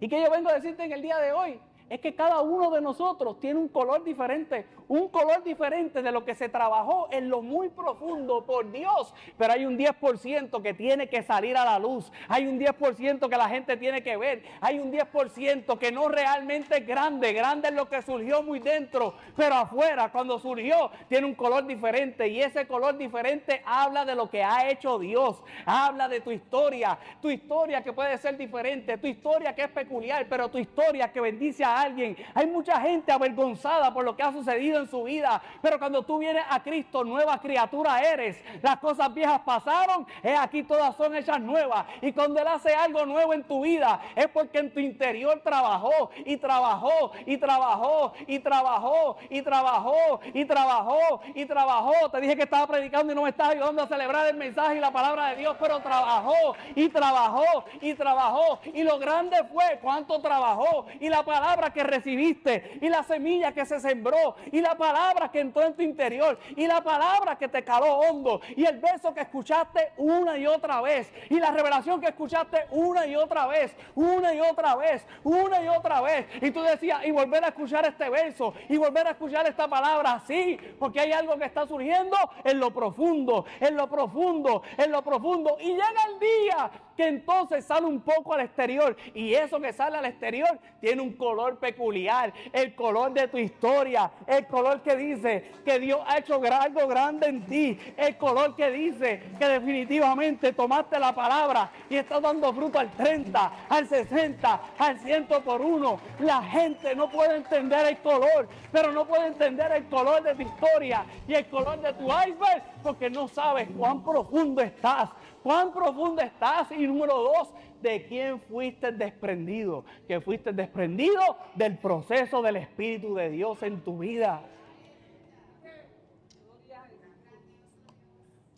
Y 0.00 0.08
que 0.08 0.22
yo 0.22 0.30
vengo 0.30 0.50
a 0.50 0.54
decirte 0.54 0.84
en 0.84 0.92
el 0.92 1.02
día 1.02 1.18
de 1.18 1.32
hoy, 1.32 1.60
es 1.88 2.00
que 2.00 2.14
cada 2.14 2.40
uno 2.40 2.70
de 2.70 2.80
nosotros 2.80 3.38
tiene 3.38 3.60
un 3.60 3.68
color 3.68 4.02
diferente, 4.02 4.66
un 4.88 5.08
color 5.08 5.42
diferente 5.44 6.02
de 6.02 6.10
lo 6.10 6.24
que 6.24 6.34
se 6.34 6.48
trabajó 6.48 7.08
en 7.12 7.28
lo 7.28 7.42
muy 7.42 7.68
profundo 7.68 8.44
por 8.44 8.70
Dios. 8.72 9.14
Pero 9.38 9.52
hay 9.52 9.64
un 9.64 9.78
10% 9.78 10.62
que 10.62 10.74
tiene 10.74 11.08
que 11.08 11.22
salir 11.22 11.56
a 11.56 11.64
la 11.64 11.78
luz, 11.78 12.10
hay 12.28 12.46
un 12.46 12.58
10% 12.58 13.28
que 13.28 13.36
la 13.36 13.48
gente 13.48 13.76
tiene 13.76 14.02
que 14.02 14.16
ver, 14.16 14.42
hay 14.60 14.78
un 14.78 14.92
10% 14.92 15.78
que 15.78 15.92
no 15.92 16.08
realmente 16.08 16.78
es 16.78 16.86
grande, 16.86 17.32
grande 17.32 17.68
es 17.68 17.74
lo 17.74 17.88
que 17.88 18.02
surgió 18.02 18.42
muy 18.42 18.58
dentro, 18.58 19.14
pero 19.36 19.54
afuera 19.54 20.10
cuando 20.10 20.38
surgió 20.38 20.90
tiene 21.08 21.26
un 21.26 21.34
color 21.34 21.66
diferente. 21.66 22.28
Y 22.28 22.40
ese 22.40 22.66
color 22.66 22.96
diferente 22.98 23.62
habla 23.64 24.04
de 24.04 24.14
lo 24.14 24.28
que 24.28 24.42
ha 24.42 24.68
hecho 24.68 24.98
Dios, 24.98 25.42
habla 25.64 26.08
de 26.08 26.20
tu 26.20 26.32
historia, 26.32 26.98
tu 27.22 27.30
historia 27.30 27.82
que 27.82 27.92
puede 27.92 28.18
ser 28.18 28.36
diferente, 28.36 28.98
tu 28.98 29.06
historia 29.06 29.54
que 29.54 29.62
es 29.62 29.70
peculiar, 29.70 30.26
pero 30.28 30.48
tu 30.48 30.58
historia 30.58 31.12
que 31.12 31.20
bendice 31.20 31.64
a 31.64 31.75
alguien. 31.82 32.16
Hay 32.34 32.46
mucha 32.46 32.80
gente 32.80 33.12
avergonzada 33.12 33.92
por 33.92 34.04
lo 34.04 34.16
que 34.16 34.22
ha 34.22 34.32
sucedido 34.32 34.80
en 34.80 34.88
su 34.88 35.04
vida, 35.04 35.40
pero 35.62 35.78
cuando 35.78 36.02
tú 36.02 36.18
vienes 36.18 36.44
a 36.48 36.62
Cristo, 36.62 37.04
nueva 37.04 37.38
criatura 37.38 38.00
eres. 38.00 38.42
Las 38.62 38.78
cosas 38.78 39.12
viejas 39.12 39.40
pasaron, 39.40 40.06
es 40.22 40.38
aquí 40.38 40.62
todas 40.62 40.94
son 40.96 41.14
hechas 41.14 41.40
nuevas. 41.40 41.86
Y 42.00 42.12
cuando 42.12 42.40
Él 42.40 42.46
hace 42.48 42.74
algo 42.74 43.04
nuevo 43.06 43.32
en 43.34 43.44
tu 43.44 43.62
vida, 43.62 44.00
es 44.14 44.28
porque 44.28 44.58
en 44.58 44.72
tu 44.72 44.80
interior 44.80 45.40
trabajó 45.42 46.10
y 46.24 46.36
trabajó 46.36 47.12
y 47.24 47.36
trabajó 47.38 48.12
y 48.26 48.38
trabajó 48.38 49.16
y 49.30 49.42
trabajó 49.42 50.20
y 50.32 50.44
trabajó 50.44 51.20
y 51.34 51.46
trabajó. 51.46 52.10
Te 52.10 52.20
dije 52.20 52.36
que 52.36 52.42
estaba 52.42 52.66
predicando 52.66 53.12
y 53.12 53.16
no 53.16 53.22
me 53.22 53.30
estás 53.30 53.50
ayudando 53.50 53.82
a 53.82 53.86
celebrar 53.86 54.26
el 54.28 54.36
mensaje 54.36 54.76
y 54.76 54.80
la 54.80 54.90
palabra 54.90 55.30
de 55.30 55.36
Dios, 55.36 55.56
pero 55.60 55.80
trabajó 55.80 56.56
y 56.74 56.88
trabajó 56.88 57.64
y 57.80 57.94
trabajó. 57.94 58.60
Y 58.72 58.82
lo 58.82 58.98
grande 58.98 59.36
fue 59.52 59.78
cuánto 59.82 60.20
trabajó 60.20 60.86
y 61.00 61.08
la 61.08 61.22
palabra 61.22 61.65
que 61.72 61.82
recibiste 61.82 62.78
y 62.80 62.88
la 62.88 63.02
semilla 63.02 63.52
que 63.52 63.66
se 63.66 63.80
sembró 63.80 64.36
y 64.52 64.60
la 64.60 64.76
palabra 64.76 65.30
que 65.30 65.40
entró 65.40 65.62
en 65.62 65.74
tu 65.74 65.82
interior 65.82 66.38
y 66.56 66.66
la 66.66 66.82
palabra 66.82 67.36
que 67.36 67.48
te 67.48 67.64
caló 67.64 67.98
hondo 67.98 68.40
y 68.56 68.64
el 68.64 68.78
verso 68.78 69.14
que 69.14 69.22
escuchaste 69.22 69.92
una 69.96 70.38
y 70.38 70.46
otra 70.46 70.80
vez 70.80 71.12
y 71.30 71.38
la 71.38 71.50
revelación 71.50 72.00
que 72.00 72.08
escuchaste 72.08 72.66
una 72.70 73.06
y 73.06 73.16
otra 73.16 73.46
vez, 73.46 73.74
una 73.94 74.34
y 74.34 74.40
otra 74.40 74.76
vez, 74.76 75.06
una 75.24 75.62
y 75.62 75.68
otra 75.68 76.00
vez. 76.00 76.26
Y 76.40 76.50
tú 76.50 76.62
decías, 76.62 77.04
y 77.04 77.10
volver 77.10 77.44
a 77.44 77.48
escuchar 77.48 77.86
este 77.86 78.08
verso 78.08 78.54
y 78.68 78.76
volver 78.76 79.06
a 79.06 79.10
escuchar 79.10 79.46
esta 79.46 79.68
palabra, 79.68 80.20
sí, 80.26 80.58
porque 80.78 81.00
hay 81.00 81.12
algo 81.12 81.36
que 81.36 81.44
está 81.44 81.66
surgiendo 81.66 82.16
en 82.44 82.58
lo 82.58 82.72
profundo, 82.72 83.44
en 83.60 83.76
lo 83.76 83.88
profundo, 83.88 84.62
en 84.76 84.90
lo 84.90 85.02
profundo. 85.02 85.56
Y 85.60 85.68
llega 85.68 86.02
el 86.12 86.18
día 86.18 86.70
que 86.96 87.06
entonces 87.08 87.64
sale 87.64 87.86
un 87.86 88.00
poco 88.00 88.34
al 88.34 88.40
exterior 88.40 88.96
y 89.14 89.34
eso 89.34 89.60
que 89.60 89.72
sale 89.72 89.98
al 89.98 90.06
exterior 90.06 90.58
tiene 90.80 91.02
un 91.02 91.12
color 91.12 91.55
peculiar, 91.58 92.32
el 92.52 92.74
color 92.74 93.12
de 93.12 93.28
tu 93.28 93.38
historia, 93.38 94.10
el 94.26 94.46
color 94.46 94.82
que 94.82 94.96
dice 94.96 95.52
que 95.64 95.78
Dios 95.78 96.00
ha 96.06 96.18
hecho 96.18 96.40
algo 96.42 96.86
grande 96.86 97.26
en 97.26 97.44
ti, 97.46 97.78
el 97.96 98.16
color 98.16 98.54
que 98.54 98.70
dice 98.70 99.22
que 99.38 99.48
definitivamente 99.48 100.52
tomaste 100.52 100.98
la 100.98 101.14
palabra 101.14 101.70
y 101.90 101.96
estás 101.96 102.22
dando 102.22 102.52
fruto 102.52 102.78
al 102.78 102.90
30, 102.92 103.52
al 103.68 103.88
60, 103.88 104.60
al 104.78 104.98
100 105.00 105.26
por 105.44 105.60
uno. 105.60 106.00
La 106.20 106.42
gente 106.42 106.94
no 106.94 107.08
puede 107.08 107.36
entender 107.36 107.86
el 107.86 107.98
color, 107.98 108.48
pero 108.72 108.92
no 108.92 109.06
puede 109.06 109.26
entender 109.28 109.72
el 109.72 109.86
color 109.86 110.22
de 110.22 110.34
tu 110.34 110.42
historia 110.42 111.04
y 111.26 111.34
el 111.34 111.46
color 111.48 111.80
de 111.80 111.92
tu 111.94 112.04
iceberg 112.04 112.62
porque 112.82 113.10
no 113.10 113.28
sabes 113.28 113.68
cuán 113.76 114.02
profundo 114.02 114.62
estás 114.62 115.10
cuán 115.46 115.72
profundo 115.72 116.20
estás. 116.22 116.72
Y 116.72 116.88
número 116.88 117.14
dos, 117.22 117.52
de 117.80 118.04
quién 118.08 118.40
fuiste 118.40 118.90
desprendido. 118.90 119.84
Que 120.08 120.20
fuiste 120.20 120.52
desprendido 120.52 121.22
del 121.54 121.78
proceso 121.78 122.42
del 122.42 122.56
Espíritu 122.56 123.14
de 123.14 123.30
Dios 123.30 123.62
en 123.62 123.80
tu 123.80 123.98
vida. 123.98 124.42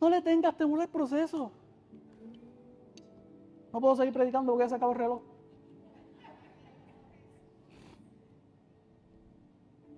No 0.01 0.09
le 0.09 0.23
tengas 0.23 0.57
temor 0.57 0.81
al 0.81 0.89
proceso. 0.89 1.53
No 3.71 3.81
puedo 3.83 3.95
seguir 3.97 4.15
predicando 4.15 4.53
porque 4.53 4.65
ya 4.65 4.71
se 4.71 4.75
acabó 4.77 4.93
el 4.93 4.99
reloj. 4.99 5.23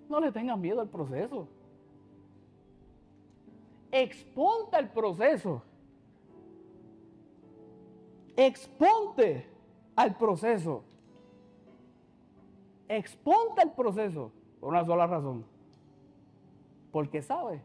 No 0.08 0.18
le 0.18 0.32
tengas 0.32 0.58
miedo 0.58 0.80
al 0.80 0.88
proceso. 0.88 1.46
Exponte 3.92 4.76
el 4.76 4.88
proceso 4.88 5.62
exponte 8.46 9.46
al 9.96 10.16
proceso. 10.16 10.84
Exponte 12.88 13.60
al 13.62 13.72
proceso 13.72 14.32
por 14.60 14.70
una 14.70 14.84
sola 14.84 15.06
razón. 15.06 15.44
Porque 16.92 17.22
sabe 17.22 17.60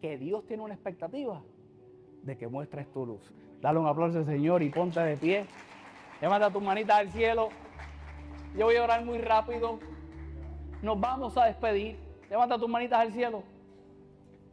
que 0.00 0.18
Dios 0.18 0.46
tiene 0.46 0.62
una 0.62 0.74
expectativa 0.74 1.42
de 2.22 2.36
que 2.36 2.46
muestres 2.46 2.90
tu 2.92 3.06
luz. 3.06 3.32
Dale 3.60 3.78
un 3.78 3.86
aplauso 3.86 4.18
al 4.18 4.26
Señor 4.26 4.62
y 4.62 4.70
ponte 4.70 5.00
de 5.00 5.16
pie. 5.16 5.46
Llévate 6.20 6.44
a 6.44 6.50
tus 6.50 6.62
manitas 6.62 6.98
al 6.98 7.10
cielo. 7.10 7.48
Yo 8.56 8.66
voy 8.66 8.76
a 8.76 8.84
orar 8.84 9.04
muy 9.04 9.18
rápido. 9.18 9.78
Nos 10.82 11.00
vamos 11.00 11.36
a 11.36 11.46
despedir. 11.46 11.96
Levanta 12.30 12.58
tus 12.58 12.68
manitas 12.68 13.00
al 13.00 13.12
cielo. 13.12 13.42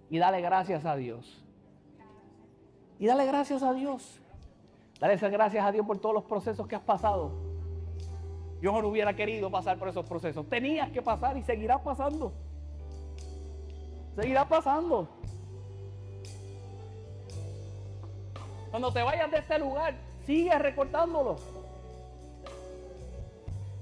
Y 0.10 0.18
dale 0.18 0.42
gracias 0.42 0.86
a 0.86 0.96
Dios. 0.96 1.44
Y 3.00 3.08
dale 3.08 3.26
gracias 3.26 3.64
a 3.64 3.74
Dios. 3.74 4.22
Dale 5.02 5.16
esas 5.16 5.32
gracias 5.32 5.66
a 5.66 5.72
Dios 5.72 5.84
por 5.84 5.98
todos 5.98 6.14
los 6.14 6.24
procesos 6.26 6.68
que 6.68 6.76
has 6.76 6.84
pasado. 6.84 7.32
Yo 8.62 8.80
no 8.80 8.88
hubiera 8.88 9.16
querido 9.16 9.50
pasar 9.50 9.80
por 9.80 9.90
esos 9.90 10.06
procesos. 10.06 10.48
Tenías 10.48 10.92
que 10.92 11.02
pasar 11.02 11.36
y 11.36 11.42
seguirás 11.42 11.82
pasando. 11.82 12.32
Seguirá 14.16 14.48
pasando. 14.48 15.08
Cuando 18.70 18.94
te 18.94 19.02
vayas 19.02 19.32
de 19.32 19.40
este 19.40 19.58
lugar, 19.58 19.96
sigue 20.24 20.56
recortándolo. 20.60 21.38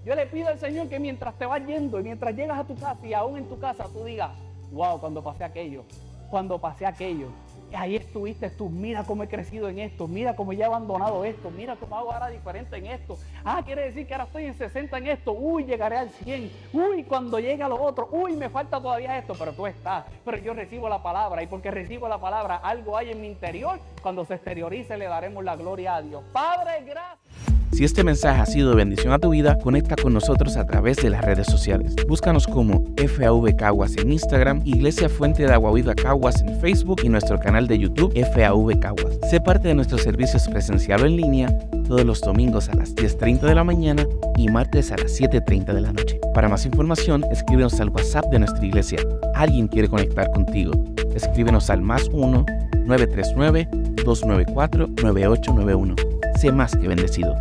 Yo 0.05 0.15
le 0.15 0.25
pido 0.25 0.47
al 0.47 0.57
Señor 0.57 0.87
que 0.87 1.01
mientras 1.01 1.37
te 1.37 1.45
vas 1.45 1.65
yendo 1.67 1.99
y 1.99 2.03
mientras 2.03 2.33
llegas 2.33 2.59
a 2.59 2.63
tu 2.63 2.75
casa 2.75 3.05
y 3.05 3.13
aún 3.13 3.37
en 3.37 3.49
tu 3.49 3.59
casa 3.59 3.83
tú 3.91 4.05
digas, 4.05 4.31
wow, 4.71 4.97
cuando 5.01 5.21
pasé 5.21 5.43
aquello, 5.43 5.83
cuando 6.29 6.57
pasé 6.59 6.85
aquello, 6.85 7.27
ahí 7.75 7.95
estuviste 7.95 8.49
tú, 8.49 8.69
mira 8.69 9.03
cómo 9.03 9.23
he 9.23 9.27
crecido 9.27 9.69
en 9.69 9.79
esto, 9.79 10.07
mira 10.07 10.35
cómo 10.35 10.53
ya 10.53 10.65
he 10.65 10.67
abandonado 10.67 11.23
esto, 11.25 11.51
mira 11.51 11.75
cómo 11.75 11.97
hago 11.97 12.11
ahora 12.11 12.29
diferente 12.29 12.77
en 12.77 12.87
esto. 12.87 13.17
Ah, 13.43 13.61
quiere 13.65 13.83
decir 13.83 14.07
que 14.07 14.13
ahora 14.13 14.25
estoy 14.25 14.45
en 14.45 14.57
60 14.57 14.97
en 14.97 15.07
esto, 15.07 15.31
uy, 15.31 15.65
llegaré 15.65 15.97
al 15.97 16.09
100, 16.09 16.51
uy, 16.73 17.03
cuando 17.03 17.39
llegue 17.39 17.63
a 17.63 17.67
lo 17.67 17.81
otro, 17.81 18.09
uy, 18.11 18.35
me 18.35 18.49
falta 18.49 18.81
todavía 18.81 19.17
esto, 19.17 19.35
pero 19.37 19.53
tú 19.53 19.67
estás, 19.67 20.05
pero 20.25 20.37
yo 20.37 20.53
recibo 20.53 20.89
la 20.89 21.01
palabra 21.03 21.43
y 21.43 21.47
porque 21.47 21.71
recibo 21.71 22.07
la 22.07 22.19
palabra, 22.19 22.57
algo 22.57 22.97
hay 22.97 23.11
en 23.11 23.21
mi 23.21 23.27
interior, 23.27 23.79
cuando 24.01 24.25
se 24.25 24.35
exteriorice 24.35 24.97
le 24.97 25.05
daremos 25.05 25.43
la 25.43 25.55
gloria 25.55 25.95
a 25.95 26.01
Dios. 26.01 26.23
Padre, 26.31 26.83
gracias. 26.85 27.48
Si 27.71 27.83
este 27.85 28.03
mensaje 28.03 28.41
ha 28.41 28.45
sido 28.45 28.71
de 28.71 28.75
bendición 28.75 29.13
a 29.13 29.19
tu 29.19 29.29
vida, 29.29 29.57
conecta 29.57 29.95
con 29.95 30.13
nosotros 30.13 30.57
a 30.57 30.65
través 30.65 30.97
de 30.97 31.09
las 31.09 31.23
redes 31.23 31.47
sociales. 31.47 31.95
Búscanos 32.07 32.47
como 32.47 32.83
FAV 32.97 33.55
Caguas 33.55 33.95
en 33.97 34.11
Instagram, 34.11 34.61
Iglesia 34.65 35.07
Fuente 35.07 35.43
de 35.43 35.53
Agua 35.53 35.71
Viva 35.73 35.95
Caguas 35.95 36.41
en 36.41 36.59
Facebook 36.59 37.01
y 37.03 37.09
nuestro 37.09 37.39
canal 37.39 37.67
de 37.67 37.79
YouTube 37.79 38.13
FAV 38.33 38.79
Caguas. 38.79 39.17
Sé 39.29 39.39
parte 39.39 39.69
de 39.69 39.75
nuestros 39.75 40.01
servicios 40.01 40.47
presencial 40.47 41.03
o 41.03 41.05
en 41.05 41.15
línea 41.15 41.57
todos 41.87 42.03
los 42.03 42.21
domingos 42.21 42.69
a 42.69 42.75
las 42.75 42.95
10.30 42.95 43.41
de 43.41 43.55
la 43.55 43.63
mañana 43.63 44.05
y 44.35 44.49
martes 44.49 44.91
a 44.91 44.97
las 44.97 45.19
7.30 45.19 45.73
de 45.73 45.81
la 45.81 45.93
noche. 45.93 46.19
Para 46.33 46.49
más 46.49 46.65
información, 46.65 47.23
escríbenos 47.31 47.79
al 47.79 47.89
WhatsApp 47.89 48.25
de 48.31 48.39
nuestra 48.39 48.65
iglesia. 48.65 48.99
Alguien 49.35 49.67
quiere 49.67 49.87
conectar 49.87 50.29
contigo. 50.31 50.73
Escríbenos 51.15 51.69
al 51.69 51.81
más 51.81 52.09
1 52.11 52.45
939 52.85 53.67
294 54.03 54.87
9891. 55.01 55.95
Sé 56.39 56.51
más 56.51 56.75
que 56.75 56.87
bendecido. 56.87 57.35